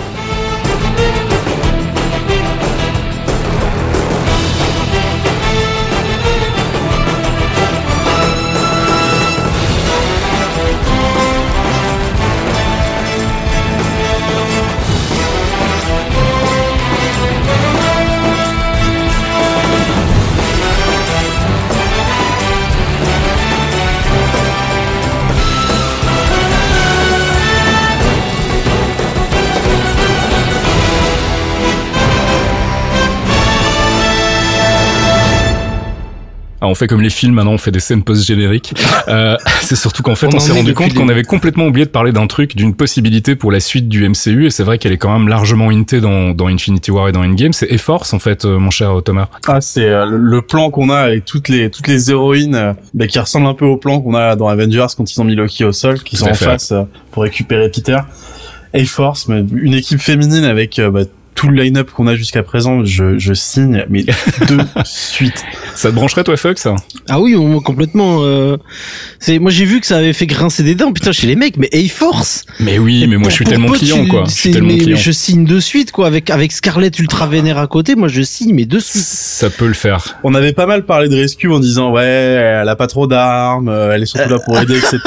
[36.70, 38.74] On fait comme les films, maintenant on fait des scènes post-génériques.
[39.08, 41.90] Euh, c'est surtout qu'en fait On s'est est rendu compte qu'on avait complètement oublié de
[41.90, 44.98] parler d'un truc, d'une possibilité pour la suite du MCU, et c'est vrai qu'elle est
[44.98, 47.52] quand même largement hintée dans, dans Infinity War et dans Endgame.
[47.52, 49.28] C'est E-Force en fait, euh, mon cher Thomas.
[49.48, 53.18] Ah, c'est euh, le- plan qu'on a avec toutes les toutes les héroïnes bah, qui
[53.18, 55.72] ressemblent un peu au plan qu'on a dans Avengers quand ils ont mis Loki au
[55.72, 56.44] sol, qui sont en fait.
[56.44, 56.72] face
[57.10, 57.98] pour récupérer Peter.
[58.74, 61.00] A-Force, mais une équipe féminine avec bah,
[61.40, 65.42] tout le line-up qu'on a jusqu'à présent, je, je signe, mais de suite.
[65.74, 66.68] Ça te brancherait toi, Fox
[67.08, 68.18] Ah oui, moi, complètement.
[68.20, 68.58] euh,
[69.18, 70.92] c'est moi j'ai vu que ça avait fait grincer des dents.
[70.92, 72.44] Putain, chez les mecs, mais A-Force.
[72.58, 74.24] Mais oui, mais moi Pour- je suis tellement peu, client tu- quoi.
[74.26, 74.96] Je suis c'est- tellement mais, client.
[74.96, 76.06] mais je signe de suite quoi.
[76.08, 79.02] Avec avec Scarlett ultra vénère à côté, moi je signe mais de suite.
[79.02, 80.18] Ça peut le faire.
[80.24, 83.70] On avait pas mal parlé de Rescue en disant ouais, elle a pas trop d'armes,
[83.70, 84.98] euh, elle est surtout là pour aider, etc.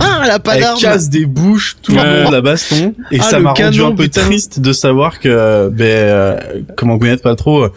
[0.00, 0.80] Ah, elle a pas elle d'arme.
[0.80, 2.02] casse des bouches, tout Ouais.
[2.04, 4.22] le monde la baston, et Ah, ça m'a rendu un peu putain.
[4.22, 5.28] triste de savoir que
[5.70, 6.36] ben euh,
[6.76, 7.68] comment Gwyneth Paltrow euh,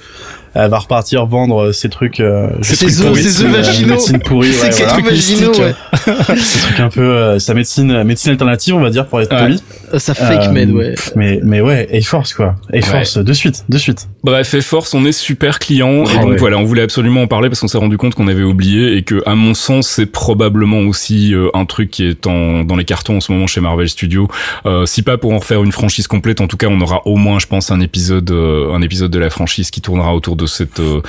[0.54, 3.88] elle va repartir vendre ses trucs, euh, Ses trucs œufs- pourris, ses œufs euh, vaginaux.
[3.94, 4.88] médecine pourrie, ouais, voilà.
[4.88, 5.74] trucs vaginaux, ouais.
[6.38, 9.42] Ces trucs un peu euh, sa médecine médecine alternative on va dire pour être Ouais.
[9.42, 9.64] poli.
[9.94, 10.96] Euh, Ça fake Euh, med, ouais.
[11.16, 12.56] Mais mais ouais, A-Force quoi.
[12.74, 14.08] A-Force de suite, de suite.
[14.24, 16.38] Bref, E-Force, on est super client et Ah donc ouais.
[16.38, 19.04] voilà, on voulait absolument en parler parce qu'on s'est rendu compte qu'on avait oublié et
[19.04, 22.86] que, à mon sens, c'est probablement aussi euh, un truc qui est en, dans les
[22.86, 24.28] cartons en ce moment chez Marvel Studios.
[24.66, 27.16] Euh, si pas pour en refaire une franchise complète, en tout cas, on aura au
[27.16, 30.48] moins, je pense, un épisode, euh, un épisode de la franchise qui tournera autour de
[30.48, 31.02] cette euh,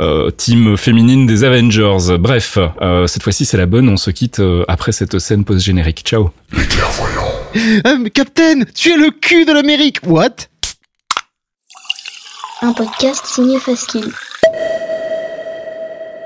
[0.00, 2.18] euh, team féminine des Avengers.
[2.18, 3.88] Bref, euh, cette fois-ci, c'est la bonne.
[3.88, 6.02] On se quitte après cette scène post-générique.
[6.04, 6.30] Ciao.
[7.54, 9.98] Mais Captain, tu es le cul de l'Amérique.
[10.04, 10.48] What?
[12.62, 14.12] Un podcast signé Faskill.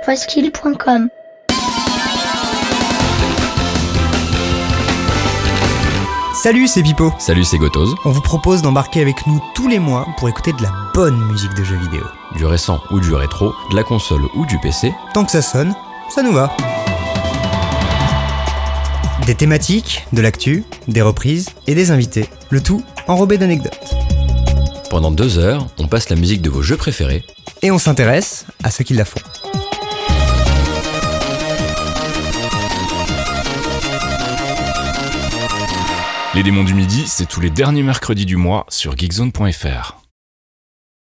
[0.05, 1.09] Faskill.com
[6.47, 7.13] Salut, c'est Pipo.
[7.19, 7.95] Salut, c'est Gotoz.
[8.05, 11.55] On vous propose d'embarquer avec nous tous les mois pour écouter de la bonne musique
[11.55, 12.05] de jeux vidéo
[12.35, 14.93] du récent ou du rétro, de la console ou du PC.
[15.15, 15.75] Tant que ça sonne,
[16.09, 16.55] ça nous va.
[19.27, 23.95] Des thématiques, de l'actu, des reprises et des invités, le tout enrobé d'anecdotes.
[24.91, 27.25] Pendant deux heures, on passe la musique de vos jeux préférés
[27.63, 29.21] et on s'intéresse à ceux qui la font.
[36.35, 40.06] Les démons du midi, c'est tous les derniers mercredis du mois sur geekzone.fr.